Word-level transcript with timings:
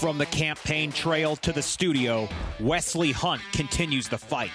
From 0.00 0.16
the 0.16 0.24
campaign 0.24 0.92
trail 0.92 1.36
to 1.36 1.52
the 1.52 1.60
studio, 1.60 2.26
Wesley 2.58 3.12
Hunt 3.12 3.42
continues 3.52 4.08
the 4.08 4.16
fight. 4.16 4.50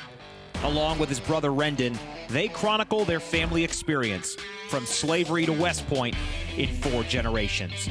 Along 0.63 0.97
with 0.97 1.07
his 1.07 1.19
brother 1.19 1.51
Rendon, 1.51 1.95
they 2.29 2.47
chronicle 2.47 3.05
their 3.05 3.19
family 3.19 3.63
experience 3.63 4.35
from 4.69 4.87
slavery 4.87 5.45
to 5.45 5.53
West 5.53 5.85
Point 5.85 6.15
in 6.57 6.69
four 6.69 7.03
generations. 7.03 7.87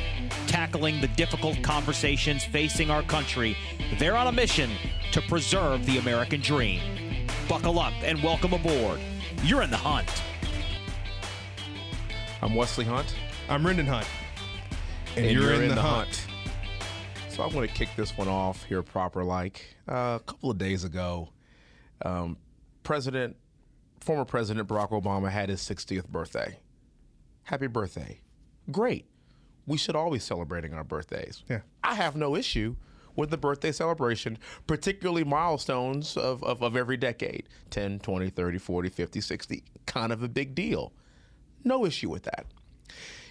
Tackling 0.48 1.00
the 1.00 1.06
difficult 1.06 1.62
conversations 1.62 2.44
facing 2.44 2.90
our 2.90 3.04
country, 3.04 3.56
they're 4.00 4.16
on 4.16 4.26
a 4.26 4.32
mission 4.32 4.72
to 5.12 5.20
preserve 5.20 5.86
the 5.86 5.98
American 5.98 6.40
dream. 6.40 6.80
Buckle 7.48 7.78
up 7.78 7.94
and 8.02 8.20
welcome 8.20 8.52
aboard. 8.52 8.98
You're 9.44 9.62
in 9.62 9.70
the 9.70 9.76
hunt. 9.76 10.08
I'm 12.42 12.56
Wesley 12.56 12.84
Hunt. 12.84 13.14
I'm 13.48 13.62
Rendon 13.62 13.86
Hunt. 13.86 14.08
And, 15.16 15.30
you're, 15.30 15.52
in, 15.52 15.68
the, 15.68 15.80
hunt. 15.80 16.26
So 17.34 17.42
I'm 17.42 17.50
going 17.50 17.66
to 17.66 17.74
kick 17.74 17.88
this 17.96 18.16
one 18.16 18.28
off 18.28 18.62
here 18.62 18.80
proper 18.80 19.24
like. 19.24 19.74
Uh, 19.88 20.20
a 20.20 20.22
couple 20.24 20.52
of 20.52 20.58
days 20.58 20.84
ago, 20.84 21.30
um, 22.02 22.36
President, 22.84 23.34
former 23.98 24.24
President 24.24 24.68
Barack 24.68 24.90
Obama 24.90 25.30
had 25.30 25.48
his 25.48 25.60
60th 25.60 26.06
birthday. 26.06 26.60
Happy 27.42 27.66
birthday. 27.66 28.20
Great. 28.70 29.06
We 29.66 29.78
should 29.78 29.96
always 29.96 30.22
be 30.22 30.26
celebrating 30.26 30.74
our 30.74 30.84
birthdays. 30.84 31.42
Yeah. 31.50 31.62
I 31.82 31.96
have 31.96 32.14
no 32.14 32.36
issue 32.36 32.76
with 33.16 33.30
the 33.30 33.36
birthday 33.36 33.72
celebration, 33.72 34.38
particularly 34.68 35.24
milestones 35.24 36.16
of, 36.16 36.40
of, 36.44 36.62
of 36.62 36.76
every 36.76 36.96
decade 36.96 37.48
10, 37.70 37.98
20, 37.98 38.30
30, 38.30 38.58
40, 38.58 38.88
50, 38.90 39.20
60. 39.20 39.64
Kind 39.86 40.12
of 40.12 40.22
a 40.22 40.28
big 40.28 40.54
deal. 40.54 40.92
No 41.64 41.84
issue 41.84 42.10
with 42.10 42.22
that. 42.22 42.46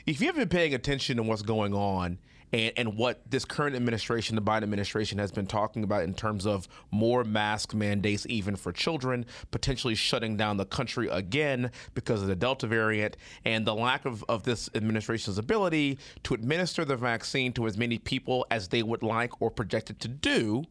If 0.05 0.19
you 0.19 0.27
have 0.27 0.35
been 0.35 0.49
paying 0.49 0.73
attention 0.73 1.15
to 1.15 1.23
what's 1.23 1.41
going 1.41 1.73
on 1.73 2.19
and, 2.53 2.71
and 2.77 2.95
what 2.95 3.19
this 3.29 3.43
current 3.43 3.75
administration, 3.75 4.35
the 4.35 4.41
Biden 4.41 4.63
administration, 4.63 5.17
has 5.17 5.31
been 5.31 5.47
talking 5.47 5.83
about 5.83 6.03
in 6.03 6.13
terms 6.13 6.45
of 6.45 6.67
more 6.91 7.23
mask 7.23 7.73
mandates, 7.73 8.25
even 8.29 8.55
for 8.55 8.71
children, 8.71 9.25
potentially 9.51 9.95
shutting 9.95 10.37
down 10.37 10.57
the 10.57 10.65
country 10.65 11.07
again 11.09 11.71
because 11.95 12.21
of 12.21 12.27
the 12.27 12.35
Delta 12.35 12.67
variant, 12.67 13.17
and 13.43 13.65
the 13.65 13.73
lack 13.73 14.05
of, 14.05 14.23
of 14.29 14.43
this 14.43 14.69
administration's 14.75 15.39
ability 15.39 15.97
to 16.21 16.35
administer 16.35 16.85
the 16.85 16.95
vaccine 16.95 17.51
to 17.53 17.65
as 17.65 17.77
many 17.77 17.97
people 17.97 18.45
as 18.51 18.67
they 18.67 18.83
would 18.83 19.01
like 19.01 19.41
or 19.41 19.49
projected 19.49 19.99
to 19.99 20.07
do. 20.07 20.63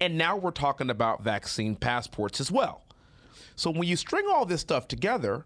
And 0.00 0.16
now 0.16 0.36
we're 0.36 0.50
talking 0.50 0.90
about 0.90 1.22
vaccine 1.22 1.76
passports 1.76 2.40
as 2.40 2.50
well. 2.50 2.82
So 3.54 3.70
when 3.70 3.84
you 3.84 3.96
string 3.96 4.24
all 4.28 4.46
this 4.46 4.62
stuff 4.62 4.88
together, 4.88 5.44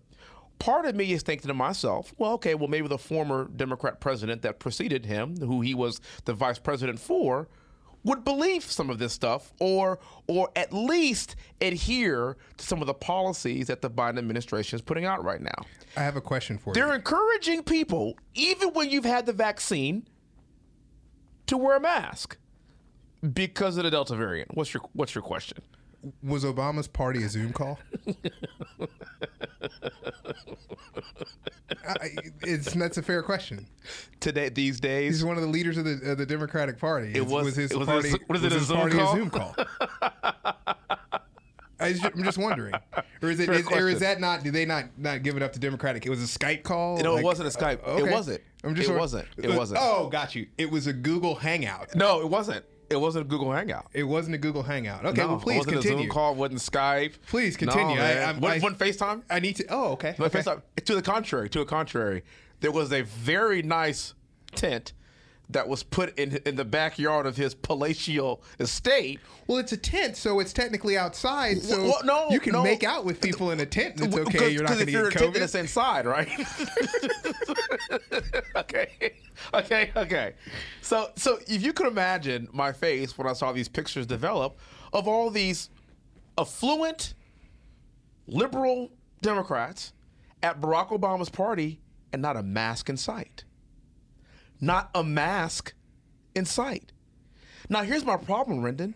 part 0.59 0.87
of 0.87 0.95
me 0.95 1.13
is 1.13 1.23
thinking 1.23 1.49
to 1.49 1.55
myself, 1.55 2.15
well, 2.19 2.33
okay, 2.33 2.55
well, 2.55 2.69
maybe 2.69 2.89
the 2.89 2.99
former 2.99 3.49
Democrat 3.57 4.01
president 4.01 4.43
that 4.43 4.59
preceded 4.59 5.07
him, 5.07 5.37
who 5.39 5.61
he 5.61 5.75
was 5.75 6.01
the 6.25 6.35
vice 6.35 6.59
president 6.59 6.99
for, 6.99 7.49
would 8.05 8.25
believe 8.25 8.63
some 8.63 8.89
of 8.89 8.99
this 9.01 9.13
stuff 9.13 9.53
or 9.59 9.99
or 10.29 10.49
at 10.55 10.73
least 10.73 11.35
adhere 11.61 12.37
to 12.57 12.65
some 12.65 12.81
of 12.81 12.87
the 12.87 12.95
policies 12.95 13.67
that 13.67 13.83
the 13.83 13.91
Biden 13.91 14.17
administration 14.17 14.77
is 14.77 14.83
putting 14.83 15.05
out 15.05 15.25
right 15.25 15.41
now. 15.41 15.65
I 15.97 16.03
have 16.03 16.15
a 16.15 16.21
question 16.21 16.57
for 16.57 16.71
you. 16.71 16.75
They're 16.75 16.95
encouraging 16.95 17.65
people, 17.65 18.17
even 18.35 18.71
when 18.75 18.91
you've 18.91 19.05
had 19.05 19.27
the 19.27 19.33
vaccine, 19.33 20.07
to 21.49 21.57
wear 21.57 21.77
a 21.77 21.81
mask 21.81 22.37
because 23.33 23.77
of 23.77 23.85
the 23.85 23.91
Delta 23.91 24.15
variant. 24.15 24.57
What's 24.57 24.73
your 24.73 24.83
what's 24.93 25.15
your 25.15 25.23
question? 25.23 25.59
Was 26.23 26.45
Obama's 26.45 26.89
party 26.89 27.23
a 27.23 27.29
Zoom 27.29 27.53
call? 27.53 27.79
I, 31.89 32.11
it's 32.43 32.73
that's 32.73 32.99
a 32.99 33.03
fair 33.03 33.23
question. 33.23 33.67
Today 34.21 34.49
these 34.49 34.81
days 34.81 35.17
He's 35.17 35.25
one 35.25 35.37
of 35.37 35.43
the 35.43 35.49
leaders 35.49 35.79
of 35.79 35.85
the 35.85 36.13
of 36.13 36.19
the 36.19 36.27
Democratic 36.27 36.79
Party. 36.79 37.13
It 37.15 37.27
was- 37.27 37.57
his 37.57 37.71
it 37.73 37.79
was 37.79 37.87
party. 37.87 38.11
a- 38.11 38.17
what 38.27 38.37
is 38.39 38.45
it, 38.45 38.53
was 38.53 38.63
a 38.63 38.67
Zoom 38.67 38.77
party 38.79 38.97
call? 38.97 39.13
a 39.13 39.17
Zoom 39.17 39.31
call? 39.31 39.55
I 41.79 41.93
just, 41.93 42.05
I'm 42.07 42.25
just 42.25 42.39
wondering, 42.39 42.73
or 43.23 43.29
is 43.31 43.39
it, 43.39 43.51
or 43.51 43.89
is 43.91 44.01
that 44.01 44.19
not? 44.19 44.43
Do 44.43 44.51
they 44.51 44.65
not 44.65 44.87
not 44.97 45.23
give 45.23 45.37
it 45.37 45.43
up 45.43 45.53
to 45.53 45.59
Democratic? 45.59 46.07
It 46.07 46.11
was 46.11 46.23
a 46.23 46.39
Skype 46.39 46.63
call. 46.63 46.97
No, 46.99 47.19
it 47.19 47.23
wasn't 47.25 47.55
a 47.55 47.59
Skype. 47.59 47.81
It 47.81 48.03
okay. 48.03 48.11
wasn't. 48.13 48.41
It 48.41 48.45
wondering- 48.65 48.99
wasn't. 48.99 49.29
It 49.37 49.51
uh, 49.51 49.57
wasn't. 49.57 49.81
Oh, 49.83 50.09
got 50.09 50.35
you. 50.35 50.47
It 50.57 50.71
was 50.71 50.87
a 50.87 50.95
Google 50.95 51.35
Hangout. 51.35 51.95
No, 51.95 52.21
it 52.23 52.29
wasn't. 52.29 52.65
It 52.89 52.97
wasn't 52.97 53.27
a 53.27 53.29
Google 53.29 53.53
Hangout. 53.53 53.87
It 53.93 54.05
wasn't 54.05 54.35
a 54.37 54.39
Google 54.39 54.63
Hangout. 54.63 55.05
Okay, 55.05 55.21
no, 55.23 55.29
well, 55.29 55.39
please 55.41 55.55
it 55.57 55.59
wasn't 55.59 55.75
continue. 55.77 55.99
a 55.99 56.01
Zoom 56.03 56.11
call. 56.11 56.35
Wasn't 56.35 56.61
Skype. 56.61 57.15
Please 57.29 57.57
continue. 57.57 57.97
No, 57.97 58.03
I- 58.03 58.33
What- 58.35 58.53
I- 58.53 58.55
wasn't 58.59 58.79
FaceTime. 58.79 59.23
I 59.29 59.41
need 59.41 59.57
to. 59.57 59.67
Oh, 59.69 59.93
okay. 59.93 60.15
Okay. 60.19 60.39
FaceTime. 60.41 60.63
To 60.85 60.95
the 60.95 61.03
contrary. 61.03 61.49
To 61.51 61.59
the 61.61 61.65
contrary, 61.65 62.23
there 62.61 62.71
was 62.73 62.93
a 62.93 63.03
very 63.03 63.63
nice 63.63 64.15
tent 64.55 64.93
that 65.51 65.69
was 65.69 65.83
put 65.83 66.19
in 66.19 66.37
in 66.45 66.57
the 66.57 66.65
backyard 66.65 67.27
of 67.27 67.37
his 67.37 67.55
palatial 67.55 68.43
estate. 68.59 69.21
Well, 69.47 69.59
it's 69.59 69.73
a 69.73 69.77
tent, 69.77 70.17
so 70.17 70.41
it's 70.41 70.53
technically 70.53 70.99
outside. 70.99 71.63
So 71.63 71.83
Well, 71.83 72.01
no, 72.05 72.31
you 72.31 72.41
can 72.41 72.53
no. 72.53 72.65
make 72.65 72.83
out 72.83 73.05
with 73.05 73.21
people 73.21 73.53
in 73.53 73.61
a 73.61 73.67
tent, 73.67 74.01
and 74.01 74.13
it's 74.13 74.17
okay. 74.17 74.51
You're 74.51 74.65
not 74.65 74.75
going 74.75 74.87
to 74.87 74.93
get 74.93 75.07
a 75.07 75.11
tent, 75.11 75.35
COVID. 75.35 75.41
it's 75.41 75.55
inside, 75.55 76.05
right? 76.07 76.29
okay, 78.57 79.13
okay, 79.55 79.93
okay. 79.97 80.35
So, 80.83 81.11
so 81.17 81.39
if 81.47 81.63
you 81.63 81.73
could 81.73 81.87
imagine 81.87 82.49
my 82.53 82.73
face 82.73 83.17
when 83.17 83.29
I 83.29 83.33
saw 83.33 83.53
these 83.53 83.69
pictures 83.69 84.07
develop 84.07 84.59
of 84.93 85.07
all 85.07 85.31
these 85.31 85.71
affluent 86.39 87.15
liberal 88.27 88.91
Democrats 89.23 89.93
at 90.43 90.61
Barack 90.61 90.89
Obama's 90.89 91.31
party, 91.31 91.81
and 92.13 92.23
not 92.23 92.37
a 92.37 92.43
mask 92.43 92.89
in 92.89 92.97
sight. 92.97 93.45
Not 94.61 94.91
a 94.95 95.05
mask 95.05 95.75
in 96.35 96.45
sight. 96.45 96.93
Now, 97.69 97.83
here's 97.83 98.05
my 98.05 98.17
problem, 98.17 98.61
Rendon. 98.61 98.95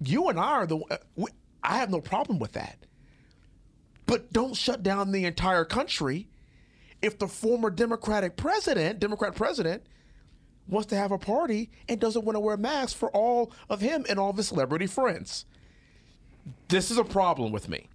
You 0.00 0.28
and 0.28 0.38
I 0.38 0.52
are 0.52 0.66
the. 0.66 0.78
Uh, 0.90 0.96
we, 1.16 1.30
I 1.62 1.78
have 1.78 1.90
no 1.90 2.00
problem 2.00 2.38
with 2.38 2.52
that. 2.52 2.78
But 4.06 4.32
don't 4.32 4.54
shut 4.54 4.82
down 4.82 5.12
the 5.12 5.24
entire 5.24 5.64
country 5.64 6.28
if 7.00 7.18
the 7.18 7.28
former 7.28 7.70
Democratic 7.70 8.36
president, 8.36 9.00
Democrat 9.00 9.34
president, 9.34 9.84
wants 10.68 10.88
to 10.88 10.96
have 10.96 11.12
a 11.12 11.18
party 11.18 11.70
and 11.88 12.00
doesn't 12.00 12.24
want 12.24 12.36
to 12.36 12.40
wear 12.40 12.56
masks 12.56 12.92
for 12.92 13.10
all 13.10 13.52
of 13.68 13.80
him 13.80 14.04
and 14.08 14.18
all 14.18 14.30
of 14.30 14.36
his 14.36 14.48
celebrity 14.48 14.86
friends. 14.86 15.44
This 16.68 16.90
is 16.90 16.98
a 16.98 17.04
problem 17.04 17.52
with 17.52 17.68
me. 17.68 17.88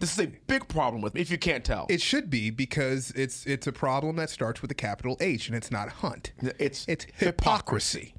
This 0.00 0.12
is 0.12 0.24
a 0.24 0.28
big 0.46 0.68
problem 0.68 1.02
with 1.02 1.14
me, 1.14 1.20
if 1.20 1.30
you 1.30 1.38
can't 1.38 1.64
tell. 1.64 1.86
It 1.88 2.00
should 2.00 2.30
be 2.30 2.50
because 2.50 3.10
it's 3.12 3.46
it's 3.46 3.66
a 3.66 3.72
problem 3.72 4.16
that 4.16 4.30
starts 4.30 4.62
with 4.62 4.70
a 4.70 4.74
capital 4.74 5.16
H, 5.20 5.48
and 5.48 5.56
it's 5.56 5.70
not 5.70 5.88
Hunt. 5.88 6.32
It's 6.58 6.84
it's 6.88 7.04
hypocrisy. 7.16 7.26
hypocrisy. 7.26 8.14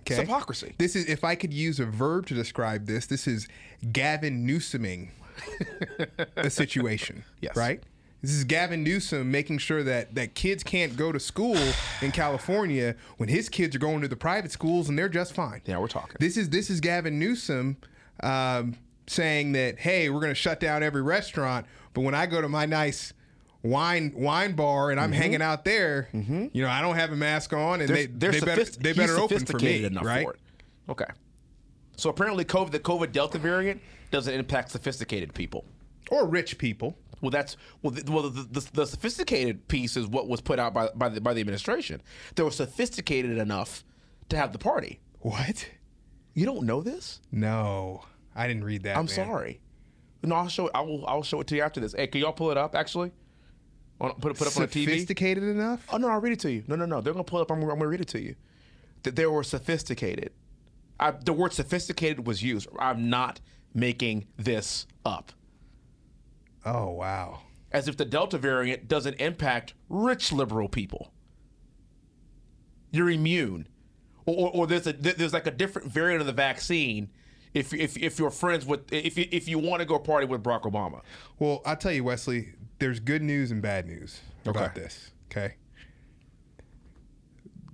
Okay? 0.00 0.14
It's 0.14 0.20
hypocrisy. 0.28 0.74
This 0.78 0.96
is 0.96 1.06
if 1.06 1.24
I 1.24 1.34
could 1.34 1.52
use 1.52 1.80
a 1.80 1.86
verb 1.86 2.26
to 2.26 2.34
describe 2.34 2.86
this, 2.86 3.06
this 3.06 3.26
is 3.26 3.48
Gavin 3.92 4.46
Newsoming 4.46 5.12
the 6.36 6.50
situation. 6.50 7.24
Yes. 7.40 7.56
Right? 7.56 7.82
This 8.20 8.30
is 8.30 8.44
Gavin 8.44 8.84
Newsom 8.84 9.32
making 9.32 9.58
sure 9.58 9.82
that, 9.82 10.14
that 10.14 10.34
kids 10.36 10.62
can't 10.62 10.96
go 10.96 11.10
to 11.10 11.18
school 11.18 11.58
in 12.00 12.12
California 12.12 12.94
when 13.16 13.28
his 13.28 13.48
kids 13.48 13.74
are 13.74 13.80
going 13.80 14.00
to 14.02 14.08
the 14.08 14.16
private 14.16 14.52
schools 14.52 14.88
and 14.88 14.96
they're 14.96 15.08
just 15.08 15.34
fine. 15.34 15.60
Yeah, 15.64 15.78
we're 15.78 15.88
talking. 15.88 16.16
This 16.20 16.36
is 16.36 16.50
this 16.50 16.70
is 16.70 16.80
Gavin 16.80 17.18
Newsom 17.18 17.78
um, 18.22 18.76
saying 19.06 19.52
that 19.52 19.78
hey, 19.78 20.08
we're 20.10 20.20
going 20.20 20.30
to 20.30 20.34
shut 20.34 20.60
down 20.60 20.82
every 20.82 21.02
restaurant, 21.02 21.66
but 21.94 22.02
when 22.02 22.14
I 22.14 22.26
go 22.26 22.40
to 22.40 22.48
my 22.48 22.66
nice 22.66 23.12
wine 23.62 24.12
wine 24.16 24.52
bar 24.54 24.90
and 24.90 24.98
I'm 25.00 25.10
Mm-hmm. 25.12 25.20
hanging 25.20 25.42
out 25.42 25.64
there, 25.64 26.08
you 26.12 26.62
know, 26.62 26.68
I 26.68 26.80
don't 26.80 26.96
have 26.96 27.12
a 27.12 27.16
mask 27.16 27.52
on, 27.52 27.80
and 27.80 27.88
they 27.90 28.06
they're 28.06 28.32
they 28.32 28.40
better 28.40 28.64
they 28.64 28.92
better 28.92 29.18
open 29.18 29.44
for 29.46 29.58
me, 29.58 29.84
enough 29.84 30.04
right? 30.04 30.24
for 30.24 30.34
it. 30.34 30.40
Okay. 30.88 31.06
So 31.96 32.10
apparently, 32.10 32.44
COVID, 32.44 32.70
the 32.70 32.80
COVID 32.80 33.12
Delta 33.12 33.38
variant 33.38 33.80
doesn't 34.10 34.32
impact 34.34 34.70
sophisticated 34.72 35.34
people. 35.34 35.64
Or 36.10 36.26
rich 36.26 36.58
people. 36.58 36.96
Well, 37.20 37.30
that's 37.30 37.56
well. 37.82 37.92
The, 37.92 38.10
well, 38.10 38.28
the, 38.28 38.42
the, 38.42 38.68
the 38.72 38.86
sophisticated 38.86 39.68
piece 39.68 39.96
is 39.96 40.06
what 40.08 40.26
was 40.28 40.40
put 40.40 40.58
out 40.58 40.74
by 40.74 40.88
by 40.94 41.08
the, 41.08 41.20
by 41.20 41.32
the 41.34 41.40
administration. 41.40 42.02
They 42.34 42.42
were 42.42 42.50
sophisticated 42.50 43.38
enough 43.38 43.84
to 44.28 44.36
have 44.36 44.52
the 44.52 44.58
party. 44.58 45.00
What? 45.20 45.68
You 46.34 46.46
don't 46.46 46.64
know 46.64 46.80
this? 46.82 47.20
No, 47.30 48.04
I 48.34 48.46
didn't 48.46 48.64
read 48.64 48.84
that. 48.84 48.96
I'm 48.96 49.04
man. 49.04 49.08
sorry. 49.08 49.60
No, 50.22 50.36
I'll 50.36 50.48
show. 50.48 50.70
I 50.74 50.80
will. 50.80 51.06
I'll 51.06 51.22
show 51.22 51.40
it 51.40 51.46
to 51.48 51.56
you 51.56 51.62
after 51.62 51.80
this. 51.80 51.92
Hey, 51.92 52.06
can 52.06 52.20
y'all 52.20 52.32
pull 52.32 52.50
it 52.50 52.56
up? 52.56 52.74
Actually, 52.74 53.12
On- 54.00 54.12
put 54.14 54.32
it 54.32 54.38
put 54.38 54.46
it 54.46 54.52
up 54.52 54.56
on 54.56 54.64
a 54.64 54.68
TV. 54.68 54.84
Sophisticated 54.84 55.42
enough? 55.44 55.84
Oh 55.92 55.96
no, 55.96 56.08
I'll 56.08 56.20
read 56.20 56.32
it 56.32 56.40
to 56.40 56.52
you. 56.52 56.64
No, 56.68 56.76
no, 56.76 56.86
no. 56.86 57.00
They're 57.00 57.12
gonna 57.12 57.24
pull 57.24 57.40
it 57.40 57.42
up. 57.42 57.50
I'm, 57.50 57.62
I'm 57.62 57.68
gonna 57.68 57.86
read 57.86 58.00
it 58.00 58.08
to 58.08 58.20
you. 58.20 58.36
That 59.02 59.16
they 59.16 59.26
were 59.26 59.42
sophisticated. 59.42 60.32
I, 61.00 61.10
the 61.10 61.32
word 61.32 61.52
sophisticated 61.52 62.26
was 62.26 62.42
used. 62.42 62.68
I'm 62.78 63.10
not 63.10 63.40
making 63.74 64.26
this 64.36 64.86
up. 65.04 65.32
Oh 66.64 66.90
wow. 66.90 67.40
As 67.72 67.88
if 67.88 67.96
the 67.96 68.04
Delta 68.04 68.38
variant 68.38 68.86
doesn't 68.86 69.14
impact 69.14 69.74
rich 69.88 70.30
liberal 70.30 70.68
people. 70.68 71.12
You're 72.92 73.10
immune, 73.10 73.66
or, 74.26 74.36
or, 74.36 74.50
or 74.52 74.66
there's 74.66 74.86
a 74.86 74.92
there's 74.92 75.32
like 75.32 75.46
a 75.46 75.50
different 75.50 75.90
variant 75.90 76.20
of 76.20 76.26
the 76.26 76.32
vaccine. 76.32 77.10
If 77.54 77.74
if 77.74 77.96
if 77.98 78.18
you're 78.18 78.30
friends 78.30 78.64
with 78.64 78.90
if 78.92 79.18
you, 79.18 79.26
if 79.30 79.46
you 79.48 79.58
want 79.58 79.80
to 79.80 79.86
go 79.86 79.98
party 79.98 80.26
with 80.26 80.42
Barack 80.42 80.62
Obama, 80.62 81.02
Well, 81.38 81.60
I'll 81.66 81.76
tell 81.76 81.92
you, 81.92 82.04
Wesley. 82.04 82.50
There's 82.78 82.98
good 82.98 83.22
news 83.22 83.50
and 83.50 83.60
bad 83.62 83.86
news 83.86 84.20
about 84.44 84.70
Okay. 84.70 84.80
this. 84.80 85.10
Okay. 85.30 85.54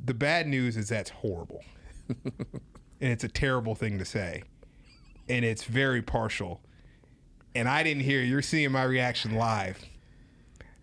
The 0.05 0.15
bad 0.15 0.47
news 0.47 0.77
is 0.77 0.89
that's 0.89 1.11
horrible. 1.11 1.63
and 2.09 3.13
it's 3.13 3.25
a 3.25 3.29
terrible 3.29 3.75
thing 3.75 3.99
to 3.99 4.05
say, 4.05 4.43
and 5.29 5.45
it's 5.45 5.65
very 5.65 6.03
partial. 6.03 6.61
And 7.55 7.69
I 7.69 7.83
didn't 7.83 8.03
hear. 8.03 8.21
You're 8.23 8.43
seeing 8.43 8.73
my 8.73 8.85
reaction 8.85 9.35
live. 9.35 9.79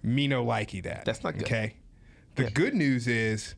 Me 0.03 0.27
no 0.27 0.45
likey 0.45 0.83
that. 0.83 1.06
That's 1.06 1.24
not 1.24 1.33
good. 1.33 1.44
Okay. 1.44 1.75
The 2.36 2.51
good 2.51 2.74
news 2.74 3.07
is, 3.07 3.56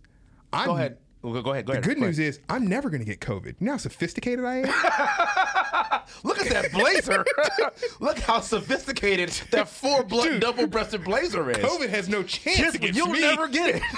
I'm, 0.54 0.96
Go 1.32 1.40
ahead. 1.40 1.44
Go 1.46 1.52
ahead. 1.52 1.66
Go 1.66 1.74
The 1.74 1.80
ahead. 1.80 1.84
good 1.84 2.00
Go 2.00 2.06
news 2.06 2.20
is 2.20 2.40
I'm 2.50 2.68
never 2.68 2.90
going 2.90 3.02
to 3.02 3.06
get 3.06 3.20
COVID. 3.20 3.56
You 3.60 3.66
know 3.66 3.72
how 3.74 3.78
sophisticated 3.78 4.46
I 4.46 4.58
am? 4.58 4.64
Look 6.24 6.40
at 6.40 6.50
that 6.50 6.72
blazer. 6.72 7.26
Look 8.00 8.20
how 8.20 8.40
sophisticated 8.40 9.30
that 9.52 9.68
four 9.68 10.04
blunt 10.04 10.40
double 10.40 10.68
breasted 10.68 11.04
blazer 11.04 11.50
is. 11.52 11.58
COVID 11.58 11.90
has 11.90 12.08
no 12.10 12.24
chance 12.24 12.58
Just- 12.58 12.76
against 12.76 12.98
you'll 12.98 13.08
me. 13.10 13.22
never 13.22 13.48
get 13.48 13.76
it. 13.76 13.82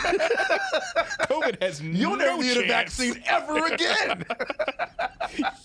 COVID 1.29 1.61
has 1.61 1.81
You'll 1.81 2.17
no 2.17 2.37
never 2.37 2.41
need 2.41 2.57
a 2.57 2.67
vaccine 2.67 3.21
ever 3.27 3.65
again. 3.67 4.25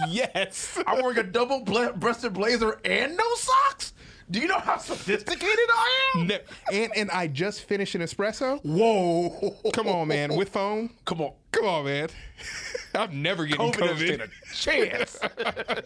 Yes. 0.09 0.79
I'm 0.87 1.03
wearing 1.03 1.19
a 1.19 1.23
double 1.23 1.61
ble- 1.61 1.93
breasted 1.97 2.33
blazer 2.35 2.79
and 2.85 3.17
no 3.17 3.35
socks. 3.37 3.93
Do 4.31 4.39
you 4.41 4.49
know 4.49 4.59
how 4.59 4.79
sophisticated 4.79 5.45
I 5.69 6.13
am? 6.17 6.27
Ne- 6.29 6.41
and 6.73 6.93
and 6.97 7.11
I 7.11 7.27
just 7.27 7.65
finished 7.65 7.95
an 7.95 8.01
espresso. 8.01 8.59
Whoa. 8.65 9.55
Come 9.75 9.87
on, 9.87 10.09
man, 10.09 10.35
with 10.35 10.49
foam. 10.49 10.91
Come 11.05 11.21
on. 11.21 11.33
Come 11.55 11.67
on, 11.67 11.85
man. 11.85 12.09
I'm 12.95 13.23
never 13.23 13.47
getting 13.47 13.73
COVID, 13.73 13.79
doesn't 13.79 14.07
stand 14.07 14.23
a 14.23 14.55
chance. 14.55 15.19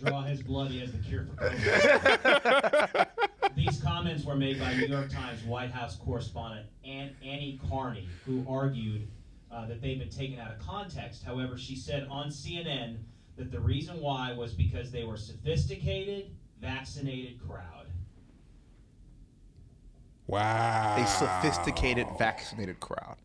draw 0.04 0.22
his 0.22 0.42
blood, 0.42 0.70
he 0.70 0.80
has 0.80 0.92
the 0.92 0.98
cure 0.98 1.24
for 1.24 1.44
COVID. 1.44 3.06
These 3.56 3.80
comments 3.80 4.24
were 4.24 4.36
made 4.36 4.58
by 4.58 4.74
New 4.74 4.86
York 4.86 5.10
Times 5.10 5.42
White 5.44 5.70
House 5.70 5.96
correspondent 5.96 6.66
Ann, 6.84 7.10
Annie 7.22 7.60
Karni, 7.70 8.06
who 8.26 8.44
argued 8.48 9.08
uh, 9.50 9.66
that 9.66 9.80
they've 9.80 9.98
been 9.98 10.10
taken 10.10 10.38
out 10.38 10.52
of 10.52 10.58
context. 10.58 11.24
However, 11.24 11.56
she 11.58 11.76
said 11.76 12.06
on 12.10 12.28
CNN 12.28 12.98
that 13.36 13.50
the 13.50 13.60
reason 13.60 14.00
why 14.00 14.32
was 14.32 14.52
because 14.52 14.90
they 14.90 15.04
were 15.04 15.16
sophisticated, 15.16 16.30
vaccinated 16.60 17.40
crowd. 17.46 17.86
Wow. 20.26 20.96
a 20.98 21.06
sophisticated, 21.06 22.06
vaccinated 22.18 22.80
crowd. 22.80 23.16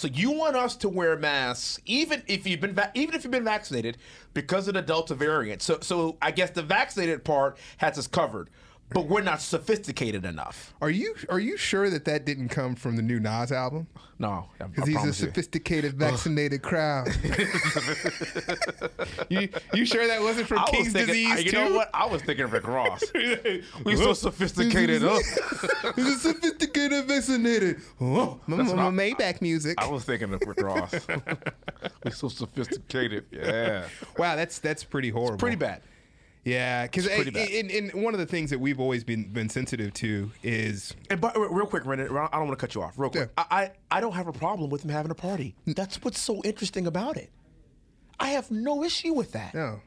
So 0.00 0.08
you 0.08 0.30
want 0.30 0.56
us 0.56 0.76
to 0.76 0.88
wear 0.88 1.14
masks, 1.18 1.78
even 1.84 2.22
if 2.26 2.46
you've 2.46 2.62
been 2.62 2.72
va- 2.72 2.90
even 2.94 3.14
if 3.14 3.22
you've 3.22 3.30
been 3.30 3.44
vaccinated, 3.44 3.98
because 4.32 4.66
of 4.66 4.72
the 4.72 4.80
Delta 4.80 5.14
variant. 5.14 5.60
So, 5.60 5.76
so 5.82 6.16
I 6.22 6.30
guess 6.30 6.48
the 6.48 6.62
vaccinated 6.62 7.22
part 7.22 7.58
has 7.76 7.98
us 7.98 8.06
covered, 8.06 8.48
but 8.92 9.06
we're 9.06 9.22
not 9.22 9.40
sophisticated 9.40 10.24
enough. 10.24 10.74
Are 10.80 10.90
you 10.90 11.14
are 11.28 11.38
you 11.40 11.56
sure 11.56 11.88
that 11.90 12.04
that 12.06 12.24
didn't 12.24 12.48
come 12.48 12.74
from 12.74 12.96
the 12.96 13.02
new 13.02 13.20
Nas 13.20 13.52
album? 13.52 13.86
No, 14.18 14.48
Because 14.58 14.86
he's 14.86 14.96
a 14.96 14.98
promise 14.98 15.20
you. 15.20 15.26
sophisticated, 15.28 15.94
vaccinated 15.94 16.60
crowd. 16.62 17.08
you 19.28 19.48
you 19.72 19.84
sure 19.86 20.06
that 20.06 20.20
wasn't 20.20 20.46
from 20.46 20.58
I 20.58 20.62
was 20.62 20.70
King's 20.72 20.92
thinking, 20.92 21.14
disease 21.14 21.44
you 21.44 21.50
too? 21.52 21.56
know 21.70 21.74
what? 21.74 21.90
I 21.94 22.06
was 22.06 22.22
thinking 22.22 22.46
Rick 22.48 22.66
Ross. 22.66 23.02
we 23.84 23.96
so 23.96 24.12
sophisticated. 24.12 25.02
He's 25.96 26.06
a 26.06 26.18
sophisticated, 26.18 27.06
vaccinated. 27.06 27.80
Oh, 28.00 28.38
my, 28.46 28.56
my 28.62 28.90
Maybach 28.90 29.40
music. 29.40 29.76
I 29.82 29.88
was 29.88 30.04
thinking 30.04 30.32
of 30.34 30.42
Rick 30.46 30.60
Ross. 30.60 30.92
we 32.04 32.10
so 32.10 32.28
sophisticated. 32.28 33.24
Yeah, 33.30 33.86
wow, 34.18 34.36
that's 34.36 34.58
that's 34.58 34.84
pretty 34.84 35.10
horrible. 35.10 35.38
pretty 35.38 35.56
bad. 35.56 35.82
Yeah, 36.44 36.84
because 36.84 37.06
pretty 37.06 37.58
and, 37.60 37.70
and 37.70 38.02
one 38.02 38.14
of 38.14 38.20
the 38.20 38.24
things 38.26 38.48
that 38.50 38.58
we've 38.58 38.80
always 38.80 39.04
been 39.04 39.24
been 39.30 39.50
sensitive 39.50 39.92
to 39.94 40.30
is 40.42 40.94
And 41.10 41.20
but 41.20 41.36
real 41.38 41.66
quick, 41.66 41.84
Rendon, 41.84 42.06
I 42.10 42.38
don't 42.38 42.46
want 42.48 42.58
to 42.58 42.66
cut 42.66 42.74
you 42.74 42.82
off. 42.82 42.98
Real 42.98 43.10
quick, 43.10 43.30
Yeah. 43.36 43.44
I, 43.50 43.62
I 43.64 43.98
I 43.98 44.00
don't 44.00 44.12
have 44.14 44.26
a 44.26 44.32
problem 44.32 44.70
with 44.70 44.82
him 44.82 44.90
having 44.90 45.10
a 45.10 45.14
party. 45.14 45.54
That's 45.66 46.02
what's 46.02 46.18
so 46.18 46.40
interesting 46.42 46.86
about 46.86 47.16
it. 47.18 47.30
I 48.18 48.28
have 48.30 48.50
no 48.50 48.82
issue 48.84 49.12
with 49.12 49.32
that. 49.32 49.54
no, 49.54 49.80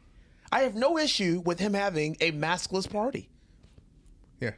I 0.52 0.60
have 0.62 0.76
no 0.76 0.98
issue 1.00 1.42
with 1.44 1.60
him 1.60 1.74
having 1.74 2.18
a 2.22 2.32
maskless 2.34 2.88
party. 2.90 3.30
yeah. 4.40 4.52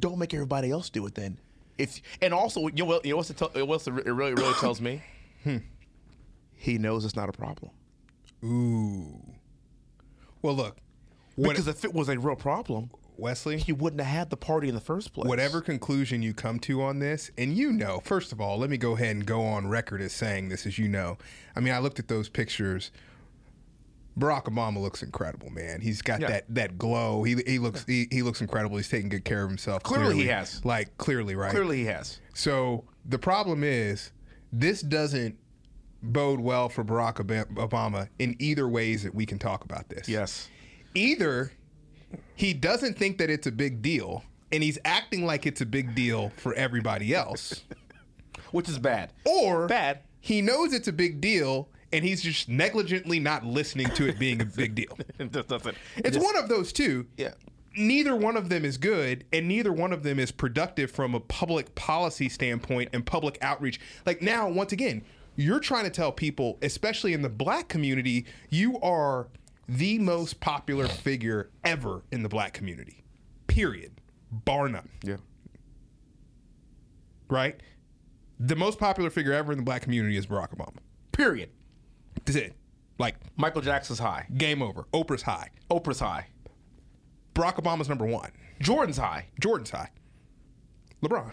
Don't 0.00 0.18
make 0.18 0.34
everybody 0.34 0.70
else 0.72 0.90
do 0.90 1.06
it 1.06 1.14
then. 1.14 1.38
If 1.78 2.00
and 2.20 2.34
also, 2.34 2.62
you 2.68 2.72
know, 2.78 2.84
what- 2.86 3.04
you 3.04 3.12
know 3.12 3.18
what's 3.18 3.30
it, 3.30 3.36
tell, 3.36 3.50
what's 3.66 3.86
it 3.86 3.92
really 3.92 4.34
really 4.34 4.54
tells 4.54 4.80
me? 4.80 5.00
Hmm. 5.44 5.58
He 6.54 6.76
knows 6.78 7.04
it's 7.04 7.14
not 7.14 7.28
a 7.28 7.32
problem. 7.32 7.70
Ooh. 8.44 9.20
Well, 10.42 10.54
look, 10.54 10.76
what, 10.76 10.85
Because 11.36 11.68
if 11.68 11.84
it 11.84 11.92
was 11.92 12.08
a 12.08 12.18
real 12.18 12.36
problem, 12.36 12.90
Wesley, 13.18 13.58
he 13.58 13.72
wouldn't 13.72 14.00
have 14.00 14.10
had 14.14 14.30
the 14.30 14.36
party 14.36 14.68
in 14.68 14.74
the 14.74 14.80
first 14.80 15.12
place. 15.12 15.28
whatever 15.28 15.60
conclusion 15.60 16.22
you 16.22 16.34
come 16.34 16.58
to 16.60 16.82
on 16.82 16.98
this, 16.98 17.30
and 17.38 17.56
you 17.56 17.72
know, 17.72 18.00
first 18.04 18.32
of 18.32 18.40
all, 18.40 18.58
let 18.58 18.70
me 18.70 18.76
go 18.76 18.94
ahead 18.94 19.16
and 19.16 19.26
go 19.26 19.42
on 19.42 19.68
record 19.68 20.00
as 20.02 20.12
saying 20.12 20.48
this, 20.48 20.66
as 20.66 20.78
you 20.78 20.88
know. 20.88 21.16
I 21.54 21.60
mean, 21.60 21.72
I 21.72 21.78
looked 21.78 21.98
at 21.98 22.08
those 22.08 22.28
pictures. 22.28 22.90
Barack 24.18 24.44
Obama 24.44 24.80
looks 24.80 25.02
incredible, 25.02 25.50
man. 25.50 25.82
He's 25.82 26.00
got 26.00 26.20
Yeah. 26.20 26.28
that 26.28 26.44
that 26.48 26.78
glow. 26.78 27.22
He 27.22 27.36
he 27.46 27.58
looks 27.58 27.84
he, 27.86 28.06
he 28.10 28.22
looks 28.22 28.40
incredible. 28.40 28.78
He's 28.78 28.88
taking 28.88 29.10
good 29.10 29.24
care 29.26 29.42
of 29.42 29.50
himself. 29.50 29.82
Clearly 29.82 30.14
he 30.16 30.26
has. 30.28 30.64
Like 30.64 30.96
clearly, 30.96 31.36
right? 31.36 31.50
Clearly, 31.50 31.78
he 31.78 31.84
has. 31.86 32.18
So 32.34 32.84
the 33.04 33.18
problem 33.18 33.62
is, 33.62 34.12
this 34.52 34.80
doesn't 34.80 35.36
bode 36.02 36.40
well 36.40 36.68
for 36.70 36.82
Barack 36.82 37.16
Obama 37.56 38.08
in 38.18 38.36
either 38.38 38.66
ways 38.66 39.02
that 39.02 39.14
we 39.14 39.26
can 39.26 39.38
talk 39.38 39.64
about 39.64 39.88
this. 39.90 40.08
Yes. 40.08 40.48
Either 40.96 41.52
he 42.34 42.52
doesn't 42.54 42.98
think 42.98 43.18
that 43.18 43.30
it's 43.30 43.46
a 43.46 43.52
big 43.52 43.82
deal, 43.82 44.24
and 44.52 44.62
he's 44.62 44.78
acting 44.84 45.24
like 45.26 45.46
it's 45.46 45.60
a 45.60 45.66
big 45.66 45.94
deal 45.94 46.30
for 46.36 46.54
everybody 46.54 47.14
else, 47.14 47.62
Which 48.50 48.68
is 48.68 48.78
bad. 48.78 49.12
or 49.24 49.66
Bad. 49.68 50.00
he 50.20 50.40
knows 50.42 50.72
it's 50.72 50.88
a 50.88 50.92
big 50.92 51.20
deal. 51.20 51.68
And 51.92 52.04
he's 52.04 52.20
just 52.20 52.48
negligently 52.48 53.20
not 53.20 53.46
listening 53.46 53.86
to 53.90 54.08
it 54.08 54.18
being 54.18 54.42
a 54.42 54.44
big 54.44 54.74
deal. 54.74 54.98
It 55.20 55.30
just 55.32 55.46
doesn't. 55.48 55.76
it 55.96 56.04
It's 56.06 56.16
just- 56.16 56.24
one 56.26 56.36
of 56.36 56.48
those 56.48 56.72
two. 56.72 57.06
Yeah. 57.16 57.34
Neither 57.76 58.16
one 58.16 58.36
of 58.36 58.48
them 58.48 58.64
is 58.64 58.76
good, 58.76 59.24
and 59.32 59.46
neither 59.46 59.72
one 59.72 59.92
of 59.92 60.02
them 60.02 60.18
is 60.18 60.32
productive 60.32 60.90
from 60.90 61.14
a 61.14 61.20
public 61.20 61.74
policy 61.76 62.28
standpoint 62.28 62.90
and 62.92 63.06
public 63.06 63.38
outreach. 63.40 63.78
Like 64.04 64.20
now, 64.20 64.48
once 64.48 64.72
again, 64.72 65.04
you're 65.36 65.60
trying 65.60 65.84
to 65.84 65.90
tell 65.90 66.10
people, 66.10 66.58
especially 66.60 67.12
in 67.12 67.22
the 67.22 67.28
black 67.28 67.68
community, 67.68 68.26
you 68.50 68.80
are 68.80 69.28
the 69.68 69.98
most 69.98 70.40
popular 70.40 70.86
figure 70.86 71.50
ever 71.64 72.02
in 72.12 72.22
the 72.22 72.28
black 72.28 72.52
community. 72.52 73.04
Period. 73.46 74.00
Bar 74.30 74.68
none. 74.68 74.88
Yeah. 75.02 75.16
Right? 77.28 77.60
The 78.38 78.56
most 78.56 78.78
popular 78.78 79.10
figure 79.10 79.32
ever 79.32 79.52
in 79.52 79.58
the 79.58 79.64
black 79.64 79.82
community 79.82 80.16
is 80.16 80.26
Barack 80.26 80.56
Obama. 80.56 80.78
Period. 81.12 81.50
That's 82.24 82.36
it. 82.36 82.54
Like, 82.98 83.16
Michael 83.36 83.62
Jackson's 83.62 83.98
high. 83.98 84.26
game 84.36 84.62
over. 84.62 84.84
Oprah's 84.92 85.22
high. 85.22 85.50
Oprah's 85.70 86.00
high. 86.00 86.28
Barack 87.34 87.56
Obama's 87.56 87.88
number 87.88 88.06
one. 88.06 88.30
Jordan's 88.60 88.96
high. 88.98 89.26
Jordan's 89.40 89.70
high. 89.70 89.90
LeBron. 91.02 91.32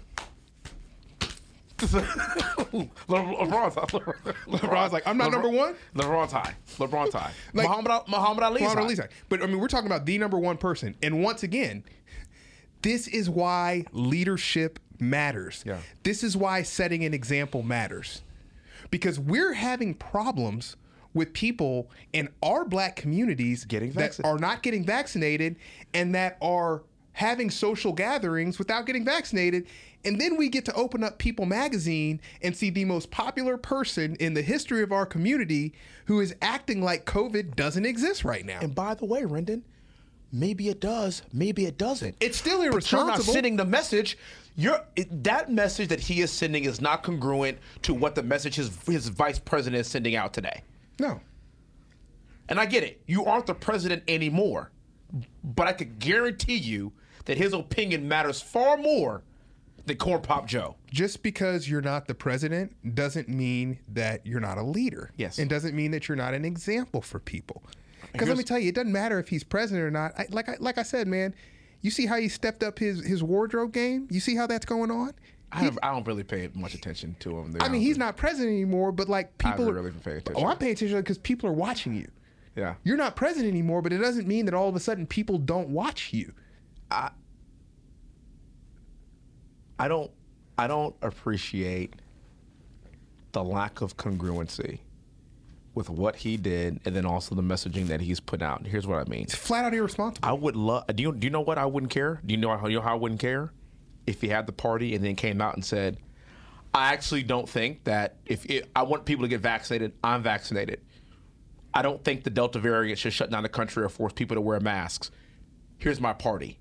Le- 2.74 2.88
LeBron's 3.08 3.76
high. 3.76 3.86
LeBron's 4.48 4.94
like, 4.94 5.04
I'm 5.06 5.18
not 5.18 5.32
number 5.32 5.50
one? 5.50 5.76
LeBron's 5.96 6.32
high. 6.32 6.56
LeBron's 6.78 7.14
high. 7.14 7.32
Like- 7.54 7.68
Muhammad, 7.68 8.04
Muhammad 8.08 8.44
Ali's 8.44 8.62
Muhammad 8.62 8.78
high. 8.80 8.86
Ali's 8.86 9.00
high. 9.00 9.10
But 9.30 9.44
I 9.44 9.48
mean, 9.48 9.60
we're 9.60 9.68
talking 9.68 9.88
about 9.88 10.06
the 10.06 10.18
number 10.18 10.38
one 10.40 10.58
person. 10.58 10.96
And 11.04 11.24
once 11.24 11.44
again, 11.44 11.84
this 12.82 13.08
is 13.08 13.30
why 13.30 13.86
leadership 13.92 14.80
matters. 15.00 15.64
Yeah. 15.66 15.78
This 16.04 16.24
is 16.24 16.36
why 16.38 16.64
setting 16.64 17.04
an 17.06 17.14
example 17.14 17.62
matters. 17.64 18.22
Because 18.92 19.20
we're 19.20 19.54
having 19.54 19.94
problems 19.94 20.76
with 21.14 21.34
people 21.34 21.90
in 22.12 22.28
our 22.42 22.66
black 22.66 22.96
communities 22.96 23.66
Getting 23.66 23.90
that 23.92 24.00
vaccinated. 24.16 24.26
are 24.36 24.40
not 24.40 24.64
getting 24.64 24.84
vaccinated 24.84 25.56
and 25.94 26.16
that 26.16 26.38
are 26.42 26.84
having 27.14 27.50
social 27.50 27.94
gatherings 27.94 28.60
without 28.60 28.86
getting 28.86 29.06
vaccinated. 29.06 29.68
And 30.06 30.20
then 30.20 30.36
we 30.36 30.50
get 30.50 30.66
to 30.66 30.74
open 30.74 31.04
up 31.04 31.18
People 31.18 31.46
magazine 31.46 32.20
and 32.42 32.56
see 32.56 32.70
the 32.70 32.86
most 32.86 33.10
popular 33.12 33.56
person 33.58 34.16
in 34.20 34.34
the 34.34 34.42
history 34.42 34.84
of 34.84 34.92
our 34.92 35.06
community 35.06 35.74
who 36.06 36.20
is 36.20 36.36
acting 36.42 36.82
like 36.82 37.06
COVID 37.06 37.56
doesn't 37.56 37.86
exist 37.86 38.26
right 38.26 38.46
now. 38.46 38.60
And 38.62 38.76
by 38.76 38.96
the 38.96 39.06
way, 39.06 39.22
Rendon, 39.22 39.62
maybe 40.32 40.68
it 40.70 40.82
does, 40.82 41.22
maybe 41.32 41.66
it 41.66 41.78
doesn't. 41.78 42.16
It's 42.20 42.38
still 42.38 42.58
But 42.58 42.64
you're 42.64 42.72
not 42.72 42.74
irresponsible. 42.74 43.34
sending 43.34 43.56
the 43.56 43.66
message. 43.66 44.18
You're 44.56 44.84
that 45.10 45.52
message 45.52 45.88
that 45.88 46.00
he 46.00 46.22
is 46.22 46.32
sending 46.32 46.66
is 46.66 46.82
not 46.82 47.02
congruent 47.04 47.58
to 47.84 47.94
what 47.94 48.14
the 48.16 48.22
message 48.24 48.56
his 48.56 48.70
his 48.86 49.08
vice 49.08 49.40
president 49.40 49.82
is 49.82 49.88
sending 49.88 50.16
out 50.16 50.34
today. 50.34 50.64
no. 51.00 51.22
And 52.50 52.60
I 52.60 52.66
get 52.66 52.84
it. 52.84 53.02
You 53.08 53.24
aren't 53.24 53.46
the 53.48 53.56
president 53.56 54.04
anymore. 54.06 54.70
But 55.44 55.68
I 55.68 55.74
could 55.74 55.98
guarantee 55.98 56.58
you 56.58 56.92
that 57.26 57.38
his 57.38 57.54
opinion 57.54 58.08
matters 58.08 58.42
far 58.42 58.78
more 58.78 59.24
than 59.86 59.98
Corn 59.98 60.22
Pop 60.22 60.48
Joe. 60.48 60.76
Just 60.92 61.24
because 61.24 61.70
you're 61.70 61.82
not 61.82 62.08
the 62.08 62.14
president 62.16 62.96
doesn't 62.96 63.28
mean 63.28 63.80
that 63.90 64.26
you're 64.26 64.40
not 64.40 64.58
a 64.58 64.64
leader. 64.64 65.12
Yes. 65.18 65.40
And 65.40 65.50
doesn't 65.50 65.76
mean 65.76 65.92
that 65.92 66.08
you're 66.08 66.16
not 66.16 66.34
an 66.34 66.46
example 66.46 67.02
for 67.02 67.20
people. 67.20 67.64
Because 68.12 68.28
let 68.28 68.38
me 68.38 68.44
tell 68.44 68.60
you, 68.60 68.70
it 68.70 68.76
doesn't 68.76 68.92
matter 68.92 69.20
if 69.20 69.28
he's 69.28 69.44
president 69.44 69.84
or 69.84 69.92
not. 69.92 70.14
I, 70.18 70.28
like 70.30 70.48
I, 70.48 70.56
like 70.60 70.78
I 70.78 70.84
said, 70.84 71.08
man, 71.08 71.34
you 71.82 71.90
see 71.90 72.06
how 72.06 72.18
he 72.18 72.30
stepped 72.30 72.64
up 72.64 72.78
his 72.80 73.04
his 73.04 73.24
wardrobe 73.24 73.74
game. 73.74 74.08
You 74.12 74.20
see 74.20 74.36
how 74.36 74.46
that's 74.46 74.66
going 74.66 74.92
on. 74.92 75.14
I 75.52 75.64
don't, 75.66 75.80
I 75.84 75.92
don't 75.92 76.06
really 76.08 76.24
pay 76.24 76.50
much 76.56 76.74
attention 76.74 77.16
to 77.20 77.38
him. 77.38 77.56
I 77.60 77.70
mean, 77.70 77.82
he's 77.82 77.98
not 77.98 78.18
president 78.18 78.54
anymore, 78.54 78.92
but 78.92 79.08
like 79.08 79.32
I 79.44 79.52
people. 79.52 79.70
are- 79.70 79.74
really 79.74 79.92
paying 79.92 80.18
attention. 80.18 80.44
Oh, 80.44 80.48
I'm 80.48 80.58
paying 80.58 80.74
attention 80.74 80.98
because 80.98 81.20
people 81.20 81.50
are 81.50 81.54
watching 81.54 81.96
you. 81.96 82.08
Yeah. 82.56 82.76
You're 82.84 82.98
not 82.98 83.16
president 83.16 83.52
anymore, 83.52 83.82
but 83.82 83.94
it 83.94 83.98
doesn't 83.98 84.28
mean 84.28 84.46
that 84.46 84.54
all 84.54 84.70
of 84.70 84.76
a 84.76 84.80
sudden 84.80 85.06
people 85.08 85.38
don't 85.38 85.70
watch 85.70 86.14
you. 86.14 86.34
I 86.94 87.12
I 89.80 89.88
don't 89.88 90.12
I 90.58 90.68
don't 90.68 90.96
appreciate 91.02 91.96
the 93.32 93.44
lack 93.44 93.82
of 93.82 93.98
congruency 93.98 94.80
with 95.76 95.90
what 95.90 96.16
he 96.16 96.38
did 96.38 96.80
and 96.86 96.96
then 96.96 97.06
also 97.06 97.34
the 97.34 97.42
messaging 97.42 97.88
that 97.88 98.00
he's 98.00 98.20
put 98.20 98.42
out. 98.42 98.66
Here's 98.66 98.86
what 98.86 99.00
I 99.00 99.10
mean. 99.10 99.24
It's 99.24 99.36
flat 99.36 99.66
out 99.66 99.74
irresponsible. 99.74 100.28
I 100.28 100.34
would 100.34 100.56
love. 100.56 100.86
Do 100.96 101.02
you 101.02 101.14
do 101.14 101.26
you 101.26 101.32
know 101.32 101.42
what 101.42 101.58
I 101.58 101.66
wouldn't 101.66 101.92
care? 101.92 102.22
Do 102.26 102.34
you 102.34 102.40
know 102.40 102.56
how 102.56 102.68
you 102.68 102.78
know 102.78 102.84
how 102.84 102.94
I 102.94 103.00
wouldn't 103.00 103.20
care 103.20 103.52
if 104.06 104.22
he 104.22 104.28
had 104.28 104.46
the 104.46 104.54
party 104.54 104.96
and 104.96 105.04
then 105.04 105.16
came 105.16 105.42
out 105.42 105.56
and 105.56 105.66
said, 105.66 105.98
"I 106.74 106.94
actually 106.94 107.24
don't 107.24 107.50
think 107.50 107.86
that 107.86 108.18
if 108.26 108.46
it, 108.50 108.70
I 108.76 108.84
want 108.84 109.06
people 109.06 109.24
to 109.24 109.30
get 109.30 109.42
vaccinated, 109.42 109.94
I'm 110.04 110.22
vaccinated. 110.22 110.82
I 111.74 111.82
don't 111.82 112.04
think 112.04 112.24
the 112.24 112.30
Delta 112.30 112.60
variant 112.60 113.00
should 113.00 113.14
shut 113.14 113.32
down 113.32 113.42
the 113.42 113.50
country 113.50 113.84
or 113.84 113.90
force 113.90 114.14
people 114.14 114.36
to 114.36 114.42
wear 114.42 114.60
masks. 114.60 115.10
Here's 115.78 116.00
my 116.00 116.14
party." 116.14 116.60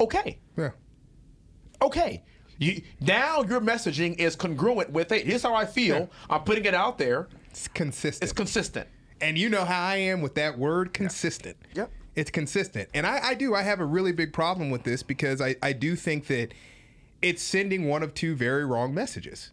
Okay, 0.00 0.38
yeah. 0.56 0.70
okay. 1.82 2.22
You, 2.58 2.82
now 3.00 3.42
your 3.42 3.60
messaging 3.60 4.18
is 4.18 4.36
congruent 4.36 4.90
with 4.90 5.12
it. 5.12 5.26
Here's 5.26 5.42
how 5.42 5.54
I 5.54 5.64
feel. 5.64 6.10
I'm 6.28 6.42
putting 6.42 6.66
it 6.66 6.74
out 6.74 6.98
there. 6.98 7.28
It's 7.50 7.68
consistent. 7.68 8.22
It's 8.22 8.32
consistent. 8.32 8.88
and 9.20 9.38
you 9.38 9.48
know 9.48 9.64
how 9.64 9.82
I 9.82 9.96
am 9.96 10.20
with 10.20 10.34
that 10.34 10.58
word 10.58 10.92
consistent. 10.92 11.56
Yep. 11.74 11.90
It's 12.16 12.30
consistent. 12.30 12.88
And 12.92 13.06
I, 13.06 13.28
I 13.28 13.34
do. 13.34 13.54
I 13.54 13.62
have 13.62 13.80
a 13.80 13.84
really 13.84 14.12
big 14.12 14.32
problem 14.32 14.70
with 14.70 14.82
this 14.82 15.02
because 15.02 15.40
I, 15.40 15.56
I 15.62 15.72
do 15.72 15.96
think 15.96 16.26
that 16.26 16.52
it's 17.22 17.42
sending 17.42 17.88
one 17.88 18.02
of 18.02 18.14
two 18.14 18.34
very 18.34 18.64
wrong 18.64 18.92
messages. 18.94 19.52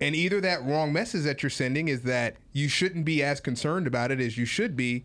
And 0.00 0.14
either 0.14 0.40
that 0.40 0.64
wrong 0.64 0.92
message 0.92 1.24
that 1.24 1.42
you're 1.42 1.50
sending 1.50 1.88
is 1.88 2.02
that 2.02 2.36
you 2.52 2.68
shouldn't 2.68 3.04
be 3.04 3.22
as 3.22 3.40
concerned 3.40 3.86
about 3.86 4.10
it 4.10 4.20
as 4.20 4.38
you 4.38 4.44
should 4.44 4.76
be, 4.76 5.04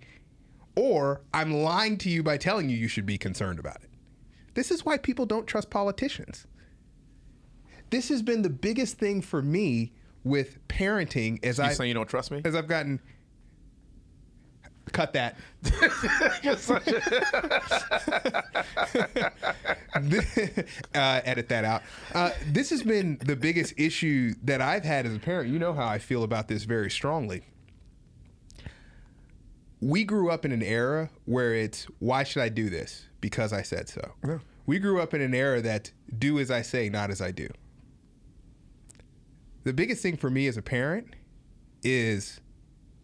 or 0.75 1.22
I'm 1.34 1.51
lying 1.51 1.98
to 2.00 2.10
you 2.10 2.22
by 2.24 2.38
telling 2.38 2.70
you 2.70 2.77
you 2.77 2.88
should 2.88 3.05
be 3.05 3.17
concerned 3.17 3.60
about 3.60 3.77
it. 3.77 3.89
This 4.56 4.72
is 4.72 4.84
why 4.84 4.98
people 4.98 5.26
don't 5.26 5.46
trust 5.46 5.70
politicians. 5.70 6.48
This 7.92 8.10
has 8.10 8.22
been 8.22 8.42
the 8.42 8.50
biggest 8.50 8.98
thing 8.98 9.22
for 9.22 9.42
me 9.42 9.94
with 10.24 10.68
parenting 10.68 11.44
as 11.46 11.60
You 11.60 11.66
I 11.66 11.74
saying 11.74 11.90
you 11.90 11.94
don't 11.94 12.10
trust 12.10 12.32
me? 12.32 12.42
as 12.44 12.56
I've 12.56 12.68
gotten 12.68 13.00
cut 14.92 15.14
that. 15.14 15.36
uh, 20.96 21.22
edit 21.26 21.50
that 21.50 21.66
out. 21.66 21.82
Uh, 22.14 22.32
this 22.48 22.70
has 22.70 22.84
been 22.84 23.18
the 23.26 23.36
biggest 23.36 23.74
issue 23.78 24.34
that 24.44 24.62
I've 24.62 24.84
had 24.84 25.06
as 25.06 25.16
a 25.16 25.20
parent. 25.20 25.50
You 25.50 25.60
know 25.60 25.74
how 25.74 25.86
I 25.86 26.00
feel 26.00 26.24
about 26.24 26.48
this 26.48 26.64
very 26.64 26.90
strongly. 26.90 27.44
We 29.86 30.04
grew 30.04 30.32
up 30.32 30.46
in 30.46 30.51
an 30.51 30.63
era 30.63 31.12
where 31.25 31.54
it's 31.54 31.86
why 32.00 32.24
should 32.24 32.42
I 32.42 32.50
do 32.50 32.72
this? 32.72 33.06
Because 33.22 33.54
I 33.54 33.62
said 33.62 33.88
so. 33.88 34.13
We 34.65 34.80
grew 34.80 35.00
up 35.00 35.13
in 35.13 35.22
an 35.22 35.36
era 35.36 35.62
that 35.62 35.92
do 36.18 36.39
as 36.39 36.50
I 36.50 36.63
say, 36.63 36.89
not 36.89 37.12
as 37.12 37.22
I 37.22 37.30
do. 37.30 37.48
The 39.63 39.74
biggest 39.74 40.01
thing 40.01 40.18
for 40.18 40.32
me 40.32 40.48
as 40.48 40.58
a 40.58 40.63
parent 40.63 41.10
is 41.84 42.39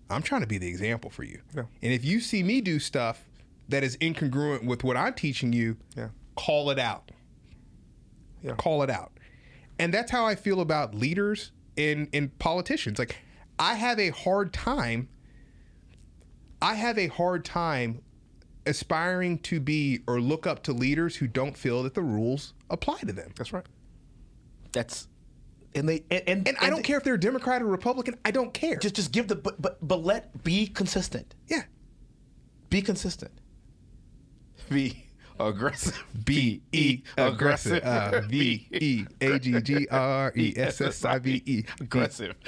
I'm 0.09 0.23
trying 0.23 0.41
to 0.41 0.47
be 0.47 0.57
the 0.57 0.67
example 0.67 1.11
for 1.11 1.23
you. 1.23 1.41
Yeah. 1.55 1.63
And 1.83 1.93
if 1.93 2.03
you 2.03 2.19
see 2.19 2.41
me 2.41 2.61
do 2.61 2.79
stuff 2.79 3.25
that 3.69 3.83
is 3.83 3.95
incongruent 3.97 4.65
with 4.65 4.83
what 4.83 4.97
I'm 4.97 5.13
teaching 5.13 5.53
you, 5.53 5.77
Yeah. 5.95 6.09
call 6.35 6.71
it 6.71 6.79
out. 6.79 7.11
Yeah. 8.43 8.55
Call 8.55 8.81
it 8.81 8.89
out. 8.89 9.11
And 9.77 9.93
that's 9.93 10.09
how 10.09 10.25
I 10.25 10.33
feel 10.33 10.61
about 10.61 10.95
leaders 10.95 11.51
and, 11.77 12.07
and 12.11 12.37
politicians. 12.39 12.97
Like 12.97 13.17
I 13.59 13.75
have 13.75 13.99
a 13.99 14.09
hard 14.09 14.51
time 14.51 15.09
I 16.61 16.75
have 16.75 16.97
a 16.97 17.07
hard 17.07 17.43
time 17.45 18.01
aspiring 18.65 19.39
to 19.39 19.59
be 19.59 20.01
or 20.07 20.21
look 20.21 20.45
up 20.45 20.61
to 20.63 20.73
leaders 20.73 21.15
who 21.15 21.27
don't 21.27 21.57
feel 21.57 21.81
that 21.83 21.93
the 21.95 22.01
rules 22.03 22.53
apply 22.69 22.99
to 22.99 23.13
them. 23.13 23.31
That's 23.35 23.51
right. 23.51 23.65
That's 24.71 25.07
and 25.73 25.87
they 25.89 26.03
and 26.11 26.23
and, 26.27 26.47
And 26.47 26.57
I 26.59 26.69
don't 26.69 26.77
they- 26.77 26.83
care 26.83 26.97
if 26.97 27.03
they're 27.03 27.17
Democrat 27.17 27.61
or 27.61 27.65
Republican. 27.65 28.15
I 28.23 28.31
don't 28.31 28.53
care. 28.53 28.75
Just 28.77 28.95
just 28.95 29.11
give 29.11 29.27
the 29.27 29.35
but 29.35 29.61
but 29.61 29.85
but 29.85 30.03
let 30.03 30.43
be 30.43 30.67
consistent. 30.67 31.33
yeah. 31.47 31.63
Be 32.69 32.81
consistent. 32.81 33.31
Be 34.69 35.05
aggressive. 35.47 36.03
B 36.25 36.61
E 36.71 37.01
aggressive. 37.17 37.83
Uh, 37.83 38.21
V 38.21 38.67
E 38.71 39.05
A 39.21 39.39
G 39.39 39.61
G 39.61 39.87
R 39.89 40.31
E 40.35 40.53
S 40.55 40.81
S 40.81 41.05
I 41.05 41.19
V 41.19 41.41
E. 41.45 41.63
aggressive. 41.79 42.35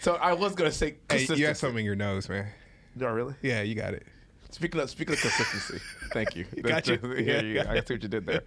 so 0.00 0.14
I 0.14 0.32
was 0.32 0.54
gonna 0.54 0.70
say 0.70 0.96
Hey, 1.10 1.26
you 1.34 1.46
have 1.46 1.56
something 1.56 1.78
in 1.80 1.84
your 1.84 1.96
nose, 1.96 2.28
man. 2.28 2.46
Oh, 3.00 3.06
really? 3.06 3.34
Yeah, 3.42 3.62
you 3.62 3.74
got 3.74 3.94
it. 3.94 4.06
Speaking 4.50 4.80
of 4.80 4.90
speaking 4.90 5.14
of 5.14 5.20
consistency, 5.20 5.78
thank 6.12 6.34
you. 6.34 6.44
Got 6.62 6.88
you. 6.88 6.98
yeah, 7.18 7.40
you. 7.40 7.60
I 7.60 7.80
see 7.84 7.94
what 7.94 8.02
you 8.02 8.08
did 8.08 8.26
there. 8.26 8.42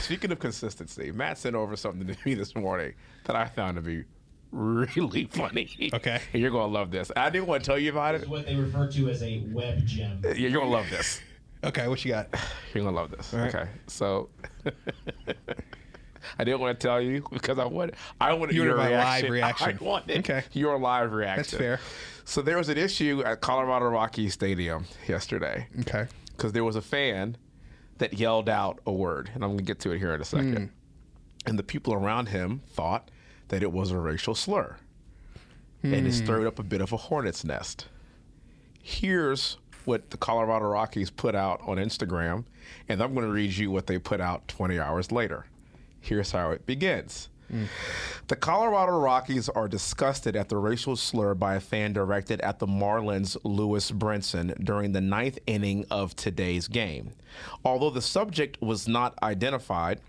Speaking 0.00 0.30
of 0.30 0.38
consistency, 0.38 1.10
Matt 1.10 1.38
sent 1.38 1.56
over 1.56 1.74
something 1.74 2.06
to 2.06 2.16
me 2.26 2.34
this 2.34 2.54
morning 2.54 2.92
that 3.24 3.34
I 3.34 3.46
found 3.46 3.76
to 3.76 3.82
be 3.82 4.04
really 4.52 5.24
funny. 5.32 5.90
Okay. 5.94 6.20
and 6.32 6.42
you're 6.42 6.50
gonna 6.50 6.72
love 6.72 6.90
this. 6.90 7.10
I 7.16 7.30
didn't 7.30 7.46
want 7.48 7.62
to 7.62 7.66
tell 7.70 7.78
you 7.78 7.90
about 7.92 8.12
This 8.12 8.22
it. 8.22 8.24
is 8.24 8.30
what 8.30 8.46
they 8.46 8.56
refer 8.56 8.86
to 8.90 9.08
as 9.10 9.22
a 9.22 9.40
web 9.52 9.84
gem. 9.86 10.20
Yeah, 10.24 10.32
you're 10.32 10.50
gonna 10.50 10.70
love 10.70 10.88
this. 10.90 11.20
Okay, 11.64 11.88
what 11.88 12.04
you 12.04 12.12
got? 12.12 12.28
You're 12.74 12.84
gonna 12.84 12.94
love 12.96 13.10
this. 13.10 13.32
right. 13.34 13.52
Okay, 13.54 13.68
so 13.88 14.28
I 16.38 16.44
didn't 16.44 16.60
want 16.60 16.78
to 16.78 16.86
tell 16.86 17.00
you 17.00 17.24
because 17.32 17.58
I 17.58 17.64
want 17.64 17.94
I 18.20 18.32
wanted 18.32 18.54
You 18.54 18.64
your 18.64 18.76
wanted 18.76 18.90
my 18.90 18.96
reaction. 18.96 19.22
live 19.24 19.32
reaction. 19.32 19.78
I 19.80 19.84
wanted 19.84 20.18
Okay. 20.18 20.42
your 20.52 20.78
live 20.78 21.12
reaction. 21.12 21.42
That's 21.42 21.54
fair. 21.54 21.80
So 22.24 22.42
there 22.42 22.58
was 22.58 22.68
an 22.68 22.78
issue 22.78 23.22
at 23.24 23.40
Colorado 23.40 23.86
Rockies 23.88 24.34
Stadium 24.34 24.84
yesterday 25.08 25.66
Okay. 25.80 26.06
because 26.36 26.52
there 26.52 26.64
was 26.64 26.76
a 26.76 26.82
fan 26.82 27.36
that 27.98 28.14
yelled 28.14 28.48
out 28.48 28.78
a 28.86 28.92
word, 28.92 29.30
and 29.34 29.42
I'm 29.42 29.50
gonna 29.50 29.62
get 29.62 29.80
to 29.80 29.90
it 29.92 29.98
here 29.98 30.14
in 30.14 30.20
a 30.20 30.24
second. 30.24 30.56
Hmm. 30.56 30.64
And 31.46 31.58
the 31.58 31.62
people 31.62 31.94
around 31.94 32.28
him 32.28 32.60
thought 32.68 33.10
that 33.48 33.62
it 33.62 33.72
was 33.72 33.90
a 33.90 33.98
racial 33.98 34.34
slur, 34.34 34.76
and 35.82 35.94
it 35.94 36.02
hmm. 36.02 36.10
stirred 36.10 36.46
up 36.46 36.58
a 36.58 36.62
bit 36.62 36.80
of 36.80 36.92
a 36.92 36.96
hornet's 36.96 37.44
nest. 37.44 37.86
Here's 38.82 39.58
what 39.84 40.10
the 40.10 40.16
Colorado 40.16 40.66
Rockies 40.66 41.10
put 41.10 41.34
out 41.34 41.60
on 41.66 41.78
Instagram, 41.78 42.44
and 42.88 43.02
I'm 43.02 43.14
going 43.14 43.26
to 43.26 43.32
read 43.32 43.52
you 43.52 43.70
what 43.70 43.86
they 43.86 43.98
put 43.98 44.20
out 44.20 44.46
20 44.48 44.78
hours 44.78 45.10
later. 45.10 45.46
Here's 46.00 46.30
how 46.30 46.50
it 46.50 46.66
begins. 46.66 47.28
Hmm. 47.50 47.64
The 48.26 48.36
Colorado 48.36 48.98
Rockies 48.98 49.48
are 49.48 49.68
disgusted 49.68 50.36
at 50.36 50.50
the 50.50 50.58
racial 50.58 50.96
slur 50.96 51.34
by 51.34 51.54
a 51.54 51.60
fan 51.60 51.94
directed 51.94 52.40
at 52.42 52.58
the 52.58 52.66
Marlins' 52.66 53.38
Lewis 53.42 53.90
Brinson 53.90 54.62
during 54.62 54.92
the 54.92 55.00
ninth 55.00 55.38
inning 55.46 55.86
of 55.90 56.14
today's 56.14 56.68
game. 56.68 57.12
Although 57.64 57.90
the 57.90 58.02
subject 58.02 58.60
was 58.60 58.86
not 58.86 59.14
identified, 59.22 60.00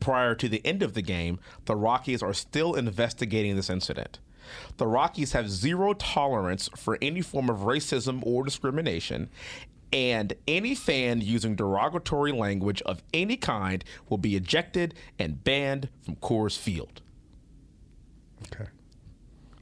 prior 0.00 0.34
to 0.34 0.48
the 0.48 0.64
end 0.64 0.82
of 0.82 0.94
the 0.94 1.02
game, 1.02 1.38
the 1.64 1.76
Rockies 1.76 2.22
are 2.22 2.34
still 2.34 2.74
investigating 2.74 3.56
this 3.56 3.70
incident. 3.70 4.18
The 4.76 4.86
Rockies 4.86 5.32
have 5.32 5.50
zero 5.50 5.92
tolerance 5.94 6.70
for 6.76 6.98
any 7.02 7.20
form 7.20 7.50
of 7.50 7.58
racism 7.60 8.24
or 8.24 8.44
discrimination, 8.44 9.28
and 9.92 10.34
any 10.46 10.74
fan 10.74 11.20
using 11.20 11.54
derogatory 11.54 12.32
language 12.32 12.82
of 12.82 13.02
any 13.12 13.36
kind 13.36 13.84
will 14.08 14.18
be 14.18 14.36
ejected 14.36 14.94
and 15.18 15.42
banned 15.44 15.88
from 16.02 16.16
Coors 16.16 16.56
Field. 16.56 17.00
Okay. 18.52 18.68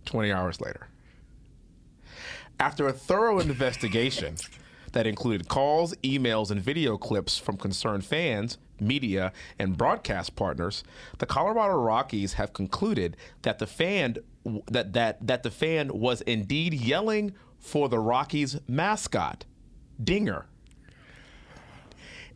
20 0.05 0.33
hours 0.33 0.61
later. 0.61 0.89
After 2.59 2.89
a 2.89 2.93
thorough 2.93 3.39
investigation 3.39 4.37
that 4.93 5.07
included 5.07 5.49
calls, 5.49 5.95
emails, 5.97 6.51
and 6.51 6.61
video 6.61 6.97
clips 6.97 7.39
from 7.39 7.57
concerned 7.57 8.05
fans, 8.05 8.57
media, 8.81 9.33
and 9.59 9.77
broadcast 9.77 10.37
partners, 10.37 10.85
the 11.19 11.27
Colorado 11.27 11.75
Rockies 11.75 12.35
have 12.35 12.53
concluded 12.53 13.17
that 13.43 13.59
the 13.59 13.67
fan 13.67 14.17
that 14.71 14.93
that 14.93 15.27
that 15.27 15.43
the 15.43 15.51
fan 15.51 15.89
was 15.89 16.21
indeed 16.23 16.75
yelling 16.75 17.35
for 17.59 17.89
the 17.89 17.99
Rockies 17.99 18.61
mascot, 18.69 19.45
Dinger, 20.03 20.47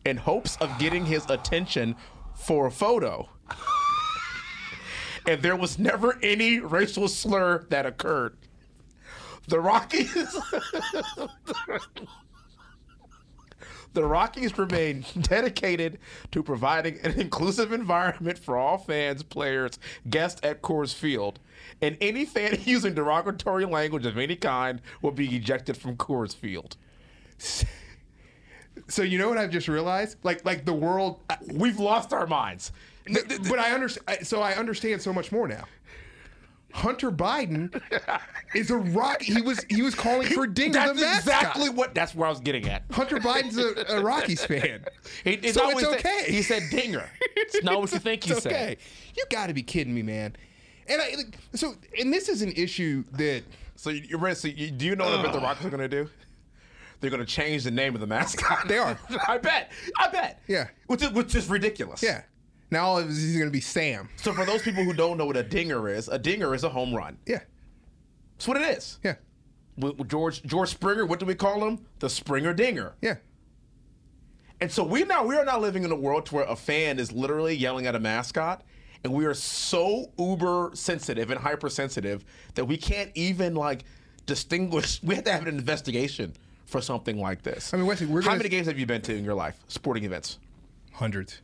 in 0.03 0.17
hopes 0.17 0.57
of 0.57 0.77
getting 0.77 1.05
his 1.05 1.29
attention 1.29 1.95
for 2.35 2.67
a 2.67 2.71
photo 2.71 3.29
and 5.27 5.41
there 5.41 5.55
was 5.55 5.77
never 5.77 6.17
any 6.21 6.59
racial 6.59 7.07
slur 7.07 7.65
that 7.69 7.85
occurred. 7.85 8.37
The 9.47 9.59
Rockies 9.59 10.07
The 13.93 14.03
Rockies 14.05 14.57
remain 14.57 15.05
dedicated 15.21 15.99
to 16.31 16.41
providing 16.43 16.99
an 17.03 17.19
inclusive 17.19 17.71
environment 17.71 18.37
for 18.37 18.57
all 18.57 18.77
fans, 18.77 19.23
players, 19.23 19.79
guests 20.09 20.39
at 20.43 20.61
Coors 20.61 20.93
Field, 20.93 21.39
and 21.81 21.97
any 21.99 22.25
fan 22.25 22.57
using 22.65 22.93
derogatory 22.93 23.65
language 23.65 24.05
of 24.05 24.17
any 24.17 24.35
kind 24.35 24.81
will 25.01 25.11
be 25.11 25.35
ejected 25.35 25.77
from 25.77 25.97
Coors 25.97 26.35
Field. 26.35 26.77
So 28.87 29.03
you 29.03 29.17
know 29.17 29.29
what 29.29 29.37
I've 29.37 29.51
just 29.51 29.67
realized? 29.67 30.17
Like 30.23 30.45
like 30.45 30.65
the 30.65 30.73
world. 30.73 31.19
We've 31.53 31.79
lost 31.79 32.13
our 32.13 32.25
minds. 32.25 32.71
but 33.05 33.59
I 33.59 33.71
understand. 33.73 34.25
So 34.25 34.41
I 34.41 34.53
understand 34.53 35.01
so 35.01 35.11
much 35.13 35.31
more 35.31 35.47
now. 35.47 35.65
Hunter 36.73 37.11
Biden 37.11 37.81
is 38.55 38.71
a 38.71 38.77
rock. 38.77 39.21
He 39.21 39.41
was 39.41 39.63
he 39.69 39.81
was 39.81 39.95
calling 39.95 40.27
for 40.27 40.47
Dinger 40.47 40.73
That's 40.73 40.99
the 40.99 41.05
mascot. 41.05 41.19
exactly 41.41 41.69
what. 41.69 41.93
That's 41.95 42.13
where 42.15 42.27
I 42.27 42.29
was 42.29 42.39
getting 42.39 42.67
at. 42.69 42.83
Hunter 42.91 43.17
Biden's 43.17 43.57
a, 43.57 43.97
a 43.97 44.01
Rockies 44.01 44.43
fan. 44.45 44.85
He, 45.23 45.31
it's 45.33 45.53
So 45.53 45.69
it's 45.69 45.75
what 45.75 45.83
he 45.83 45.89
said. 45.89 45.99
okay. 45.99 46.31
He 46.31 46.41
said 46.41 46.63
dinger. 46.71 47.09
It's 47.35 47.63
not 47.63 47.79
what 47.79 47.91
you 47.91 47.99
think 48.07 48.23
he 48.23 48.31
It's 48.31 48.43
said. 48.43 48.77
You 49.15 49.25
got 49.29 49.47
to 49.47 49.53
be 49.53 49.63
kidding 49.63 49.93
me, 49.93 50.01
man. 50.01 50.35
And 50.87 51.01
I 51.01 51.13
so 51.55 51.75
and 51.99 52.13
this 52.13 52.29
is 52.29 52.41
an 52.41 52.51
issue 52.53 53.03
that 53.13 53.43
So 53.75 53.89
you, 53.89 54.01
you're 54.09 54.19
ready. 54.19 54.35
So 54.35 54.47
you, 54.47 54.71
do 54.71 54.85
you 54.85 54.95
know 54.95 55.05
what 55.05 55.31
the 55.33 55.39
Rockets 55.39 55.65
are 55.65 55.69
going 55.69 55.81
to 55.81 56.03
do? 56.03 56.09
They're 56.99 57.09
going 57.09 57.25
to 57.25 57.31
change 57.31 57.63
the 57.63 57.71
name 57.71 57.95
of 57.95 58.01
the 58.01 58.07
mascot. 58.07 58.67
They 58.67 58.77
are. 58.77 58.97
I 59.27 59.37
bet. 59.39 59.71
I 59.97 60.07
bet. 60.09 60.41
Yeah. 60.47 60.67
Which 60.87 61.01
is, 61.01 61.09
which 61.11 61.33
is 61.35 61.49
ridiculous. 61.49 62.03
yeah. 62.03 62.21
Now 62.71 62.85
all 62.85 62.97
of 62.99 63.07
this 63.07 63.17
is 63.17 63.35
going 63.35 63.47
to 63.47 63.51
be 63.51 63.61
Sam. 63.61 64.07
So 64.15 64.31
for 64.33 64.45
those 64.45 64.61
people 64.61 64.83
who 64.83 64.93
don't 64.93 65.17
know 65.17 65.25
what 65.25 65.37
a 65.37 65.43
dinger 65.43 65.89
is, 65.89 66.07
a 66.07 66.17
dinger 66.17 66.55
is 66.55 66.63
a 66.63 66.69
home 66.69 66.95
run. 66.95 67.17
Yeah. 67.25 67.41
That's 68.37 68.47
what 68.47 68.57
it 68.57 68.77
is. 68.77 68.97
Yeah. 69.03 69.15
With, 69.77 69.97
with 69.97 70.09
George 70.09 70.41
George 70.43 70.69
Springer, 70.69 71.05
what 71.05 71.19
do 71.19 71.25
we 71.25 71.35
call 71.35 71.67
him? 71.67 71.85
The 71.99 72.09
Springer 72.09 72.53
Dinger. 72.53 72.93
Yeah. 73.01 73.15
And 74.61 74.71
so 74.71 74.83
we 74.83 75.03
now 75.03 75.25
we 75.25 75.35
are 75.35 75.45
now 75.45 75.59
living 75.59 75.83
in 75.83 75.91
a 75.91 75.95
world 75.95 76.25
to 76.27 76.35
where 76.35 76.45
a 76.45 76.55
fan 76.55 76.97
is 76.99 77.11
literally 77.11 77.55
yelling 77.55 77.87
at 77.87 77.95
a 77.95 77.99
mascot, 77.99 78.63
and 79.03 79.11
we 79.11 79.25
are 79.25 79.33
so 79.33 80.11
uber 80.19 80.71
sensitive 80.73 81.31
and 81.31 81.39
hypersensitive 81.39 82.23
that 82.55 82.65
we 82.65 82.77
can't 82.77 83.11
even 83.15 83.55
like 83.55 83.83
distinguish. 84.25 85.01
We 85.03 85.15
have 85.15 85.23
to 85.25 85.31
have 85.31 85.41
an 85.47 85.47
investigation 85.47 86.33
for 86.65 86.79
something 86.79 87.17
like 87.19 87.41
this. 87.41 87.73
I 87.73 87.77
mean, 87.77 87.87
Wesley, 87.87 88.05
we're 88.07 88.21
how 88.21 88.27
gonna- 88.29 88.37
many 88.39 88.49
games 88.49 88.67
have 88.67 88.77
you 88.79 88.85
been 88.85 89.01
to 89.03 89.15
in 89.15 89.25
your 89.25 89.33
life? 89.33 89.57
Sporting 89.67 90.03
events. 90.03 90.37
Hundreds. 90.93 91.41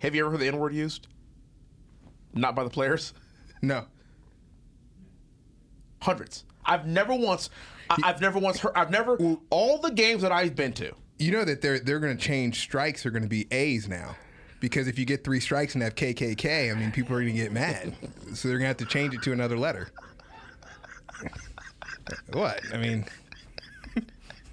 Have 0.00 0.14
you 0.14 0.22
ever 0.22 0.32
heard 0.32 0.40
the 0.40 0.48
N 0.48 0.58
word 0.58 0.74
used? 0.74 1.06
Not 2.34 2.54
by 2.54 2.64
the 2.64 2.70
players. 2.70 3.14
No. 3.62 3.84
Hundreds. 6.00 6.44
I've 6.64 6.86
never 6.86 7.14
once. 7.14 7.50
I, 7.90 7.96
I've 8.04 8.22
never 8.22 8.38
once 8.38 8.58
heard. 8.58 8.72
I've 8.74 8.90
never. 8.90 9.18
All 9.50 9.76
the 9.76 9.90
games 9.90 10.22
that 10.22 10.32
I've 10.32 10.56
been 10.56 10.72
to. 10.72 10.94
You 11.18 11.32
know 11.32 11.44
that 11.44 11.60
they're 11.60 11.78
they're 11.78 11.98
going 11.98 12.16
to 12.16 12.22
change 12.22 12.60
strikes 12.60 13.04
are 13.04 13.10
going 13.10 13.22
to 13.22 13.28
be 13.28 13.46
A's 13.50 13.86
now. 13.86 14.16
Because 14.60 14.88
if 14.88 14.98
you 14.98 15.04
get 15.04 15.24
three 15.24 15.40
strikes 15.40 15.74
and 15.74 15.82
have 15.82 15.94
KKK, 15.94 16.74
I 16.74 16.74
mean, 16.74 16.90
people 16.90 17.14
are 17.16 17.20
going 17.20 17.34
to 17.34 17.42
get 17.42 17.52
mad. 17.52 17.94
So 18.32 18.48
they're 18.48 18.56
going 18.56 18.64
to 18.64 18.68
have 18.68 18.76
to 18.78 18.86
change 18.86 19.12
it 19.12 19.20
to 19.24 19.32
another 19.32 19.58
letter. 19.58 19.90
What? 22.32 22.60
I 22.72 22.78
mean, 22.78 23.04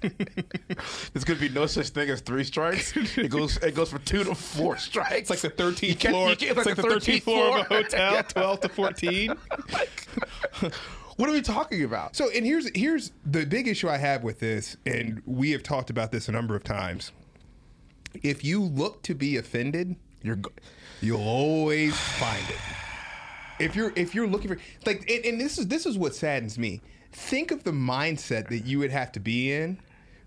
There's 0.00 1.24
going 1.24 1.38
to 1.38 1.48
be 1.48 1.48
no 1.48 1.66
such 1.66 1.88
thing 1.88 2.08
as 2.10 2.20
three 2.20 2.44
strikes. 2.44 2.96
It 2.96 3.30
goes. 3.30 3.56
It 3.58 3.74
goes 3.74 3.90
from 3.90 4.02
two 4.04 4.24
to 4.24 4.34
four 4.34 4.76
strikes. 4.76 5.30
it's 5.30 5.30
like 5.30 5.40
the 5.40 5.50
13th 5.50 5.98
can't- 5.98 6.12
floor. 6.14 6.28
can't- 6.34 6.42
it's 6.58 6.66
like 6.66 6.76
the 6.76 6.82
13th 6.82 7.22
floor 7.22 7.58
of 7.58 7.70
a 7.70 7.74
hotel, 7.74 8.12
Yeah. 8.14 8.22
12 8.22 8.60
to 8.60 8.68
14. 8.68 9.32
What 11.16 11.28
are 11.28 11.32
we 11.32 11.42
talking 11.42 11.82
about? 11.82 12.14
So, 12.14 12.30
and 12.30 12.46
here's 12.46 12.70
here's 12.76 13.10
the 13.26 13.44
big 13.44 13.66
issue 13.66 13.88
I 13.88 13.96
have 13.96 14.22
with 14.22 14.38
this, 14.38 14.76
and 14.86 15.20
we 15.26 15.50
have 15.50 15.64
talked 15.64 15.90
about 15.90 16.12
this 16.12 16.28
a 16.28 16.32
number 16.32 16.54
of 16.54 16.62
times. 16.62 17.10
If 18.22 18.44
you 18.44 18.62
look 18.62 19.02
to 19.02 19.14
be 19.16 19.36
offended, 19.36 19.96
You're. 20.22 20.36
Go- 20.36 20.52
you'll 21.00 21.20
always 21.20 21.96
find 21.98 22.44
it. 22.48 22.56
If 23.58 23.74
you're 23.74 23.92
if 23.96 24.14
you're 24.14 24.28
looking 24.28 24.46
for 24.48 24.58
like, 24.86 25.10
and, 25.10 25.24
and 25.24 25.40
this 25.40 25.58
is 25.58 25.66
this 25.66 25.86
is 25.86 25.98
what 25.98 26.14
saddens 26.14 26.56
me. 26.56 26.82
Think 27.10 27.50
of 27.50 27.64
the 27.64 27.72
mindset 27.72 28.46
that 28.50 28.64
you 28.64 28.78
would 28.78 28.92
have 28.92 29.10
to 29.12 29.18
be 29.20 29.52
in 29.52 29.80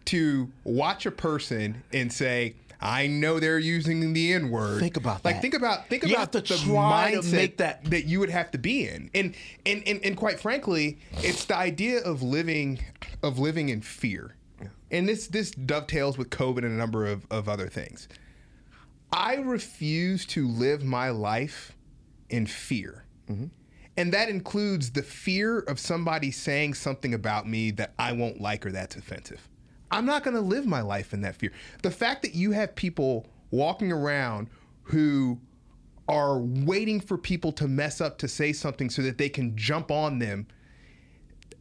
to 0.06 0.52
watch 0.64 1.06
a 1.06 1.12
person 1.12 1.84
and 1.94 2.12
say, 2.12 2.56
"I 2.80 3.08
know 3.08 3.40
they're 3.40 3.60
using 3.60 4.14
the 4.14 4.34
N 4.34 4.50
word." 4.50 4.80
Think 4.80 4.98
about 4.98 5.24
like 5.24 5.36
that. 5.36 5.42
think 5.42 5.54
about 5.54 5.88
think 5.90 6.04
You 6.04 6.16
about 6.16 6.32
the 6.32 6.42
mindset 6.42 7.32
make 7.32 7.58
that- 7.58 7.84
that 7.86 8.06
you 8.06 8.20
would 8.20 8.30
have 8.30 8.52
to 8.52 8.58
be 8.58 8.88
in. 8.88 9.10
And, 9.14 9.36
and 9.66 9.84
and 9.88 10.00
and 10.04 10.18
quite 10.18 10.40
frankly, 10.40 11.00
it's 11.18 11.46
the 11.46 11.56
idea 11.56 12.00
of 12.00 12.22
living 12.22 12.80
of 13.24 13.40
living 13.40 13.70
in 13.70 13.82
fear. 13.82 14.36
And 14.90 15.08
this 15.08 15.28
this 15.28 15.52
dovetails 15.52 16.18
with 16.18 16.30
COVID 16.30 16.58
and 16.60 16.66
a 16.66 16.70
number 16.70 17.06
of, 17.06 17.26
of 17.32 17.48
other 17.48 17.68
things. 17.68 18.08
I 19.14 19.36
refuse 19.36 20.26
to 20.28 20.48
live 20.48 20.84
my 20.84 21.10
life 21.10 21.74
in 22.30 22.46
fear. 22.46 23.06
Mm-hmm. 23.30 23.48
And 23.98 24.14
that 24.14 24.30
includes 24.30 24.92
the 24.92 25.04
fear 25.04 25.60
of 25.60 25.80
somebody 25.80 26.32
saying 26.32 26.76
something 26.76 27.14
about 27.14 27.48
me 27.48 27.72
that 27.72 27.94
I 28.00 28.14
won't 28.14 28.40
like 28.40 28.66
or 28.66 28.72
that's 28.72 28.96
offensive. 28.96 29.48
I'm 29.92 30.06
not 30.06 30.24
going 30.24 30.36
to 30.36 30.42
live 30.42 30.66
my 30.66 30.82
life 30.82 31.14
in 31.14 31.22
that 31.22 31.36
fear. 31.36 31.52
The 31.84 31.92
fact 31.92 32.22
that 32.24 32.34
you 32.36 32.52
have 32.52 32.76
people 32.76 33.28
walking 33.52 33.92
around 33.92 34.48
who 34.84 35.40
are 36.08 36.40
waiting 36.40 37.00
for 37.00 37.18
people 37.18 37.52
to 37.54 37.68
mess 37.68 38.02
up 38.02 38.18
to 38.20 38.28
say 38.28 38.54
something 38.54 38.90
so 38.90 39.02
that 39.02 39.18
they 39.18 39.30
can 39.30 39.56
jump 39.56 39.92
on 39.92 40.20
them. 40.20 40.48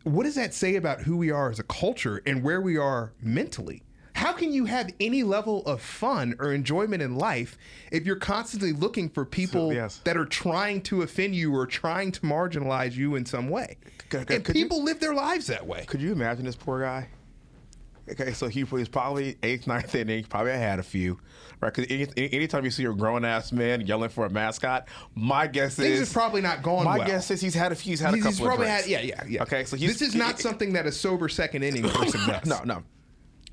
What 0.05 0.25
does 0.25 0.35
that 0.37 0.55
say 0.55 0.77
about 0.77 1.01
who 1.03 1.17
we 1.17 1.31
are 1.31 1.51
as 1.51 1.59
a 1.59 1.63
culture 1.65 2.23
and 2.27 2.43
where 2.43 2.61
we 2.61 2.77
are 2.77 3.13
mentally? 3.21 3.83
How 4.17 4.33
can 4.33 4.53
you 4.53 4.65
have 4.65 4.91
any 4.99 5.23
level 5.23 5.65
of 5.67 5.81
fun 5.81 6.35
or 6.39 6.53
enjoyment 6.53 7.01
in 7.03 7.17
life 7.17 7.57
if 7.93 8.05
you're 8.05 8.17
constantly 8.17 8.73
looking 8.73 9.09
for 9.09 9.25
people 9.25 9.71
So, 9.71 9.75
yes. 9.75 10.01
that 10.05 10.17
are 10.17 10.25
trying 10.25 10.83
to 10.83 11.03
offend 11.03 11.35
you 11.37 11.55
or 11.55 11.67
trying 11.67 12.11
to 12.13 12.21
marginalize 12.23 12.93
you 12.97 13.15
in 13.15 13.25
some 13.25 13.49
way? 13.49 13.79
Could- 14.09 14.27
could- 14.27 14.31
and 14.37 14.45
could 14.45 14.57
you- 14.57 14.65
people 14.65 14.83
live 14.83 15.01
their 15.01 15.15
lives 15.15 15.47
that 15.47 15.67
way. 15.67 15.85
Could 15.87 16.03
you 16.03 16.13
imagine 16.13 16.45
this 16.45 16.57
poor 16.57 16.81
guy? 16.81 17.09
Okay, 18.13 18.33
so 18.33 18.49
he 18.49 18.65
was 18.65 18.89
probably 18.89 19.37
eighth, 19.43 19.67
ninth 19.67 19.95
inning. 19.95 20.25
Probably 20.25 20.53
I 20.53 20.57
had 20.57 20.79
a 20.79 20.83
few, 20.83 21.19
right? 21.61 21.73
Because 21.73 21.91
any, 21.91 22.07
any- 22.17 22.33
anytime 22.35 22.65
you 22.65 22.71
see 22.71 22.85
a 22.85 22.93
grown 22.93 23.25
ass 23.25 23.53
man 23.53 23.83
yelling 23.87 24.09
for 24.11 24.27
a 24.27 24.31
mascot, 24.31 24.89
my 25.15 25.47
guess 25.47 25.77
Things 25.77 26.01
is 26.01 26.13
probably 26.13 26.41
not 26.41 26.63
gone 26.63 26.85
My 26.85 26.99
well. 26.99 27.07
guess 27.07 27.31
is 27.31 27.41
he's 27.41 27.55
had 27.55 27.73
a 27.73 27.75
few. 27.75 27.91
He's 27.93 28.01
had 28.01 28.15
a 28.15 28.17
couple 28.17 28.31
he's 28.31 28.41
of 28.41 28.47
probably 28.47 28.67
had, 28.69 28.87
yeah, 28.87 29.01
yeah, 29.01 29.23
yeah. 29.29 29.43
Okay, 29.43 29.65
so 29.65 29.77
he's, 29.77 29.99
this 29.99 30.09
is 30.09 30.15
not 30.15 30.39
something 30.39 30.73
that 30.73 30.87
a 30.87 30.93
sober 30.93 31.29
second 31.29 31.63
inning 31.63 31.83
person 31.89 32.21
does. 32.27 32.47
No, 32.47 32.63
no. 32.65 32.83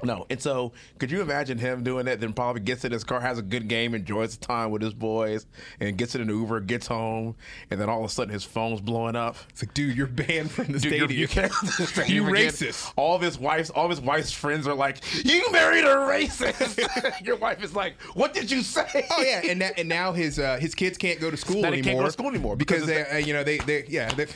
No, 0.03 0.27
and 0.29 0.39
so 0.39 0.73
could 0.99 1.09
you 1.09 1.21
imagine 1.21 1.57
him 1.57 1.83
doing 1.83 2.05
that? 2.05 2.19
Then 2.19 2.31
probably 2.33 2.61
gets 2.61 2.85
in 2.85 2.91
his 2.91 3.03
car, 3.03 3.19
has 3.19 3.39
a 3.39 3.41
good 3.41 3.67
game, 3.67 3.95
enjoys 3.95 4.37
the 4.37 4.45
time 4.45 4.69
with 4.69 4.81
his 4.83 4.93
boys, 4.93 5.45
and 5.79 5.97
gets 5.97 6.13
in 6.13 6.21
an 6.21 6.29
Uber, 6.29 6.59
gets 6.61 6.85
home, 6.85 7.35
and 7.71 7.81
then 7.81 7.89
all 7.89 7.99
of 8.03 8.05
a 8.05 8.13
sudden 8.13 8.31
his 8.31 8.43
phone's 8.43 8.79
blowing 8.79 9.15
up. 9.15 9.35
It's 9.49 9.63
like, 9.63 9.73
dude, 9.73 9.97
you're 9.97 10.05
banned 10.07 10.51
from 10.51 10.65
the 10.67 10.73
Dude, 10.79 10.81
stadium. 10.81 11.11
you're- 11.11 11.27
can't. 11.27 11.51
You 12.07 12.23
racist. 12.23 12.93
All 12.95 13.15
of 13.15 13.21
his 13.21 13.39
wife's, 13.39 13.69
all 13.71 13.85
of 13.85 13.89
his 13.89 13.99
wife's 14.01 14.31
friends 14.31 14.67
are 14.67 14.75
like, 14.75 14.97
"You 15.25 15.51
married 15.51 15.83
a 15.83 15.87
racist." 15.95 17.21
Your 17.25 17.35
wife 17.37 17.63
is 17.63 17.73
like, 17.75 17.99
"What 18.13 18.33
did 18.33 18.49
you 18.51 18.61
say?" 18.61 19.07
Oh 19.11 19.21
yeah, 19.21 19.41
and 19.49 19.61
that, 19.61 19.79
and 19.79 19.89
now 19.89 20.11
his 20.13 20.37
uh, 20.39 20.57
his 20.57 20.75
kids 20.75 20.97
can't 20.97 21.19
go 21.19 21.31
to 21.31 21.37
school 21.37 21.61
Now 21.61 21.69
anymore. 21.69 21.75
they 21.83 21.89
can't 21.89 21.99
go 21.99 22.05
to 22.05 22.11
school 22.11 22.27
anymore 22.27 22.55
because, 22.55 22.85
because 22.85 23.09
they 23.09 23.17
uh, 23.17 23.25
you 23.25 23.33
know 23.33 23.43
they 23.43 23.57
they 23.59 23.85
yeah 23.87 24.13
they. 24.13 24.27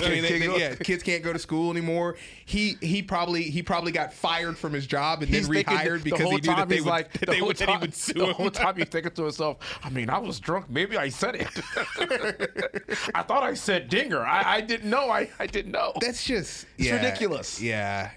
I 0.00 0.08
mean, 0.08 0.22
they, 0.22 0.28
Kids 0.28 0.30
they- 0.30 0.38
can't 0.38 0.52
go- 0.52 0.56
yeah, 0.58 0.74
kids 0.74 1.02
can't 1.02 1.22
go 1.22 1.32
to 1.32 1.38
school 1.38 1.70
anymore. 1.70 2.16
He 2.46 2.76
he 2.80 3.02
probably 3.02 3.44
he 3.44 3.62
probably 3.62 3.92
got 3.92 4.12
fired 4.12 4.56
from 4.58 4.72
his 4.72 4.86
job 4.86 5.22
and 5.22 5.28
He's 5.32 5.48
then 5.48 5.64
rehired 5.64 5.98
the 6.02 6.10
because 6.10 6.20
he 6.30 6.36
knew 6.36 6.40
that 6.40 6.68
they 6.68 6.80
would, 6.80 6.88
like, 6.88 7.12
that 7.12 7.20
the 7.20 7.26
they 7.26 7.38
whole 7.38 7.48
would, 7.48 7.56
that 7.58 7.68
he 7.68 7.76
would 7.78 7.94
sue 8.04 8.12
The 8.14 8.26
him. 8.26 8.34
whole 8.34 8.50
time 8.50 8.76
he's 8.76 8.88
thinking 8.88 9.12
to 9.12 9.22
himself, 9.22 9.58
I 9.84 9.90
mean, 9.90 10.10
I 10.10 10.18
was 10.18 10.40
drunk. 10.40 10.68
Maybe 10.70 10.96
I 10.96 11.08
said 11.08 11.36
it. 11.36 11.48
I 13.14 13.22
thought 13.22 13.42
I 13.42 13.54
said 13.54 13.88
dinger. 13.88 14.24
I, 14.24 14.56
I 14.56 14.60
didn't 14.60 14.90
know. 14.90 15.10
I, 15.10 15.30
I 15.38 15.46
didn't 15.46 15.72
know. 15.72 15.92
That's 16.00 16.24
just 16.24 16.66
It's 16.78 16.88
yeah, 16.88 16.96
ridiculous. 16.96 17.60
Yeah, 17.60 18.10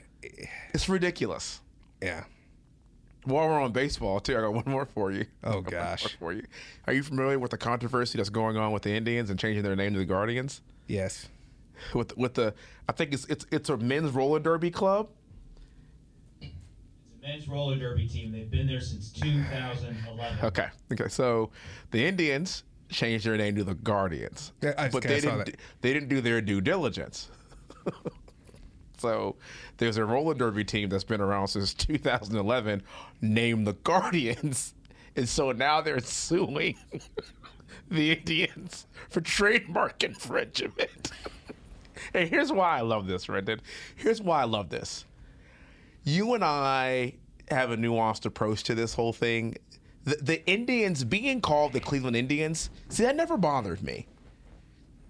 It's 0.73 0.89
ridiculous. 0.89 1.61
yeah. 2.01 2.23
While 3.23 3.49
we're 3.49 3.61
on 3.61 3.73
baseball, 3.73 4.21
too, 4.21 4.37
I 4.37 4.41
got 4.41 4.53
one 4.53 4.63
more 4.67 4.85
for 4.85 5.11
you. 5.11 5.25
Oh, 5.43 5.49
I 5.59 5.61
got 5.61 5.63
one 5.63 5.63
more 5.63 5.81
gosh. 5.81 6.17
for 6.17 6.31
you. 6.33 6.43
Are 6.85 6.93
you 6.93 7.03
familiar 7.03 7.37
with 7.37 7.51
the 7.51 7.57
controversy 7.57 8.17
that's 8.17 8.29
going 8.29 8.55
on 8.55 8.71
with 8.71 8.83
the 8.83 8.91
Indians 8.93 9.29
and 9.29 9.37
changing 9.37 9.63
their 9.63 9.75
name 9.75 9.91
to 9.93 9.99
the 9.99 10.05
Guardians? 10.05 10.61
Yes. 10.87 11.27
With 11.93 12.15
with 12.17 12.33
the, 12.35 12.53
I 12.87 12.91
think 12.91 13.13
it's 13.13 13.25
it's 13.25 13.45
it's 13.51 13.69
a 13.69 13.77
men's 13.77 14.11
roller 14.11 14.39
derby 14.39 14.71
club. 14.71 15.09
It's 16.41 16.51
a 17.23 17.27
men's 17.27 17.47
roller 17.47 17.75
derby 17.77 18.07
team. 18.07 18.31
They've 18.31 18.49
been 18.49 18.67
there 18.67 18.81
since 18.81 19.11
2011. 19.11 20.45
Okay. 20.45 20.67
Okay. 20.93 21.07
So 21.09 21.51
the 21.91 22.05
Indians 22.05 22.63
changed 22.89 23.25
their 23.25 23.37
name 23.37 23.55
to 23.57 23.63
the 23.63 23.75
Guardians, 23.75 24.53
Yeah, 24.61 24.73
I- 24.77 24.87
but 24.89 25.03
okay, 25.05 25.09
I 25.09 25.13
they 25.15 25.19
saw 25.21 25.29
didn't. 25.37 25.45
that. 25.47 25.55
They 25.81 25.93
didn't 25.93 26.09
do 26.09 26.21
their 26.21 26.41
due 26.41 26.61
diligence. 26.61 27.29
so 28.97 29.35
there's 29.77 29.97
a 29.97 30.05
roller 30.05 30.33
derby 30.33 30.63
team 30.63 30.89
that's 30.89 31.03
been 31.03 31.21
around 31.21 31.49
since 31.49 31.73
2011, 31.73 32.81
named 33.21 33.67
the 33.67 33.73
Guardians, 33.73 34.73
and 35.15 35.27
so 35.27 35.51
now 35.51 35.81
they're 35.81 35.99
suing 35.99 36.77
the 37.91 38.11
Indians 38.11 38.87
for 39.09 39.19
trademark 39.21 40.03
infringement. 40.03 41.11
and 42.13 42.29
here's 42.29 42.51
why 42.51 42.77
I 42.77 42.81
love 42.81 43.07
this, 43.07 43.27
Rendon. 43.27 43.59
Here's 43.95 44.21
why 44.21 44.41
I 44.41 44.45
love 44.45 44.69
this 44.69 45.05
you 46.03 46.33
and 46.33 46.43
I 46.43 47.15
have 47.49 47.71
a 47.71 47.77
nuanced 47.77 48.25
approach 48.25 48.63
to 48.63 48.75
this 48.75 48.93
whole 48.93 49.11
thing. 49.11 49.57
The, 50.05 50.15
the 50.21 50.49
Indians 50.49 51.03
being 51.03 51.41
called 51.41 51.73
the 51.73 51.81
Cleveland 51.81 52.15
Indians, 52.15 52.69
see, 52.87 53.03
that 53.03 53.15
never 53.15 53.35
bothered 53.35 53.83
me. 53.83 54.07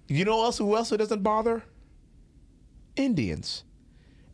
You 0.08 0.24
know 0.24 0.42
else 0.42 0.58
who 0.58 0.74
else 0.74 0.90
it 0.90 0.96
doesn't 0.96 1.22
bother? 1.22 1.62
Indians, 2.96 3.62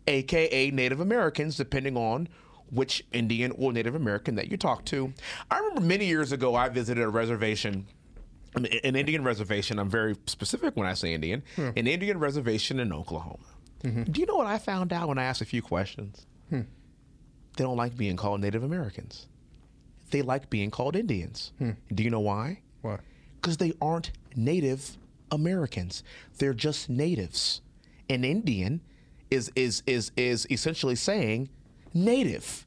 aka 0.07 0.71
Native 0.71 1.01
Americans, 1.01 1.57
depending 1.57 1.99
on 1.99 2.29
which 2.71 3.05
Indian 3.13 3.51
or 3.53 3.73
Native 3.73 3.95
American 3.95 4.37
that 4.37 4.51
you 4.51 4.57
talk 4.57 4.85
to. 4.87 5.13
I 5.51 5.59
remember 5.59 5.83
many 5.83 6.07
years 6.07 6.33
ago 6.33 6.55
I 6.55 6.71
visited 6.71 7.03
a 7.03 7.09
reservation 7.09 7.87
an 8.55 8.67
an 8.67 8.97
Indian 8.97 9.25
reservation. 9.25 9.79
I'm 9.79 9.91
very 9.91 10.17
specific 10.27 10.77
when 10.77 10.87
I 10.87 10.95
say 10.95 11.13
Indian. 11.13 11.43
Hmm. 11.57 11.71
An 11.77 11.87
Indian 11.87 12.19
reservation 12.19 12.81
in 12.81 12.93
Oklahoma. 12.93 13.45
Mm-hmm. 13.83 14.05
Do 14.05 14.21
you 14.21 14.27
know 14.27 14.37
what 14.37 14.47
I 14.47 14.59
found 14.59 14.93
out 14.93 15.09
when 15.09 15.19
I 15.19 15.25
asked 15.25 15.43
a 15.43 15.45
few 15.45 15.63
questions? 15.63 16.27
Hmm. 16.49 16.63
They 17.57 17.65
don't 17.65 17.77
like 17.77 17.97
being 17.97 18.17
called 18.17 18.41
Native 18.41 18.63
Americans. 18.63 19.29
They 20.11 20.23
like 20.23 20.51
being 20.51 20.71
called 20.71 20.97
Indians. 20.97 21.53
Hmm. 21.59 21.73
Do 21.93 22.03
you 22.03 22.11
know 22.11 22.21
why? 22.21 22.61
Why? 22.83 22.99
Because 23.41 23.59
they 23.59 23.73
aren't 23.81 24.13
Native 24.35 24.97
Americans. 25.31 26.03
They're 26.39 26.55
just 26.55 26.89
natives. 26.89 27.61
An 28.09 28.25
Indian 28.25 28.81
is 29.31 29.51
is 29.55 29.83
is 29.87 30.13
is 30.17 30.47
essentially 30.51 30.97
saying 30.97 31.49
native. 31.93 32.67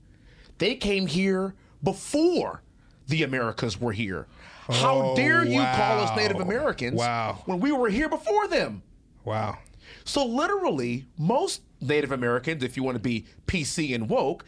They 0.57 0.75
came 0.75 1.07
here 1.07 1.53
before 1.83 2.63
the 3.07 3.23
Americas 3.23 3.79
were 3.79 3.91
here. 3.93 4.27
How 4.69 5.11
Oh, 5.11 5.15
dare 5.15 5.45
you 5.45 5.59
call 5.59 5.99
us. 6.01 6.15
Native 6.17 6.39
Americans 6.39 6.95
Wow. 6.97 7.39
when 7.45 7.59
we 7.59 7.71
were 7.71 7.89
here 7.89 8.09
before 8.09 8.47
them? 8.47 8.81
Wow. 9.23 9.57
So 10.03 10.25
literally, 10.25 11.05
most 11.17 11.61
Native 11.81 12.11
Americans, 12.11 12.63
if 12.63 12.75
you 12.75 12.83
want 12.83 12.95
to 12.95 13.01
be 13.01 13.25
PC 13.45 13.93
and 13.93 14.09
woke, 14.09 14.43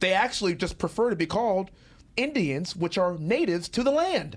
they 0.00 0.12
actually 0.12 0.54
just 0.54 0.78
prefer 0.78 1.10
to 1.10 1.16
be 1.16 1.26
called 1.26 1.70
Indians, 2.16 2.76
which 2.76 2.96
are 2.96 3.18
natives 3.18 3.68
to 3.70 3.82
the 3.82 3.90
land. 3.90 4.36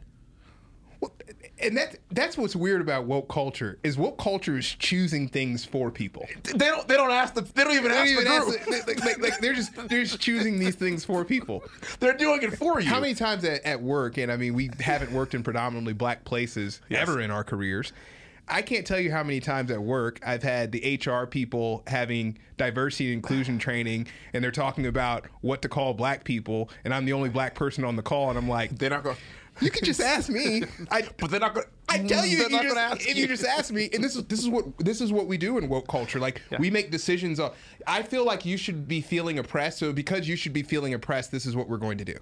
And 1.59 1.75
that 1.75 1.97
that's 2.11 2.37
what's 2.37 2.55
weird 2.55 2.81
about 2.81 3.05
woke 3.05 3.27
culture 3.29 3.79
is 3.83 3.97
woke 3.97 4.19
culture 4.19 4.57
is 4.59 4.67
choosing 4.75 5.27
things 5.27 5.65
for 5.65 5.89
people. 5.89 6.27
They 6.43 6.53
don't. 6.53 6.87
They 6.87 6.95
don't 6.95 7.09
ask 7.11 7.33
the. 7.33 7.41
They 7.41 7.63
don't 7.63 7.73
even 7.73 7.89
They 7.91 7.97
ask 7.97 8.05
the 8.05 8.11
even 8.11 8.25
group. 8.25 8.59
ask 8.59 8.65
the- 8.65 8.71
like, 8.91 9.03
like- 9.05 9.19
like, 9.21 9.39
they're 9.39 9.53
just 9.55 9.73
they're 9.89 10.03
just 10.03 10.19
choosing 10.19 10.59
these 10.59 10.75
things 10.75 11.03
for 11.03 11.25
people. 11.25 11.63
They're 11.99 12.15
doing 12.15 12.43
it 12.43 12.55
for 12.59 12.79
you. 12.79 12.87
How 12.87 12.99
many 12.99 13.15
times 13.15 13.43
at, 13.43 13.63
at 13.65 13.81
work, 13.81 14.17
and 14.19 14.31
I 14.31 14.37
mean, 14.37 14.53
we 14.53 14.69
haven't 14.79 15.11
worked 15.11 15.33
in 15.33 15.41
predominantly 15.41 15.93
black 15.93 16.25
places 16.25 16.79
ever 16.91 17.19
in 17.21 17.31
our 17.31 17.43
careers. 17.43 17.91
I 18.47 18.61
can't 18.61 18.85
tell 18.87 18.99
you 18.99 19.11
how 19.11 19.23
many 19.23 19.39
times 19.41 19.71
at 19.71 19.81
work 19.81 20.19
I've 20.25 20.43
had 20.43 20.71
the 20.71 20.99
HR 21.03 21.25
people 21.25 21.83
having 21.87 22.37
diversity 22.57 23.05
and 23.07 23.15
inclusion 23.15 23.57
training, 23.67 24.07
and 24.31 24.43
they're 24.43 24.51
talking 24.51 24.85
about 24.85 25.25
what 25.41 25.63
to 25.63 25.69
call 25.69 25.95
black 25.95 26.23
people, 26.23 26.69
and 26.85 26.93
I'm 26.93 27.05
the 27.05 27.13
only 27.13 27.29
black 27.29 27.55
person 27.55 27.83
on 27.83 27.95
the 27.95 28.03
call, 28.03 28.29
and 28.29 28.37
I'm 28.37 28.47
like, 28.47 28.77
They're 28.77 28.91
not 28.91 29.03
going. 29.03 29.17
You 29.61 29.71
can 29.71 29.83
just 29.83 30.01
ask 30.01 30.29
me. 30.29 30.63
I, 30.91 31.03
But 31.17 31.31
they're 31.31 31.39
not 31.39 31.53
going. 31.53 31.67
I 31.89 31.99
tell 31.99 32.25
you, 32.25 32.43
if 32.43 32.49
you, 32.49 32.49
not 32.49 32.63
just, 32.63 32.75
going 32.75 32.89
to 32.89 32.95
ask 32.95 33.09
if 33.09 33.17
you 33.17 33.27
just 33.27 33.45
ask 33.45 33.73
me, 33.73 33.89
and 33.93 34.03
this 34.03 34.15
is 34.15 34.23
this 34.25 34.39
is 34.39 34.49
what 34.49 34.77
this 34.79 35.01
is 35.01 35.11
what 35.11 35.27
we 35.27 35.37
do 35.37 35.57
in 35.57 35.69
woke 35.69 35.87
culture. 35.87 36.19
Like 36.19 36.41
we 36.59 36.69
make 36.69 36.91
decisions. 36.91 37.39
On, 37.39 37.51
I 37.85 38.03
feel 38.03 38.25
like 38.25 38.45
you 38.45 38.57
should 38.57 38.87
be 38.87 39.01
feeling 39.01 39.39
oppressed, 39.39 39.79
so 39.79 39.93
because 39.93 40.27
you 40.27 40.35
should 40.35 40.53
be 40.53 40.63
feeling 40.63 40.93
oppressed, 40.93 41.31
this 41.31 41.45
is 41.45 41.55
what 41.55 41.69
we're 41.69 41.77
going 41.77 41.97
to 41.97 42.05
do. 42.05 42.17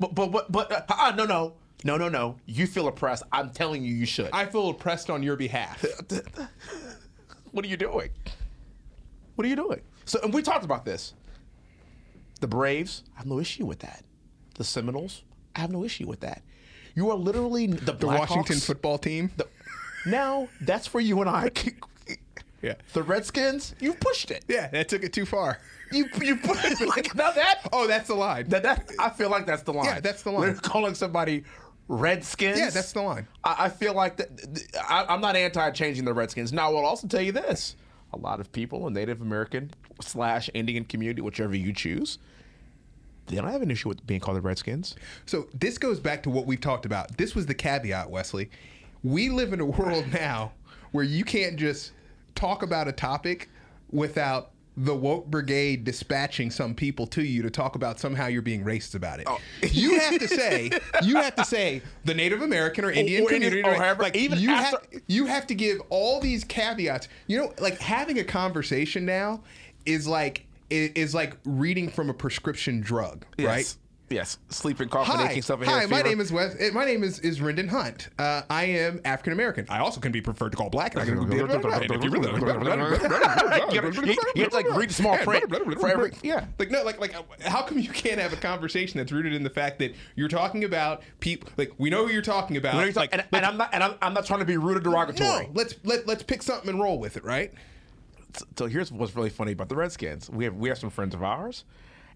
But 0.00 0.14
but 0.14 0.32
but, 0.32 0.50
but 0.50 0.72
uh, 0.72 0.82
uh, 0.88 1.12
no 1.16 1.24
no 1.24 1.54
no 1.84 1.96
no 1.96 2.08
no. 2.08 2.36
You 2.46 2.66
feel 2.66 2.88
oppressed. 2.88 3.24
I'm 3.32 3.50
telling 3.50 3.84
you, 3.84 3.94
you 3.94 4.06
should. 4.06 4.30
I 4.32 4.46
feel 4.46 4.70
oppressed 4.70 5.10
on 5.10 5.22
your 5.22 5.36
behalf. 5.36 5.84
What 7.54 7.64
are 7.64 7.68
you 7.68 7.76
doing? 7.76 8.10
What 9.36 9.44
are 9.44 9.48
you 9.48 9.54
doing? 9.54 9.80
So, 10.06 10.18
and 10.24 10.34
we 10.34 10.42
talked 10.42 10.64
about 10.64 10.84
this. 10.84 11.14
The 12.40 12.48
Braves, 12.48 13.04
I 13.14 13.18
have 13.18 13.26
no 13.26 13.38
issue 13.38 13.64
with 13.64 13.78
that. 13.78 14.02
The 14.56 14.64
Seminoles, 14.64 15.22
I 15.54 15.60
have 15.60 15.70
no 15.70 15.84
issue 15.84 16.08
with 16.08 16.18
that. 16.20 16.42
You 16.94 17.10
are 17.10 17.16
literally 17.16 17.66
the, 17.66 17.92
The 17.92 18.06
Washington 18.06 18.56
Blackhawks- 18.56 18.66
football 18.66 18.98
team. 18.98 19.30
the- 19.36 19.48
now 20.06 20.48
that's 20.60 20.86
for 20.86 21.00
you 21.00 21.20
and 21.20 21.30
I. 21.30 21.50
Yeah. 22.62 22.76
The 22.94 23.02
Redskins, 23.02 23.74
you 23.78 23.92
pushed 23.92 24.30
it. 24.30 24.42
Yeah, 24.48 24.68
that 24.68 24.88
took 24.88 25.02
it 25.02 25.12
too 25.12 25.26
far. 25.26 25.58
You 25.92 26.06
you 26.22 26.36
pushed 26.36 26.64
it 26.80 26.80
like 26.88 27.14
now 27.14 27.30
that 27.30 27.60
Oh, 27.74 27.86
that's 27.86 28.08
the 28.08 28.14
line. 28.14 28.48
that 28.48 28.62
that 28.62 28.90
I 28.98 29.10
feel 29.10 29.28
like 29.28 29.44
that's 29.44 29.60
the 29.64 29.74
line. 29.74 29.84
Yeah, 29.84 30.00
that's 30.00 30.22
the 30.22 30.30
line. 30.30 30.40
We're 30.40 30.54
calling 30.54 30.94
somebody 30.94 31.44
Redskins. 31.88 32.58
Yeah, 32.58 32.70
that's 32.70 32.92
the 32.92 33.02
line. 33.02 33.28
I, 33.44 33.66
I 33.66 33.68
feel 33.68 33.92
like 33.92 34.16
that. 34.16 34.30
I, 34.88 35.04
I'm 35.10 35.20
not 35.20 35.36
anti 35.36 35.70
changing 35.72 36.06
the 36.06 36.14
Redskins. 36.14 36.54
Now, 36.54 36.68
I 36.70 36.72
will 36.72 36.86
also 36.86 37.06
tell 37.06 37.20
you 37.20 37.32
this: 37.32 37.76
a 38.14 38.16
lot 38.16 38.40
of 38.40 38.50
people 38.50 38.86
in 38.86 38.94
Native 38.94 39.20
American 39.20 39.70
slash 40.00 40.48
Indian 40.54 40.86
community, 40.86 41.20
whichever 41.20 41.54
you 41.54 41.74
choose, 41.74 42.18
they 43.26 43.36
don't 43.36 43.50
have 43.50 43.62
an 43.62 43.70
issue 43.70 43.88
with 43.88 44.06
being 44.06 44.20
called 44.20 44.36
the 44.36 44.42
Redskins. 44.42 44.96
So 45.26 45.46
this 45.54 45.78
goes 45.78 46.00
back 46.00 46.22
to 46.24 46.30
what 46.30 46.46
we've 46.46 46.60
talked 46.60 46.86
about. 46.86 47.16
This 47.16 47.34
was 47.34 47.46
the 47.46 47.54
caveat, 47.54 48.10
Wesley. 48.10 48.50
We 49.02 49.28
live 49.30 49.52
in 49.52 49.60
a 49.60 49.64
world 49.66 50.04
now 50.12 50.52
where 50.92 51.04
you 51.04 51.24
can't 51.24 51.56
just 51.56 51.92
talk 52.34 52.62
about 52.62 52.88
a 52.88 52.92
topic 52.92 53.48
without 53.90 54.50
the 54.76 54.94
woke 54.94 55.26
brigade 55.26 55.84
dispatching 55.84 56.50
some 56.50 56.74
people 56.74 57.06
to 57.06 57.22
you 57.22 57.42
to 57.42 57.50
talk 57.50 57.76
about 57.76 58.00
somehow 58.00 58.26
you're 58.26 58.42
being 58.42 58.64
racist 58.64 58.96
about 58.96 59.20
it. 59.20 59.26
Oh. 59.28 59.38
You 59.62 60.00
have 60.00 60.18
to 60.18 60.26
say, 60.26 60.68
you 61.04 61.14
have 61.16 61.36
to 61.36 61.44
say 61.44 61.80
the 62.04 62.12
Native 62.12 62.42
American 62.42 62.84
or 62.84 62.90
Indian 62.90 63.22
or 63.22 63.32
Indian- 63.32 63.52
community, 63.52 63.68
or 63.68 63.80
however- 63.80 64.02
like 64.02 64.16
even 64.16 64.40
you 64.40 64.50
after- 64.50 64.78
have 64.92 65.02
you 65.06 65.26
have 65.26 65.46
to 65.46 65.54
give 65.54 65.80
all 65.90 66.20
these 66.20 66.42
caveats. 66.42 67.06
You 67.28 67.38
know, 67.38 67.52
like 67.60 67.78
having 67.78 68.18
a 68.18 68.24
conversation 68.24 69.04
now 69.06 69.42
is 69.86 70.08
like 70.08 70.44
is 70.70 71.14
like 71.14 71.36
reading 71.44 71.88
from 71.88 72.10
a 72.10 72.14
prescription 72.14 72.80
drug, 72.80 73.24
right? 73.38 73.58
Yes. 73.58 73.78
Yes. 74.10 74.38
Sleeping, 74.50 74.88
coughing, 74.90 75.16
Hi, 75.16 75.30
aching, 75.30 75.42
stuff. 75.42 75.62
hi. 75.64 75.86
My 75.86 76.02
name 76.02 76.20
is 76.20 76.30
Wes. 76.30 76.54
eh, 76.60 76.70
My 76.72 76.84
name 76.84 77.02
is 77.02 77.18
is 77.20 77.40
Rendon 77.40 77.68
Hunt. 77.68 78.10
Uh, 78.18 78.42
I 78.50 78.64
am 78.66 79.00
African 79.04 79.32
American. 79.32 79.66
I 79.70 79.78
also 79.78 79.98
can 79.98 80.12
be 80.12 80.20
preferred 80.20 80.50
to 80.50 80.56
call 80.58 80.68
black. 80.68 80.94
and 80.94 81.02
I 81.02 81.06
can 81.06 81.26
be- 81.28 81.36
you 81.36 81.46
really- 81.46 81.54
you, 83.72 84.16
you 84.34 84.42
have 84.42 84.50
to 84.50 84.56
like 84.56 84.70
read 84.76 84.92
small 84.92 85.16
print 85.18 85.44
for 85.80 85.88
every. 85.88 86.12
Yeah. 86.22 86.44
Like 86.58 86.70
no, 86.70 86.82
like 86.84 87.00
like 87.00 87.14
uh, 87.14 87.22
how 87.48 87.62
come 87.62 87.78
you 87.78 87.88
can't 87.88 88.20
have 88.20 88.32
a 88.32 88.36
conversation 88.36 88.98
that's 88.98 89.10
rooted 89.12 89.32
in 89.32 89.42
the 89.42 89.50
fact 89.50 89.78
that 89.80 89.94
you're 90.16 90.28
talking 90.28 90.64
about 90.64 91.02
people? 91.20 91.50
Like 91.56 91.72
we 91.78 91.90
know 91.90 92.06
who 92.06 92.12
you're 92.12 92.22
talking 92.22 92.56
about. 92.56 92.74
You 92.74 92.80
know, 92.86 92.92
like, 92.94 93.10
and, 93.12 93.24
and 93.32 93.44
I'm 93.46 93.56
not, 93.56 93.70
and 93.72 93.82
I'm, 93.82 93.94
I'm 94.02 94.14
not 94.14 94.26
trying 94.26 94.40
to 94.40 94.46
be 94.46 94.56
rude 94.56 94.76
or 94.76 94.80
derogatory. 94.80 95.46
no, 95.46 95.50
let's 95.54 95.74
let 95.84 96.06
let's 96.06 96.22
pick 96.22 96.42
something 96.42 96.68
and 96.68 96.80
roll 96.80 96.98
with 96.98 97.16
it, 97.16 97.24
right? 97.24 97.52
So 98.56 98.66
here's 98.66 98.90
what's 98.92 99.14
really 99.14 99.30
funny 99.30 99.52
about 99.52 99.68
the 99.68 99.76
Redskins. 99.76 100.30
We 100.30 100.44
have 100.44 100.54
we 100.56 100.68
have 100.68 100.78
some 100.78 100.90
friends 100.90 101.14
of 101.14 101.22
ours, 101.22 101.64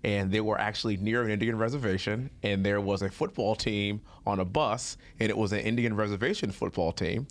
and 0.04 0.30
they 0.30 0.40
were 0.40 0.58
actually 0.58 0.96
near 0.96 1.22
an 1.22 1.30
Indian 1.30 1.58
reservation, 1.58 2.30
and 2.42 2.64
there 2.64 2.80
was 2.80 3.02
a 3.02 3.08
football 3.10 3.54
team 3.54 4.00
on 4.26 4.40
a 4.40 4.44
bus, 4.44 4.96
and 5.20 5.30
it 5.30 5.36
was 5.36 5.52
an 5.52 5.60
Indian 5.60 5.94
reservation 5.96 6.50
football 6.50 6.92
team. 6.92 7.26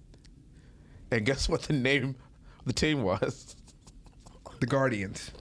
And 1.12 1.26
guess 1.26 1.48
what 1.48 1.64
the 1.64 1.74
name 1.74 2.16
of 2.60 2.66
the 2.66 2.74
team 2.74 3.04
was? 3.04 3.56
The 4.60 4.66
Guardians. 4.68 5.32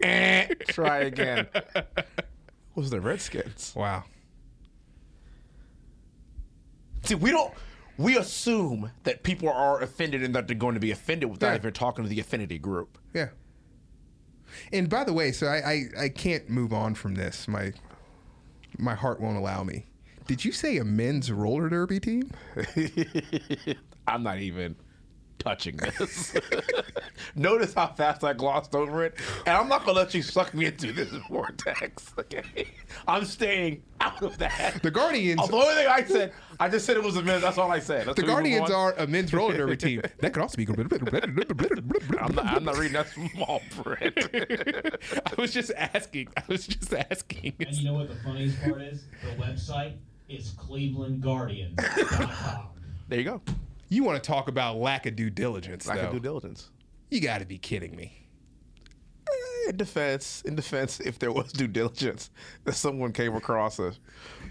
Eh, 0.00 0.46
Try 0.68 0.98
again. 1.00 1.48
was 2.74 2.90
the 2.90 3.00
Redskins? 3.00 3.72
Wow. 3.76 4.04
See, 7.04 7.14
we 7.14 7.30
don't. 7.30 7.52
We 7.98 8.16
assume 8.16 8.92
that 9.02 9.22
people 9.24 9.48
are 9.50 9.82
offended 9.82 10.22
and 10.22 10.34
that 10.34 10.46
they're 10.46 10.56
going 10.56 10.74
to 10.74 10.80
be 10.80 10.90
offended 10.92 11.30
without 11.30 11.48
Yeah. 11.50 11.56
even 11.56 11.72
talking 11.72 12.04
to 12.04 12.08
the 12.08 12.20
affinity 12.20 12.58
group. 12.58 12.96
Yeah. 13.12 13.28
And 14.72 14.88
by 14.88 15.04
the 15.04 15.12
way, 15.12 15.32
so 15.32 15.46
I, 15.48 15.56
I 15.56 15.84
I 16.04 16.08
can't 16.08 16.48
move 16.48 16.72
on 16.72 16.94
from 16.94 17.14
this. 17.16 17.46
My 17.48 17.72
my 18.78 18.94
heart 18.94 19.20
won't 19.20 19.36
allow 19.36 19.62
me. 19.64 19.86
Did 20.26 20.44
you 20.44 20.52
say 20.52 20.76
a 20.78 20.84
men's 20.84 21.30
roller 21.32 21.68
derby 21.68 22.00
team? 22.00 22.30
I'm 24.06 24.22
not 24.22 24.38
even 24.38 24.76
touching 25.38 25.76
this. 25.76 26.34
Notice 27.34 27.74
how 27.74 27.88
fast 27.88 28.24
I 28.24 28.32
glossed 28.32 28.74
over 28.74 29.04
it, 29.04 29.14
and 29.46 29.56
I'm 29.56 29.68
not 29.68 29.84
gonna 29.84 29.98
let 29.98 30.14
you 30.14 30.22
suck 30.22 30.54
me 30.54 30.66
into 30.66 30.92
this 30.92 31.10
vortex. 31.28 32.12
Okay, 32.18 32.68
I'm 33.06 33.24
staying 33.24 33.82
out 34.00 34.22
of 34.22 34.38
that. 34.38 34.82
The 34.82 34.90
Guardians- 34.90 35.46
The 35.48 35.54
only 35.54 35.74
thing 35.74 35.86
I 35.88 36.04
said, 36.04 36.32
I 36.60 36.68
just 36.68 36.86
said 36.86 36.96
it 36.96 37.02
was 37.02 37.16
a 37.16 37.22
minute. 37.22 37.42
That's 37.42 37.58
all 37.58 37.70
I 37.70 37.78
said. 37.80 38.06
Let's 38.06 38.20
The 38.20 38.26
Guardians 38.26 38.70
are 38.70 38.94
a 38.98 39.06
men's 39.06 39.32
roller 39.32 39.56
derby 39.56 39.76
team. 39.76 40.02
That 40.18 40.32
could 40.32 40.42
also 40.42 40.56
be. 40.56 40.66
I'm 40.66 42.34
not, 42.34 42.46
I'm 42.46 42.64
not 42.64 42.76
reading 42.76 42.94
that 42.94 43.08
small 43.32 43.60
print. 43.82 44.14
I 45.26 45.34
was 45.40 45.52
just 45.52 45.70
asking. 45.76 46.28
I 46.36 46.42
was 46.48 46.66
just 46.66 46.92
asking. 46.92 47.54
And 47.60 47.74
you 47.76 47.84
know 47.84 47.94
what 47.94 48.08
the 48.08 48.16
funniest 48.16 48.60
part 48.62 48.82
is? 48.82 49.04
The 49.22 49.30
website 49.42 49.94
is 50.28 50.50
clevelandguardians.com. 50.52 52.66
there 53.08 53.18
you 53.18 53.24
go. 53.24 53.40
You 53.88 54.04
want 54.04 54.22
to 54.22 54.26
talk 54.26 54.48
about 54.48 54.76
lack 54.76 55.06
of 55.06 55.16
due 55.16 55.30
diligence? 55.30 55.86
Lack 55.86 55.98
though. 55.98 56.06
of 56.06 56.12
due 56.12 56.20
diligence. 56.20 56.70
You 57.10 57.20
got 57.20 57.38
to 57.38 57.46
be 57.46 57.58
kidding 57.58 57.96
me. 57.96 58.27
In 59.68 59.76
defense, 59.76 60.42
in 60.46 60.56
defense, 60.56 60.98
if 61.00 61.18
there 61.18 61.30
was 61.30 61.52
due 61.52 61.66
diligence, 61.66 62.30
that 62.64 62.72
someone 62.72 63.12
came 63.12 63.36
across 63.36 63.78
a, 63.78 63.92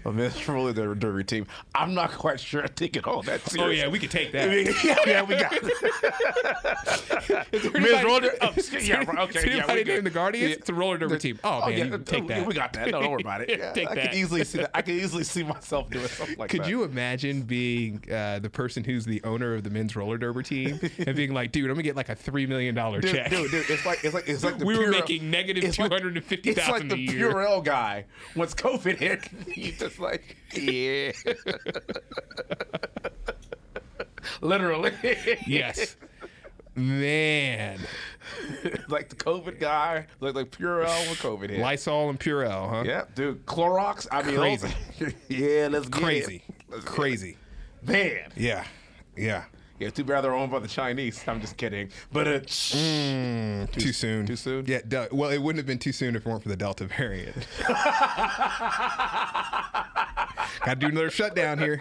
a 0.04 0.12
miserable 0.12 0.72
their 0.72 0.94
derby 0.94 1.24
team, 1.24 1.44
I'm 1.74 1.92
not 1.92 2.12
quite 2.12 2.38
sure 2.38 2.62
I 2.62 2.68
take 2.68 2.96
it 2.96 3.04
all 3.04 3.22
that 3.22 3.40
Oh 3.58 3.68
yeah, 3.68 3.88
we 3.88 3.98
could 3.98 4.12
take 4.12 4.28
I 4.28 4.46
that. 4.46 4.50
mean, 4.50 4.66
yeah, 4.84 4.96
yeah, 5.06 5.22
we 5.22 5.34
got 5.34 5.52
it. 5.52 5.64
Miss 7.74 8.04
Roller, 8.04 8.30
oh, 8.40 8.52
yeah, 8.80 9.04
okay, 9.24 9.56
yeah, 9.56 9.66
we 9.66 9.82
good. 9.82 9.86
named 9.88 10.06
the 10.06 10.10
Guardians? 10.10 10.50
Yeah. 10.50 10.56
It's 10.56 10.68
a 10.68 10.74
roller 10.74 10.98
derby 10.98 11.18
team. 11.18 11.40
Oh, 11.42 11.68
man, 11.68 11.90
yeah, 11.90 11.96
take 12.04 12.24
oh, 12.24 12.28
that. 12.28 12.46
We 12.46 12.54
got 12.54 12.72
that. 12.74 12.86
No, 12.90 13.00
don't 13.00 13.10
worry 13.10 13.22
about 13.22 13.40
it. 13.42 13.48
Yeah, 13.58 13.72
Take 13.72 13.90
I 13.90 13.94
that. 13.96 14.10
can 14.10 14.18
easily 14.20 14.44
see 14.44 14.58
that. 14.58 14.70
I 14.72 14.82
can 14.82 14.94
easily 14.94 15.24
see 15.24 15.42
myself 15.42 15.90
doing 15.90 16.06
something 16.06 16.36
like 16.38 16.50
Could 16.50 16.60
that. 16.60 16.64
Could 16.64 16.70
you 16.70 16.84
imagine 16.84 17.42
being 17.42 18.04
uh, 18.12 18.38
the 18.38 18.50
person 18.50 18.84
who's 18.84 19.04
the 19.04 19.20
owner 19.24 19.54
of 19.54 19.64
the 19.64 19.70
men's 19.70 19.96
roller 19.96 20.16
derby 20.16 20.44
team 20.44 20.78
and 20.98 21.16
being 21.16 21.32
like, 21.34 21.50
"Dude, 21.50 21.64
I'm 21.64 21.74
gonna 21.74 21.82
get 21.82 21.96
like 21.96 22.08
a 22.08 22.14
three 22.14 22.46
million 22.46 22.74
dollar 22.74 23.00
check." 23.00 23.30
dude, 23.30 23.50
dude, 23.50 23.68
it's 23.68 23.84
like 23.84 24.04
it's 24.04 24.14
like 24.14 24.28
it's 24.28 24.44
like 24.44 24.58
the 24.58 24.64
we 24.66 24.74
were 24.76 24.84
pure- 24.84 24.92
making 25.08 25.30
negative 25.30 25.64
it's 25.64 25.78
like- 25.78 25.90
250,000 25.90 26.58
It's 26.58 26.68
like 26.68 26.88
the. 26.88 27.08
Purell 27.08 27.64
guy. 27.64 28.04
Once 28.36 28.54
COVID 28.54 28.96
hit, 28.96 29.24
he's 29.52 29.78
just 29.78 29.98
like, 29.98 30.36
yeah. 30.54 31.12
Literally. 34.40 34.92
Yes. 35.46 35.96
Man. 36.74 37.80
like 38.88 39.08
the 39.08 39.16
COVID 39.16 39.58
guy, 39.58 40.06
like 40.20 40.34
like 40.34 40.50
Purell 40.50 41.08
with 41.08 41.18
COVID 41.18 41.50
hit. 41.50 41.58
Lysol 41.60 42.10
and 42.10 42.20
Purell, 42.20 42.68
huh? 42.70 42.84
yeah, 42.86 43.04
dude. 43.14 43.44
Clorox. 43.46 44.06
I 44.12 44.22
mean, 44.22 44.36
Crazy. 44.36 44.68
yeah, 45.28 45.68
let's 45.70 45.88
get 45.88 46.02
Crazy. 46.02 46.42
it. 46.48 46.54
Let's 46.70 46.84
Crazy. 46.84 47.36
man. 47.82 48.30
Yeah. 48.36 48.64
Yeah. 49.16 49.44
Yeah, 49.78 49.90
too 49.90 50.04
bad 50.04 50.22
they're 50.22 50.34
owned 50.34 50.50
by 50.50 50.58
the 50.58 50.68
Chinese. 50.68 51.22
I'm 51.28 51.40
just 51.40 51.56
kidding. 51.56 51.90
But 52.12 52.26
uh, 52.26 52.40
Too, 52.40 52.48
soon. 52.48 54.26
too 54.26 54.36
soon? 54.36 54.64
Yeah. 54.66 55.06
well, 55.12 55.30
it 55.30 55.38
wouldn't 55.38 55.58
have 55.58 55.66
been 55.66 55.78
too 55.78 55.92
soon 55.92 56.16
if 56.16 56.26
it 56.26 56.28
weren't 56.28 56.42
for 56.42 56.48
the 56.48 56.56
Delta 56.56 56.86
variant. 56.86 57.46
Got 60.64 60.74
to 60.74 60.74
do 60.76 60.86
another 60.88 61.10
shutdown 61.10 61.58
here. 61.58 61.80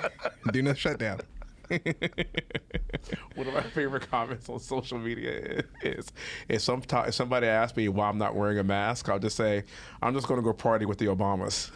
Do 0.51 0.59
another 0.59 0.77
shutdown. 0.77 1.21
one 1.69 3.47
of 3.47 3.53
my 3.53 3.61
favorite 3.61 4.09
comments 4.09 4.47
on 4.47 4.57
social 4.59 4.97
media 4.97 5.63
is 5.81 6.07
if 6.47 6.61
some 6.61 6.81
if 7.05 7.13
somebody 7.13 7.47
asks 7.47 7.75
me 7.75 7.89
why 7.89 8.07
I'm 8.07 8.17
not 8.17 8.35
wearing 8.35 8.57
a 8.59 8.63
mask, 8.63 9.09
I'll 9.09 9.19
just 9.19 9.35
say 9.35 9.63
I'm 10.01 10.13
just 10.13 10.27
going 10.27 10.39
to 10.39 10.43
go 10.43 10.53
party 10.53 10.85
with 10.85 10.97
the 10.97 11.07
Obamas. 11.07 11.71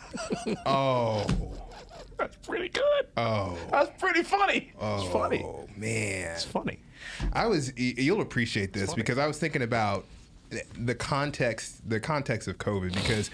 Oh. 0.65 1.25
That's 2.21 2.35
pretty 2.47 2.69
good. 2.69 3.07
Oh. 3.17 3.57
That's 3.71 3.89
pretty 3.99 4.21
funny. 4.21 4.71
It's 4.75 4.77
oh, 4.79 5.09
funny. 5.09 5.41
Oh 5.43 5.67
man. 5.75 6.33
It's 6.33 6.43
funny. 6.43 6.77
I 7.33 7.47
was. 7.47 7.73
You'll 7.75 8.21
appreciate 8.21 8.73
this 8.73 8.93
because 8.93 9.17
I 9.17 9.25
was 9.25 9.39
thinking 9.39 9.63
about 9.63 10.05
the 10.77 10.93
context, 10.93 11.89
the 11.89 11.99
context 11.99 12.47
of 12.47 12.59
COVID. 12.59 12.93
Because 12.93 13.31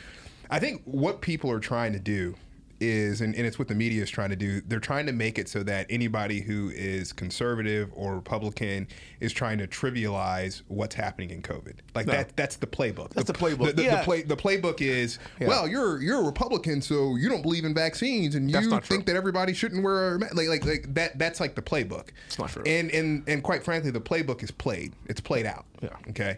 I 0.50 0.60
think 0.60 0.84
what 0.86 1.20
people 1.20 1.52
are 1.52 1.60
trying 1.60 1.92
to 1.94 2.00
do 2.00 2.36
is, 2.80 3.22
and, 3.22 3.36
and 3.36 3.46
it's 3.46 3.58
what 3.58 3.68
the 3.68 3.76
media 3.76 4.04
is 4.04 4.10
trying 4.10 4.30
to 4.30 4.36
do. 4.36 4.62
They're 4.62 4.80
trying 4.80 5.06
to 5.08 5.12
make 5.12 5.38
it 5.38 5.50
so 5.50 5.64
that 5.64 5.86
anybody 5.90 6.42
who 6.42 6.70
is 6.74 7.14
conservative 7.14 7.92
or 7.94 8.16
Republican 8.16 8.88
is 9.20 9.34
trying 9.34 9.58
to 9.60 9.68
trivialize 9.68 10.62
what's 10.68 10.96
happening 10.96 11.30
in 11.30 11.42
COVID. 11.42 11.76
Like 11.96 12.06
that. 12.08 12.36
That's 12.36 12.58
the 12.58 12.68
playbook. 12.68 13.12
That's 13.12 13.28
the 13.28 13.34
playbook. 13.34 13.68
The, 13.68 13.74
the, 13.74 13.84
Yeah. 13.84 13.98
the 13.98 14.04
play. 14.04 14.22
The 14.24 14.38
playbook 14.38 14.82
is 14.82 15.20
well, 15.42 15.68
you're 15.68 16.02
you're 16.02 16.20
a 16.22 16.24
Republican, 16.24 16.82
so 16.82 17.16
you 17.16 17.30
don't 17.30 17.42
believe 17.42 17.66
in 17.66 17.74
vaccines, 17.74 18.36
and 18.36 18.50
you 18.50 18.60
not 18.70 18.84
true. 18.84 18.96
think 18.96 19.06
that 19.08 19.16
everybody 19.16 19.54
shouldn't 19.54 19.84
wear 19.84 20.16
a 20.16 20.20
like 20.36 20.48
like 20.48 20.66
like 20.66 20.94
that. 20.94 21.18
That's 21.18 21.40
like 21.40 21.56
the 21.56 21.62
playbook. 21.62 22.10
It's 22.28 22.38
not 22.40 22.50
true. 22.50 22.64
And 22.66 22.92
and 22.92 23.24
and 23.28 23.44
quite 23.44 23.64
frankly, 23.64 23.92
the 23.92 24.02
playbook 24.02 24.44
is 24.44 24.52
played. 24.52 24.94
It's 25.08 25.22
played 25.22 25.46
out. 25.46 25.66
Yeah. 25.82 25.90
Okay. 26.10 26.38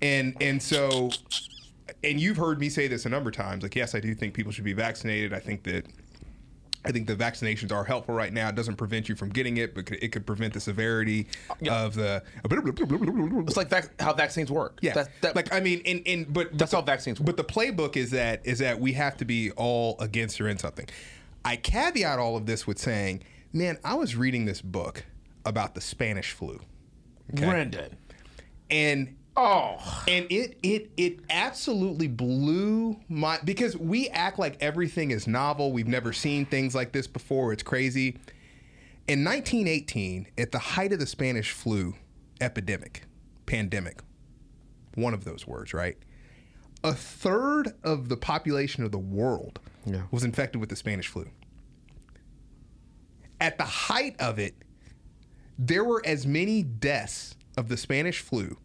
And 0.00 0.36
and 0.40 0.62
so, 0.62 1.10
and 2.04 2.20
you've 2.20 2.36
heard 2.36 2.58
me 2.60 2.68
say 2.68 2.88
this 2.88 3.06
a 3.06 3.08
number 3.08 3.30
of 3.30 3.36
times. 3.36 3.62
Like, 3.62 3.74
yes, 3.76 3.94
I 3.94 4.00
do 4.00 4.14
think 4.14 4.34
people 4.34 4.52
should 4.52 4.64
be 4.64 4.72
vaccinated. 4.72 5.32
I 5.32 5.40
think 5.40 5.62
that. 5.64 5.86
I 6.84 6.92
think 6.92 7.08
the 7.08 7.16
vaccinations 7.16 7.72
are 7.72 7.82
helpful 7.82 8.14
right 8.14 8.32
now. 8.32 8.48
It 8.48 8.54
doesn't 8.54 8.76
prevent 8.76 9.08
you 9.08 9.16
from 9.16 9.30
getting 9.30 9.56
it, 9.56 9.74
but 9.74 9.90
it 9.90 10.12
could 10.12 10.24
prevent 10.24 10.54
the 10.54 10.60
severity 10.60 11.26
of 11.68 11.94
the. 11.94 12.22
It's 13.48 13.56
like 13.56 13.68
vac- 13.68 14.00
how 14.00 14.14
vaccines 14.14 14.50
work. 14.50 14.78
Yeah, 14.80 14.94
That, 14.94 15.08
that, 15.22 15.36
like 15.36 15.52
I 15.52 15.58
mean, 15.58 15.82
and 15.84 16.02
and 16.06 16.32
but 16.32 16.56
That's 16.56 16.70
but 16.70 16.78
how 16.78 16.82
vaccines 16.82 17.18
work. 17.18 17.26
But 17.26 17.36
the 17.36 17.44
playbook 17.44 17.96
is 17.96 18.12
that 18.12 18.46
is 18.46 18.60
that 18.60 18.78
we 18.78 18.92
have 18.92 19.16
to 19.18 19.24
be 19.24 19.50
all 19.52 19.96
against 19.98 20.40
or 20.40 20.48
in 20.48 20.56
something. 20.56 20.88
I 21.44 21.56
caveat 21.56 22.20
all 22.20 22.36
of 22.36 22.46
this 22.46 22.66
with 22.66 22.78
saying, 22.78 23.24
man, 23.52 23.78
I 23.84 23.94
was 23.94 24.14
reading 24.14 24.44
this 24.44 24.62
book 24.62 25.04
about 25.44 25.74
the 25.74 25.80
Spanish 25.80 26.30
flu, 26.30 26.60
Rendon. 27.34 27.92
and 28.70 29.16
Oh. 29.40 30.02
and 30.08 30.26
it 30.30 30.58
it 30.64 30.90
it 30.96 31.20
absolutely 31.30 32.08
blew 32.08 32.98
my 33.08 33.38
because 33.44 33.76
we 33.76 34.08
act 34.08 34.36
like 34.38 34.56
everything 34.60 35.12
is 35.12 35.28
novel. 35.28 35.70
We've 35.72 35.86
never 35.86 36.12
seen 36.12 36.44
things 36.44 36.74
like 36.74 36.90
this 36.90 37.06
before. 37.06 37.52
It's 37.52 37.62
crazy. 37.62 38.18
In 39.06 39.24
1918, 39.24 40.26
at 40.36 40.50
the 40.50 40.58
height 40.58 40.92
of 40.92 40.98
the 40.98 41.06
Spanish 41.06 41.52
flu 41.52 41.94
epidemic, 42.40 43.04
pandemic, 43.46 44.00
one 44.96 45.14
of 45.14 45.24
those 45.24 45.46
words, 45.46 45.72
right? 45.72 45.96
A 46.82 46.92
third 46.92 47.74
of 47.84 48.08
the 48.08 48.16
population 48.16 48.82
of 48.84 48.90
the 48.92 48.98
world 48.98 49.60
Yeah. 49.86 50.02
was 50.10 50.24
infected 50.24 50.60
with 50.60 50.68
the 50.68 50.76
Spanish 50.76 51.06
flu. 51.06 51.28
At 53.40 53.56
the 53.56 53.64
height 53.64 54.16
of 54.20 54.38
it, 54.40 54.54
there 55.58 55.84
were 55.84 56.02
as 56.04 56.26
many 56.26 56.62
deaths 56.64 57.36
of 57.56 57.68
the 57.68 57.76
Spanish 57.76 58.20
flu 58.20 58.56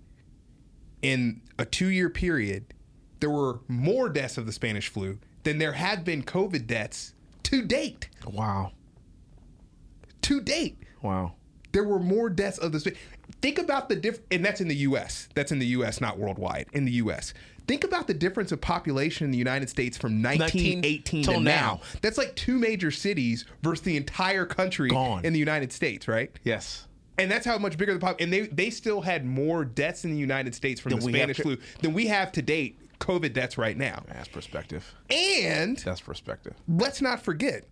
in 1.03 1.41
a 1.59 1.65
two 1.65 1.87
year 1.89 2.09
period, 2.09 2.73
there 3.19 3.29
were 3.29 3.59
more 3.67 4.09
deaths 4.09 4.37
of 4.37 4.45
the 4.47 4.51
Spanish 4.51 4.89
flu 4.89 5.19
than 5.43 5.57
there 5.59 5.73
have 5.73 6.03
been 6.03 6.23
COVID 6.23 6.65
deaths 6.65 7.13
to 7.43 7.61
date. 7.61 8.09
Wow. 8.25 8.71
To 10.23 10.39
date, 10.41 10.77
Wow. 11.01 11.33
there 11.73 11.83
were 11.83 11.99
more 11.99 12.29
deaths 12.29 12.57
of 12.57 12.71
the. 12.71 12.79
Spa- 12.79 12.91
Think 13.41 13.57
about 13.59 13.89
the 13.89 13.95
diff, 13.97 14.19
and 14.31 14.43
that's 14.43 14.61
in 14.61 14.67
the 14.69 14.75
U.S. 14.77 15.27
That's 15.33 15.51
in 15.51 15.59
the 15.59 15.65
U.S., 15.67 15.99
not 15.99 16.17
worldwide. 16.17 16.67
In 16.71 16.85
the 16.85 16.91
U.S., 16.93 17.33
think 17.67 17.83
about 17.83 18.07
the 18.07 18.13
difference 18.13 18.53
of 18.53 18.61
population 18.61 19.25
in 19.25 19.31
the 19.31 19.37
United 19.37 19.69
States 19.69 19.97
from 19.97 20.21
1918 20.23 21.23
till 21.23 21.33
to 21.35 21.39
now. 21.41 21.51
now. 21.51 21.81
That's 22.01 22.17
like 22.17 22.35
two 22.35 22.57
major 22.57 22.89
cities 22.91 23.43
versus 23.61 23.83
the 23.83 23.97
entire 23.97 24.45
country 24.45 24.89
Gone. 24.89 25.25
in 25.25 25.33
the 25.33 25.39
United 25.39 25.73
States, 25.73 26.07
right? 26.07 26.31
Yes. 26.43 26.87
And 27.17 27.29
that's 27.29 27.45
how 27.45 27.57
much 27.57 27.77
bigger 27.77 27.93
the 27.93 27.99
pop. 27.99 28.19
And 28.19 28.33
they 28.33 28.41
they 28.47 28.69
still 28.69 29.01
had 29.01 29.25
more 29.25 29.63
deaths 29.65 30.03
in 30.03 30.11
the 30.11 30.17
United 30.17 30.55
States 30.55 30.81
from 30.81 30.91
the 30.91 30.95
we 30.97 31.11
have 31.13 31.19
Spanish 31.19 31.37
to- 31.37 31.43
flu 31.43 31.57
than 31.81 31.93
we 31.93 32.07
have 32.07 32.31
to 32.33 32.41
date 32.41 32.79
COVID 32.99 33.33
deaths 33.33 33.57
right 33.57 33.77
now. 33.77 34.03
That's 34.07 34.27
perspective. 34.29 34.93
And 35.09 35.77
That's 35.77 36.01
perspective. 36.01 36.53
let's 36.67 37.01
not 37.01 37.21
forget, 37.21 37.65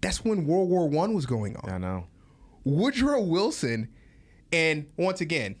that's 0.00 0.24
when 0.24 0.46
World 0.46 0.68
War 0.68 0.88
One 0.88 1.14
was 1.14 1.26
going 1.26 1.56
on. 1.56 1.70
I 1.70 1.78
know. 1.78 2.06
Woodrow 2.64 3.20
Wilson, 3.20 3.88
and 4.52 4.86
once 4.96 5.20
again, 5.20 5.56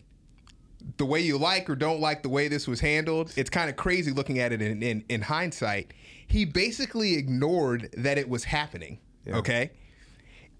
the 0.98 1.06
way 1.06 1.20
you 1.20 1.38
like 1.38 1.68
or 1.70 1.76
don't 1.76 2.00
like 2.00 2.22
the 2.22 2.28
way 2.28 2.48
this 2.48 2.66
was 2.68 2.80
handled, 2.80 3.32
it's 3.36 3.50
kind 3.50 3.70
of 3.70 3.76
crazy 3.76 4.12
looking 4.12 4.38
at 4.38 4.52
it 4.52 4.60
in, 4.62 4.82
in, 4.82 5.04
in 5.08 5.22
hindsight. 5.22 5.92
He 6.26 6.44
basically 6.44 7.14
ignored 7.14 7.88
that 7.96 8.18
it 8.18 8.28
was 8.28 8.44
happening. 8.44 8.98
Okay. 9.28 9.70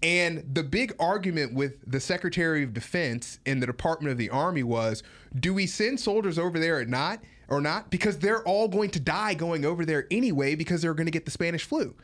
And 0.03 0.43
the 0.53 0.63
big 0.63 0.93
argument 0.99 1.53
with 1.53 1.79
the 1.89 1.99
Secretary 1.99 2.63
of 2.63 2.73
Defense 2.73 3.39
and 3.45 3.61
the 3.61 3.65
Department 3.65 4.11
of 4.11 4.17
the 4.17 4.29
Army 4.29 4.63
was 4.63 5.01
do 5.37 5.53
we 5.53 5.65
send 5.65 5.99
soldiers 5.99 6.37
over 6.37 6.59
there 6.59 6.79
or 6.79 6.85
not? 6.85 7.19
Or 7.49 7.61
not? 7.61 7.89
Because 7.89 8.19
they're 8.19 8.43
all 8.43 8.67
going 8.67 8.89
to 8.91 8.99
die 8.99 9.33
going 9.33 9.65
over 9.65 9.85
there 9.85 10.05
anyway 10.11 10.55
because 10.55 10.81
they're 10.81 10.93
going 10.93 11.07
to 11.07 11.11
get 11.11 11.25
the 11.25 11.31
Spanish 11.31 11.63
flu 11.63 11.95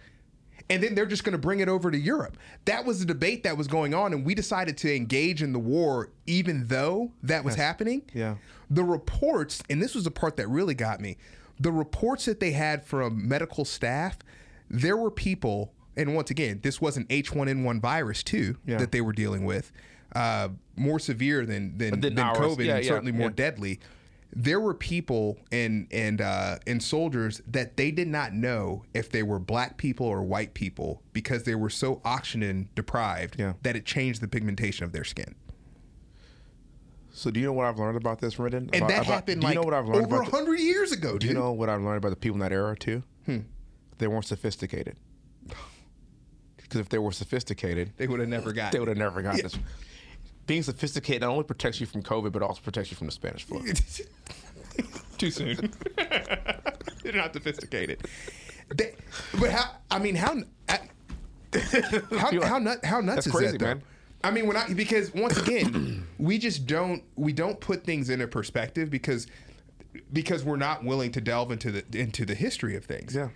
and 0.70 0.82
then 0.82 0.96
they're 0.96 1.06
just 1.06 1.26
going 1.26 1.34
to 1.34 1.38
bring 1.38 1.60
it 1.60 1.68
over 1.68 1.92
to 1.92 1.98
Europe. 1.98 2.38
That 2.66 2.86
was 2.86 3.00
the 3.00 3.06
debate 3.06 3.44
that 3.44 3.58
was 3.58 3.68
going 3.68 3.94
on, 3.94 4.14
and 4.14 4.26
we 4.26 4.34
decided 4.34 4.78
to 4.78 4.96
engage 4.96 5.44
in 5.44 5.52
the 5.52 5.60
war 5.60 6.10
even 6.26 6.68
though 6.68 7.12
that 7.22 7.44
was 7.44 7.56
happening. 7.56 8.04
Yeah. 8.14 8.36
The 8.70 8.84
reports, 8.84 9.62
and 9.70 9.82
this 9.82 9.94
was 9.94 10.06
the 10.06 10.12
part 10.12 10.38
that 10.38 10.48
really 10.48 10.74
got 10.74 11.02
me 11.02 11.18
the 11.60 11.72
reports 11.72 12.26
that 12.26 12.40
they 12.40 12.52
had 12.52 12.86
from 12.86 13.28
medical 13.28 13.66
staff, 13.66 14.18
there 14.70 14.98
were 14.98 15.12
people, 15.12 15.72
and 15.96 16.16
once 16.16 16.30
again, 16.32 16.60
this 16.64 16.80
was 16.82 16.98
an 16.98 17.06
H1N1 17.06 17.80
virus 17.82 18.24
too 18.24 18.58
Yeah. 18.66 18.78
that 18.78 18.92
they 18.92 19.02
were 19.02 19.14
dealing 19.14 19.46
with, 19.46 19.72
uh, 20.16 20.50
more 20.76 21.00
severe 21.00 21.46
than, 21.46 21.78
than, 21.78 22.00
Than 22.02 22.16
than. 22.16 22.36
COVID, 22.36 22.66
Yeah, 22.66 22.76
and 22.76 22.84
yeah, 22.86 22.90
certainly 22.90 23.12
more 23.12 23.30
deadly. 23.30 23.80
There 24.36 24.60
were 24.60 24.74
people 24.74 25.38
and 25.52 25.86
and 25.92 26.20
uh, 26.20 26.58
and 26.66 26.82
soldiers 26.82 27.40
that 27.48 27.78
they 27.78 27.92
did 27.92 28.08
not 28.08 28.34
know 28.34 28.84
if 28.96 29.12
they 29.12 29.22
were 29.22 29.38
black 29.38 29.78
people 29.78 30.08
or 30.08 30.24
white 30.24 30.56
people 30.56 31.04
because 31.14 31.44
they 31.44 31.54
were 31.54 31.70
so 31.70 32.02
oxygen 32.04 32.68
deprived 32.74 33.38
that 33.62 33.76
it 33.76 33.86
changed 33.86 34.22
the 34.22 34.28
pigmentation 34.28 34.86
of 34.86 34.92
their 34.92 35.04
skin. 35.04 35.36
So 37.12 37.30
do 37.30 37.40
you 37.40 37.46
know 37.46 37.54
what 37.54 37.68
I've 37.68 37.78
learned 37.78 37.98
about 37.98 38.20
this, 38.20 38.36
Rendon? 38.38 38.56
And 38.56 38.76
About- 38.76 38.88
that 38.90 38.98
about- 39.04 39.06
happened 39.06 39.42
do 39.42 39.46
like 39.48 39.54
you 39.56 39.62
know 39.62 39.66
what 39.66 39.76
I've 39.76 39.88
learned 39.88 40.06
over 40.12 40.24
hundred 40.24 40.60
years 40.60 40.92
ago, 40.92 41.12
dude. 41.12 41.20
Do 41.22 41.28
you 41.28 41.34
know 41.36 41.52
what 41.52 41.70
I've 41.70 41.82
learned 41.82 41.98
about 41.98 42.10
the 42.10 42.16
people 42.16 42.38
in 42.38 42.40
that 42.40 42.52
era 42.52 42.76
too? 42.76 43.04
They 44.00 44.08
weren't 44.08 44.26
sophisticated. 44.26 44.98
Because 46.74 46.88
if 46.88 46.90
they 46.90 46.98
were 46.98 47.12
sophisticated, 47.12 47.92
they 47.98 48.08
would 48.08 48.20
have 48.20 48.30
never 48.30 48.52
got. 48.52 48.72
they 48.72 48.80
would 48.80 48.88
have 48.88 48.98
never 48.98 49.22
gotten 49.22 49.44
this. 49.44 49.56
Being 50.48 50.64
sophisticated 50.64 51.22
not 51.22 51.30
only 51.30 51.44
protects 51.44 51.80
you 51.80 51.86
from 51.86 52.02
COVID, 52.02 52.32
but 52.32 52.42
also 52.42 52.62
protects 52.62 52.90
you 52.90 52.98
from 52.98 53.06
the 53.06 53.12
Spanish 53.14 53.44
flu. 53.44 53.62
Too 55.20 55.30
soon. 55.30 55.72
They're 57.04 57.14
not 57.14 57.32
sophisticated. 57.32 58.08
They, 58.76 58.96
but 59.40 59.52
how? 59.52 59.70
I 59.92 60.00
mean, 60.00 60.16
how? 60.16 60.38
I- 60.68 60.80
How 62.18 62.42
how, 62.42 62.58
nut, 62.58 62.84
how 62.84 63.00
nuts 63.02 63.28
is 63.28 63.32
crazy, 63.32 63.52
that, 63.52 63.60
though? 63.60 63.66
man. 63.68 63.84
I 64.24 64.32
mean, 64.32 64.48
when 64.48 64.58
I 64.58 64.74
because 64.74 65.14
once 65.14 65.38
again, 65.38 66.08
we 66.18 66.40
just 66.40 66.66
don't 66.66 67.04
we 67.16 67.34
don't 67.34 67.60
put 67.60 67.84
things 67.84 68.10
into 68.10 68.26
perspective 68.28 68.90
because 68.90 69.28
because 70.12 70.44
we're 70.44 70.58
not 70.58 70.84
willing 70.84 71.12
to 71.12 71.22
delve 71.22 71.52
into 71.52 71.72
the 71.72 71.84
into 71.94 72.26
the 72.26 72.34
history 72.34 72.76
of 72.76 72.86
things. 72.86 73.14
Yeah. 73.14 73.30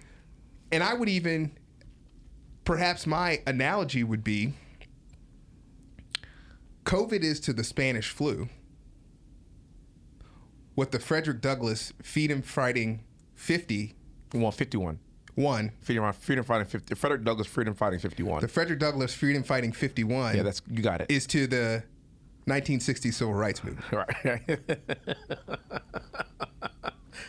And 0.71 0.81
I 0.81 0.95
would 0.95 1.09
even 1.09 1.51
perhaps 2.67 3.07
my 3.07 3.41
analogy 3.47 4.03
would 4.03 4.23
be 4.25 4.53
COVID 6.83 7.21
is 7.23 7.39
to 7.39 7.53
the 7.53 7.63
Spanish 7.63 8.09
flu 8.09 8.49
what 10.75 10.91
the 10.91 10.99
Frederick 10.99 11.39
Douglass 11.41 11.93
Freedom 12.03 12.41
Fighting 12.41 13.03
50 13.35 13.95
Well, 14.33 14.51
51. 14.51 14.99
one, 15.35 15.71
Freedom, 15.79 16.11
Freedom 16.13 16.43
Fighting 16.43 16.67
50. 16.67 16.93
Frederick 16.95 17.23
Douglass 17.23 17.47
Freedom 17.47 17.73
Fighting 17.73 17.99
51. 17.99 18.41
the 18.41 18.47
Frederick 18.49 18.79
Douglass 18.79 19.13
Freedom 19.13 19.43
Fighting 19.43 19.71
51 19.71 20.35
yeah, 20.35 20.43
that's 20.43 20.61
you 20.69 20.83
got 20.83 20.99
it. 20.99 21.09
is 21.09 21.25
to 21.27 21.47
the 21.47 21.83
1960 22.45 23.11
Civil 23.11 23.33
Rights 23.33 23.63
Movement, 23.63 23.91
right. 24.25 24.59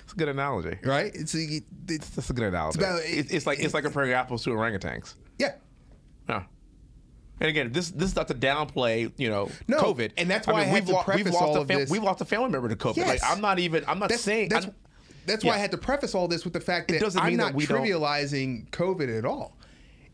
it's 0.02 0.12
a 0.12 0.16
good 0.16 0.28
analogy. 0.28 0.78
right? 0.84 1.10
It's, 1.14 1.32
it's, 1.34 2.08
That's 2.10 2.30
a 2.30 2.32
good 2.32 2.46
analogy. 2.48 2.78
about- 2.80 3.00
It's, 3.04 3.30
it's 3.32 3.46
like 3.46 3.60
it's 3.60 3.72
like 3.74 3.84
comparing 3.84 4.12
apples 4.12 4.42
to 4.44 4.50
orangutans. 4.50 5.14
Yeah. 5.38 5.52
Yeah. 6.28 6.42
And 7.40 7.48
again, 7.50 7.72
this 7.72 7.90
this 7.90 8.10
is 8.10 8.16
not 8.16 8.28
to 8.28 8.34
downplay, 8.34 9.12
you 9.16 9.28
know, 9.30 9.50
No, 9.68 9.78
COVID. 9.78 10.10
and 10.16 10.28
that's 10.28 10.46
why 10.46 10.60
I 10.60 10.64
had 10.64 10.74
we've 10.74 10.86
to 10.86 10.92
lo- 10.94 11.02
preface 11.04 11.24
we've 11.26 11.34
lost 11.34 11.44
all 11.44 11.56
a 11.56 11.60
of 11.60 11.68
fam- 11.68 11.78
this- 11.78 11.90
We've 11.90 12.02
lost 12.02 12.20
a 12.20 12.24
family 12.24 12.50
member 12.50 12.68
to 12.68 12.76
COVID. 12.76 12.96
Yes. 12.96 13.06
Like, 13.08 13.20
I'm 13.24 13.40
not 13.40 13.58
even. 13.60 13.84
I'm 13.86 13.98
not 13.98 14.08
That's 14.08 14.22
saying. 14.22 14.48
that's, 14.48 14.66
I'm- 14.66 14.74
that's 15.26 15.44
why 15.44 15.54
I 15.54 15.58
had 15.58 15.70
to 15.72 15.78
preface 15.78 16.14
all 16.14 16.26
this 16.26 16.44
with 16.44 16.52
the 16.54 16.60
fact 16.60 16.88
that 16.88 17.02
I'm 17.16 17.26
mean 17.28 17.36
that 17.38 17.44
not 17.46 17.54
we 17.54 17.66
don't- 17.66 17.80
trivializing 17.86 18.68
COVID 18.70 19.16
at 19.16 19.24
all. 19.24 19.56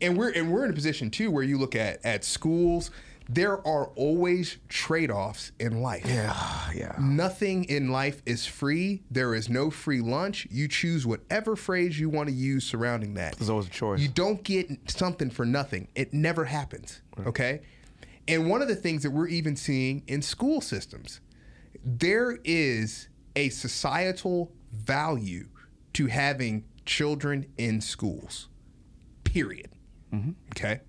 And 0.01 0.17
we're 0.17 0.29
and 0.31 0.51
we're 0.51 0.65
in 0.65 0.71
a 0.71 0.73
position 0.73 1.09
too 1.09 1.31
where 1.31 1.43
you 1.43 1.57
look 1.57 1.73
at 1.75 2.05
at 2.05 2.23
schools, 2.25 2.91
there 3.27 3.65
are 3.67 3.87
always 3.95 4.57
trade-offs 4.69 5.51
in 5.59 5.81
life. 5.81 6.05
yeah, 6.05 6.71
yeah. 6.73 6.95
Nothing 6.99 7.63
in 7.65 7.91
life 7.91 8.21
is 8.25 8.45
free. 8.45 9.03
There 9.09 9.33
is 9.33 9.49
no 9.49 9.69
free 9.71 10.01
lunch. 10.01 10.47
You 10.51 10.67
choose 10.67 11.05
whatever 11.05 11.55
phrase 11.55 11.99
you 11.99 12.09
want 12.09 12.29
to 12.29 12.35
use 12.35 12.65
surrounding 12.65 13.15
that. 13.15 13.37
There's 13.37 13.49
always 13.49 13.67
a 13.67 13.71
choice. 13.71 13.99
You 13.99 14.09
don't 14.09 14.43
get 14.43 14.69
something 14.87 15.29
for 15.29 15.45
nothing. 15.45 15.87
It 15.95 16.13
never 16.13 16.45
happens. 16.45 17.01
Okay? 17.25 17.61
And 18.27 18.49
one 18.49 18.61
of 18.61 18.67
the 18.67 18.75
things 18.75 19.03
that 19.03 19.11
we're 19.11 19.27
even 19.27 19.55
seeing 19.55 20.03
in 20.07 20.21
school 20.21 20.61
systems, 20.61 21.21
there 21.83 22.39
is 22.43 23.07
a 23.35 23.49
societal 23.49 24.51
value 24.71 25.47
to 25.93 26.07
having 26.07 26.65
children 26.85 27.45
in 27.57 27.81
schools. 27.81 28.49
Period. 29.23 29.69
Mm-hmm. 30.13 30.31
Okay? 30.51 30.81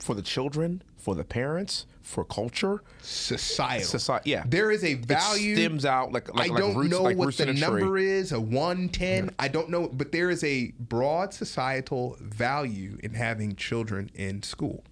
For 0.00 0.14
the 0.14 0.22
children, 0.22 0.82
for 0.96 1.14
the 1.14 1.24
parents, 1.24 1.86
for 2.02 2.24
culture, 2.24 2.82
Societal. 3.02 3.86
society. 3.86 4.30
Yeah, 4.30 4.44
There 4.46 4.70
is 4.70 4.82
a 4.82 4.94
value. 4.94 5.52
It 5.52 5.56
stems 5.56 5.84
out 5.84 6.10
like 6.12 6.34
like, 6.34 6.50
I 6.50 6.58
don't 6.58 6.74
roots, 6.76 6.90
know 6.90 7.02
like 7.02 7.16
what 7.16 7.34
the 7.36 7.48
a 7.50 7.52
number 7.52 7.80
tree. 7.86 8.08
is, 8.10 8.32
a 8.32 8.40
110. 8.40 9.30
I 9.38 9.48
don't 9.48 9.68
know, 9.68 9.88
but 9.88 10.10
there 10.10 10.30
is 10.30 10.42
a 10.42 10.72
broad 10.78 11.32
societal 11.34 12.16
value 12.20 12.98
in 13.02 13.14
having 13.14 13.54
children 13.56 14.10
in 14.14 14.42
school. 14.42 14.82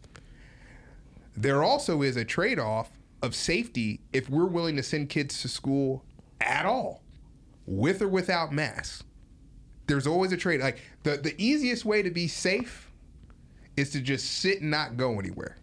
There 1.36 1.62
also 1.62 2.02
is 2.02 2.16
a 2.16 2.24
trade 2.24 2.58
off 2.58 2.90
of 3.22 3.34
safety 3.34 4.00
if 4.12 4.28
we're 4.28 4.46
willing 4.46 4.76
to 4.76 4.82
send 4.82 5.08
kids 5.08 5.40
to 5.42 5.48
school 5.48 6.04
at 6.40 6.66
all, 6.66 7.02
with 7.66 8.02
or 8.02 8.08
without 8.08 8.52
masks. 8.52 9.04
There's 9.86 10.06
always 10.06 10.32
a 10.32 10.36
trade. 10.36 10.60
Like 10.60 10.80
the, 11.02 11.16
the 11.16 11.34
easiest 11.42 11.84
way 11.84 12.02
to 12.02 12.10
be 12.10 12.28
safe 12.28 12.87
is 13.78 13.90
to 13.90 14.00
just 14.00 14.40
sit 14.40 14.60
and 14.60 14.70
not 14.70 14.96
go 14.96 15.18
anywhere. 15.20 15.56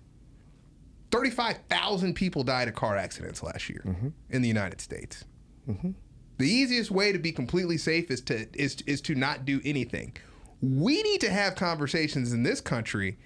35,000 1.12 2.14
people 2.14 2.44
died 2.44 2.68
of 2.68 2.76
car 2.76 2.96
accidents 2.96 3.44
last 3.44 3.70
year 3.70 3.84
mm-hmm. 3.86 4.08
in 4.30 4.42
the 4.42 4.48
United 4.48 4.80
States. 4.80 5.26
Mm-hmm. 5.70 5.92
The 6.38 6.48
easiest 6.48 6.92
way 6.92 7.12
to 7.12 7.20
be 7.20 7.32
completely 7.32 7.78
safe 7.78 8.12
is 8.12 8.22
to 8.22 8.48
is 8.54 8.78
is 8.86 9.02
to 9.02 9.16
not 9.16 9.46
do 9.46 9.62
anything. 9.64 10.16
We 10.62 11.02
need 11.04 11.22
to 11.22 11.30
have 11.30 11.56
conversations 11.56 12.34
in 12.34 12.44
this 12.44 12.60
country 12.60 13.18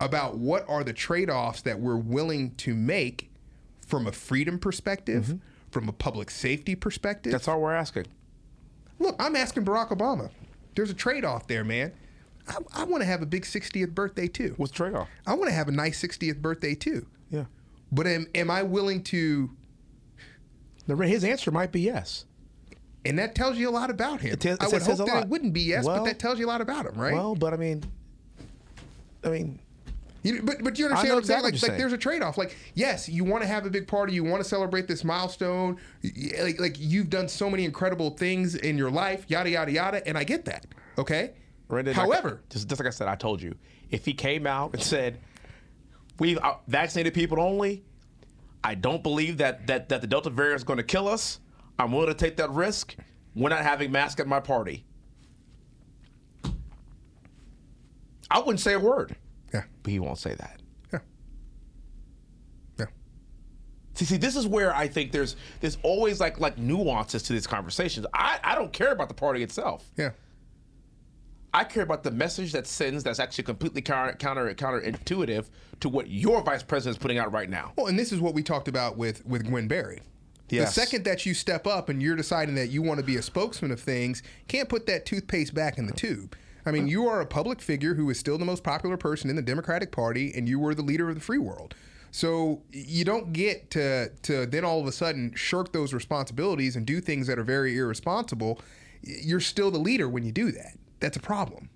about 0.00 0.38
what 0.38 0.64
are 0.68 0.82
the 0.84 0.92
trade-offs 0.92 1.62
that 1.62 1.78
we're 1.78 1.96
willing 1.96 2.54
to 2.56 2.74
make 2.74 3.30
from 3.86 4.06
a 4.06 4.12
freedom 4.12 4.58
perspective, 4.58 5.24
mm-hmm. 5.24 5.36
from 5.70 5.88
a 5.88 5.92
public 5.92 6.30
safety 6.30 6.74
perspective. 6.74 7.32
That's 7.32 7.48
all 7.48 7.60
we're 7.60 7.74
asking. 7.74 8.06
Look, 8.98 9.16
I'm 9.18 9.36
asking 9.36 9.64
Barack 9.64 9.90
Obama. 9.90 10.30
There's 10.74 10.90
a 10.90 10.94
trade-off 10.94 11.46
there, 11.46 11.64
man. 11.64 11.92
I, 12.48 12.82
I 12.82 12.84
want 12.84 13.02
to 13.02 13.06
have 13.06 13.22
a 13.22 13.26
big 13.26 13.44
60th 13.44 13.94
birthday 13.94 14.26
too. 14.26 14.54
What's 14.56 14.72
the 14.72 14.76
trade 14.76 14.94
off? 14.94 15.08
I 15.26 15.34
want 15.34 15.48
to 15.48 15.54
have 15.54 15.68
a 15.68 15.72
nice 15.72 16.02
60th 16.02 16.38
birthday 16.40 16.74
too. 16.74 17.06
Yeah. 17.30 17.44
But 17.92 18.06
am, 18.06 18.26
am 18.34 18.50
I 18.50 18.62
willing 18.62 19.02
to? 19.04 19.50
The, 20.86 20.96
his 20.96 21.24
answer 21.24 21.50
might 21.50 21.72
be 21.72 21.80
yes. 21.82 22.24
And 23.04 23.18
that 23.18 23.34
tells 23.34 23.56
you 23.56 23.68
a 23.68 23.72
lot 23.72 23.90
about 23.90 24.20
him. 24.20 24.32
It 24.32 24.40
tells- 24.40 24.58
I 24.60 24.68
would 24.68 24.82
hope 24.82 24.98
that 24.98 25.06
lot. 25.06 25.22
it 25.24 25.28
wouldn't 25.28 25.52
be 25.52 25.62
yes, 25.62 25.84
Well- 25.84 25.98
but 25.98 26.04
that 26.04 26.18
tells 26.18 26.38
you 26.38 26.46
a 26.46 26.48
lot 26.48 26.60
about 26.60 26.86
him, 26.86 26.94
right? 27.00 27.14
Well, 27.14 27.34
but 27.34 27.52
I 27.54 27.56
mean, 27.56 27.84
I 29.24 29.28
mean, 29.30 29.60
You, 30.22 30.42
but 30.42 30.62
but 30.64 30.78
you 30.78 30.86
understand 30.86 31.14
what 31.14 31.18
I'm 31.18 31.24
saying? 31.24 31.42
Like, 31.42 31.52
like 31.54 31.60
saying. 31.60 31.78
there's 31.78 31.92
a 31.92 31.98
trade 31.98 32.22
off. 32.22 32.36
Like 32.38 32.56
yes, 32.74 33.08
you 33.08 33.24
want 33.24 33.42
to 33.42 33.48
have 33.48 33.66
a 33.66 33.70
big 33.70 33.86
party, 33.86 34.12
you 34.14 34.24
want 34.24 34.42
to 34.42 34.48
celebrate 34.48 34.88
this 34.88 35.04
milestone. 35.04 35.76
Like 36.40 36.60
like 36.60 36.76
you've 36.78 37.08
done 37.08 37.28
so 37.28 37.48
many 37.48 37.64
incredible 37.64 38.10
things 38.10 38.54
in 38.56 38.76
your 38.76 38.90
life, 38.90 39.24
yada 39.28 39.50
yada 39.50 39.70
yada, 39.72 40.06
and 40.08 40.18
I 40.18 40.24
get 40.24 40.44
that. 40.46 40.66
Okay. 40.98 41.32
However, 41.96 42.30
like, 42.30 42.48
just, 42.48 42.68
just 42.68 42.80
like 42.80 42.86
I 42.86 42.90
said, 42.90 43.08
I 43.08 43.14
told 43.14 43.42
you, 43.42 43.54
if 43.90 44.04
he 44.04 44.14
came 44.14 44.46
out 44.46 44.72
and 44.72 44.82
said, 44.82 45.18
"We've 46.18 46.38
uh, 46.38 46.56
vaccinated 46.66 47.14
people 47.14 47.40
only," 47.40 47.84
I 48.64 48.74
don't 48.74 49.02
believe 49.02 49.38
that 49.38 49.66
that 49.66 49.88
that 49.90 50.00
the 50.00 50.06
Delta 50.06 50.30
variant 50.30 50.60
is 50.60 50.64
going 50.64 50.78
to 50.78 50.82
kill 50.82 51.08
us. 51.08 51.40
I'm 51.78 51.92
willing 51.92 52.08
to 52.08 52.14
take 52.14 52.36
that 52.38 52.50
risk. 52.50 52.96
We're 53.34 53.50
not 53.50 53.62
having 53.62 53.92
masks 53.92 54.20
at 54.20 54.26
my 54.26 54.40
party. 54.40 54.84
I 58.30 58.38
wouldn't 58.40 58.60
say 58.60 58.74
a 58.74 58.78
word, 58.80 59.16
yeah, 59.54 59.64
but 59.82 59.90
he 59.90 59.98
won't 59.98 60.18
say 60.18 60.34
that. 60.34 60.60
yeah, 60.92 60.98
yeah. 62.78 62.86
See, 63.94 64.04
see, 64.04 64.16
this 64.18 64.36
is 64.36 64.46
where 64.46 64.74
I 64.74 64.86
think 64.88 65.12
there's 65.12 65.36
there's 65.60 65.78
always 65.82 66.20
like 66.20 66.40
like 66.40 66.58
nuances 66.58 67.22
to 67.24 67.32
these 67.32 67.46
conversations. 67.46 68.06
I, 68.12 68.38
I 68.44 68.54
don't 68.54 68.72
care 68.72 68.92
about 68.92 69.08
the 69.08 69.14
party 69.14 69.42
itself. 69.42 69.90
Yeah. 69.96 70.10
I 71.58 71.64
care 71.64 71.82
about 71.82 72.04
the 72.04 72.12
message 72.12 72.52
that 72.52 72.68
sends 72.68 73.02
that's 73.02 73.18
actually 73.18 73.42
completely 73.42 73.82
counter 73.82 74.12
counter 74.12 74.54
counterintuitive 74.54 75.46
to 75.80 75.88
what 75.88 76.08
your 76.08 76.40
vice 76.40 76.62
president 76.62 76.98
is 76.98 77.02
putting 77.02 77.18
out 77.18 77.32
right 77.32 77.50
now. 77.50 77.72
Well, 77.76 77.88
and 77.88 77.98
this 77.98 78.12
is 78.12 78.20
what 78.20 78.32
we 78.32 78.44
talked 78.44 78.68
about 78.68 78.96
with 78.96 79.26
with 79.26 79.44
Gwen 79.44 79.66
Berry. 79.66 79.98
Yes. 80.50 80.72
The 80.72 80.80
second 80.82 81.04
that 81.06 81.26
you 81.26 81.34
step 81.34 81.66
up 81.66 81.88
and 81.88 82.00
you're 82.00 82.14
deciding 82.14 82.54
that 82.54 82.68
you 82.68 82.80
want 82.80 83.00
to 83.00 83.04
be 83.04 83.16
a 83.16 83.22
spokesman 83.22 83.72
of 83.72 83.80
things, 83.80 84.22
can't 84.46 84.68
put 84.68 84.86
that 84.86 85.04
toothpaste 85.04 85.52
back 85.52 85.78
in 85.78 85.86
the 85.86 85.92
tube. 85.92 86.36
I 86.64 86.70
mean, 86.70 86.86
you 86.86 87.08
are 87.08 87.20
a 87.20 87.26
public 87.26 87.60
figure 87.60 87.94
who 87.94 88.08
is 88.08 88.20
still 88.20 88.38
the 88.38 88.44
most 88.44 88.62
popular 88.62 88.96
person 88.96 89.28
in 89.28 89.34
the 89.34 89.42
Democratic 89.42 89.90
Party, 89.90 90.32
and 90.36 90.48
you 90.48 90.60
were 90.60 90.76
the 90.76 90.82
leader 90.82 91.08
of 91.08 91.16
the 91.16 91.20
free 91.20 91.38
world. 91.38 91.74
So 92.12 92.62
you 92.70 93.04
don't 93.04 93.32
get 93.32 93.72
to 93.72 94.10
to 94.22 94.46
then 94.46 94.64
all 94.64 94.80
of 94.80 94.86
a 94.86 94.92
sudden 94.92 95.34
shirk 95.34 95.72
those 95.72 95.92
responsibilities 95.92 96.76
and 96.76 96.86
do 96.86 97.00
things 97.00 97.26
that 97.26 97.36
are 97.36 97.44
very 97.44 97.76
irresponsible. 97.76 98.60
You're 99.02 99.40
still 99.40 99.72
the 99.72 99.78
leader 99.78 100.08
when 100.08 100.24
you 100.24 100.30
do 100.30 100.52
that. 100.52 100.76
That's 101.00 101.16
a 101.16 101.20
problem. 101.20 101.70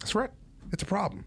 That's 0.00 0.14
right. 0.14 0.30
It's 0.72 0.82
a 0.82 0.86
problem. 0.86 1.24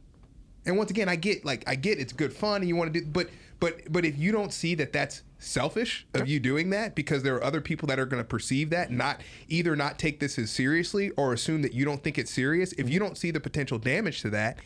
And 0.66 0.78
once 0.78 0.92
again, 0.92 1.10
I 1.10 1.16
get 1.16 1.46
like 1.46 1.64
I 1.68 1.76
get 1.76 2.00
it's 2.00 2.14
good 2.14 2.34
fun 2.34 2.62
and 2.62 2.68
you 2.68 2.76
want 2.76 2.94
to 2.94 3.00
do, 3.00 3.06
but 3.06 3.30
but 3.60 3.92
but 3.92 4.06
if 4.06 4.18
you 4.18 4.32
don't 4.32 4.54
see 4.54 4.76
that 4.76 4.94
that's 4.94 5.24
selfish 5.38 6.06
of 6.14 6.28
you 6.28 6.40
doing 6.40 6.70
that 6.72 6.96
because 6.96 7.24
there 7.24 7.36
are 7.36 7.44
other 7.44 7.62
people 7.62 7.88
that 7.88 7.98
are 7.98 8.06
going 8.06 8.22
to 8.22 8.28
perceive 8.28 8.70
that 8.72 8.92
not 8.92 9.22
either 9.48 9.76
not 9.76 9.98
take 9.98 10.20
this 10.20 10.38
as 10.38 10.52
seriously 10.52 11.12
or 11.12 11.32
assume 11.32 11.62
that 11.62 11.74
you 11.74 11.86
don't 11.86 12.04
think 12.04 12.18
it's 12.18 12.32
serious. 12.32 12.74
If 12.74 12.80
mm-hmm. 12.80 12.90
you 12.90 13.00
don't 13.00 13.18
see 13.18 13.32
the 13.32 13.40
potential 13.40 13.78
damage 13.78 14.22
to 14.22 14.30
that, 14.32 14.58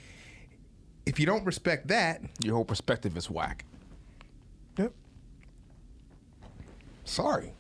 if 1.06 1.20
you 1.20 1.26
don't 1.26 1.46
respect 1.46 1.88
that, 1.88 2.22
Your 2.44 2.56
whole 2.56 2.66
perspective 2.66 3.16
is 3.18 3.30
whack. 3.30 3.66
Yep. 4.78 4.94
sorry. 7.04 7.54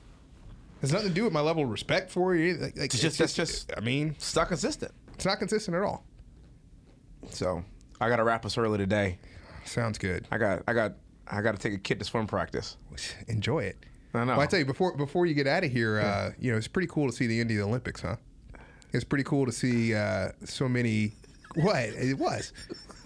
Has 0.84 0.92
nothing 0.92 1.08
to 1.08 1.14
do 1.14 1.24
with 1.24 1.32
my 1.32 1.40
level 1.40 1.64
of 1.64 1.70
respect 1.70 2.12
for 2.12 2.36
you. 2.36 2.56
Like, 2.56 2.76
like, 2.78 2.94
It's 2.94 3.00
just 3.00 3.18
that's 3.18 3.34
just 3.34 3.72
I 3.78 3.80
mean, 3.80 4.10
it's 4.18 4.36
not 4.36 4.50
consistent. 4.50 4.92
it's 5.14 5.26
not 5.26 5.40
consistent 5.40 5.78
at 5.78 5.84
all. 5.84 6.06
So 7.30 7.64
I 8.02 8.10
got 8.10 8.18
to 8.18 8.26
wrap 8.26 8.46
us 8.46 8.58
early 8.58 8.78
today. 8.78 9.18
Sounds 9.64 9.98
good. 9.98 10.28
I 10.30 10.38
got 10.38 10.62
I 10.68 10.74
got 10.74 10.96
I 11.26 11.42
got 11.42 11.54
to 11.54 11.58
take 11.58 11.74
a 11.74 11.78
kid 11.78 12.00
to 12.00 12.06
swim 12.06 12.28
practice. 12.28 12.76
Enjoy 13.30 13.60
it. 13.60 13.78
I 14.14 14.26
know. 14.26 14.34
Well, 14.34 14.42
I 14.42 14.46
tell 14.46 14.60
you 14.60 14.66
before 14.66 14.96
before 14.98 15.26
you 15.26 15.34
get 15.34 15.48
out 15.48 15.64
of 15.64 15.72
here, 15.72 16.02
uh, 16.02 16.32
you 16.38 16.52
know, 16.52 16.58
it's 16.58 16.68
pretty 16.68 16.90
cool 16.90 17.08
to 17.08 17.16
see 17.16 17.28
the 17.28 17.40
Indian 17.40 17.62
Olympics, 17.62 18.02
huh? 18.02 18.18
It's 18.92 19.06
pretty 19.06 19.24
cool 19.24 19.46
to 19.46 19.54
see 19.54 19.96
uh, 19.96 20.34
so 20.44 20.68
many. 20.68 21.14
What 21.56 21.78
it 21.78 22.18
was, 22.18 22.52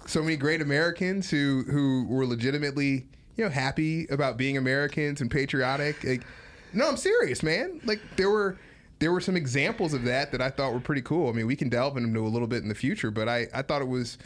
so 0.08 0.24
many 0.24 0.36
great 0.36 0.62
Americans 0.62 1.30
who 1.30 1.64
who 1.70 2.08
were 2.10 2.26
legitimately 2.26 3.06
you 3.36 3.44
know 3.44 3.52
happy 3.52 4.08
about 4.08 4.36
being 4.36 4.58
Americans 4.58 5.22
and 5.22 5.30
patriotic. 5.30 6.04
Like, 6.04 6.24
no, 6.74 6.88
I'm 6.88 6.98
serious, 6.98 7.44
man. 7.44 7.82
Like 7.86 8.02
there 8.16 8.30
were. 8.30 8.58
There 9.00 9.12
were 9.12 9.22
some 9.22 9.38
examples 9.38 9.94
of 9.94 10.06
that 10.06 10.32
that 10.32 10.42
I 10.42 10.50
thought 10.50 10.74
were 10.74 10.80
pretty 10.80 11.04
cool. 11.04 11.30
I 11.30 11.32
mean, 11.32 11.46
we 11.46 11.56
can 11.56 11.70
delve 11.70 11.98
into 11.98 12.20
a 12.20 12.28
little 12.28 12.48
bit 12.48 12.64
in 12.64 12.68
the 12.68 12.74
future, 12.74 13.12
but 13.12 13.30
I, 13.30 13.46
I 13.54 13.62
thought 13.62 13.84
it 13.84 13.88
was, 13.88 14.18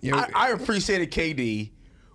you 0.00 0.12
know, 0.12 0.18
I, 0.18 0.28
I 0.36 0.48
appreciated 0.50 1.10
KD 1.10 1.70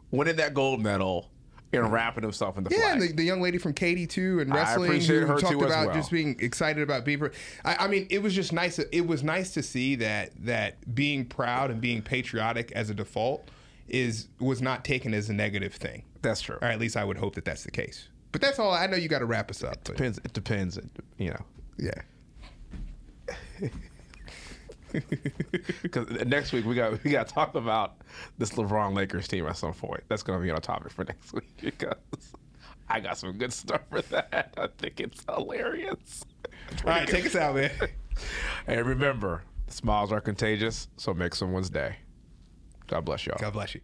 winning 0.10 0.38
that 0.38 0.54
gold 0.54 0.82
medal 0.82 1.30
and 1.72 1.84
mm-hmm. 1.84 1.94
wrapping 1.94 2.24
himself 2.24 2.58
in 2.58 2.64
the 2.64 2.70
Yeah, 2.72 2.92
and 2.92 3.00
flag. 3.00 3.10
the, 3.12 3.16
the 3.18 3.24
young 3.24 3.42
lady 3.42 3.58
from 3.58 3.74
Katy 3.74 4.08
too, 4.08 4.40
and 4.40 4.54
I 4.54 4.56
wrestling 4.56 4.90
appreciate 4.92 5.20
who 5.20 5.26
her 5.28 5.40
talked 5.40 5.52
too 5.52 5.60
as 5.60 5.72
about 5.72 5.88
well. 5.88 5.96
just 5.96 6.12
being 6.12 6.38
excited 6.40 6.82
about 6.82 7.06
being. 7.06 7.22
I, 7.66 7.76
I 7.76 7.88
mean, 7.88 8.08
it 8.10 8.24
was 8.24 8.34
just 8.34 8.54
nice. 8.54 8.80
It 8.80 9.06
was 9.06 9.24
nice 9.24 9.54
to 9.54 9.62
see 9.64 9.96
that 9.96 10.32
that 10.46 10.96
being 10.96 11.26
proud 11.26 11.70
and 11.70 11.82
being 11.82 12.02
patriotic 12.02 12.72
as 12.72 12.90
a 12.90 12.94
default 12.94 13.50
is 13.88 14.28
was 14.40 14.62
not 14.62 14.86
taken 14.86 15.14
as 15.14 15.30
a 15.30 15.34
negative 15.34 15.74
thing. 15.74 16.04
That's 16.22 16.42
true. 16.42 16.58
Or 16.62 16.68
at 16.68 16.80
least 16.80 16.98
I 16.98 17.04
would 17.04 17.18
hope 17.18 17.36
that 17.36 17.46
that's 17.46 17.64
the 17.64 17.72
case. 17.72 18.08
But 18.32 18.42
that's 18.42 18.60
all. 18.60 18.72
I 18.72 18.88
know 18.88 18.98
you 18.98 19.08
got 19.08 19.20
to 19.20 19.26
wrap 19.26 19.50
us 19.50 19.64
up. 19.64 19.78
But 19.84 19.98
Depends. 19.98 20.20
It 20.20 20.34
depends. 20.34 20.80
You 21.18 21.32
know, 21.32 21.46
yeah. 21.78 22.02
because 25.82 26.10
next 26.26 26.52
week 26.52 26.66
we 26.66 26.76
got 26.76 27.04
we 27.04 27.12
got 27.12 27.28
to 27.28 27.34
talk 27.34 27.56
about 27.56 27.98
this 28.38 28.52
LeBron 28.52 28.96
Lakers 28.96 29.28
team 29.28 29.46
at 29.48 29.58
some 29.58 29.74
point. 29.74 30.04
That's 30.08 30.24
going 30.24 30.40
to 30.40 30.44
be 30.44 30.50
on 30.52 30.58
a 30.58 30.62
topic 30.62 30.92
for 30.92 31.04
next 31.08 31.34
week 31.34 31.58
because 31.62 31.96
I 32.88 33.00
got 33.00 33.18
some 33.18 33.38
good 33.38 33.54
stuff 33.54 33.82
for 33.90 34.02
that. 34.04 34.54
I 34.58 34.68
think 34.78 35.00
it's 35.00 35.24
hilarious. 35.26 36.26
All 36.86 36.92
right, 36.92 37.08
take 37.08 37.26
us 37.26 37.36
out, 37.36 37.56
man. 37.56 37.72
And 38.68 38.86
remember, 38.86 39.44
smiles 39.70 40.12
are 40.12 40.20
contagious, 40.20 40.90
so 40.98 41.14
make 41.14 41.34
someone's 41.34 41.70
day. 41.70 41.96
God 42.88 43.06
bless 43.06 43.26
y'all. 43.26 43.38
God 43.40 43.54
bless 43.54 43.76
you. 43.76 43.82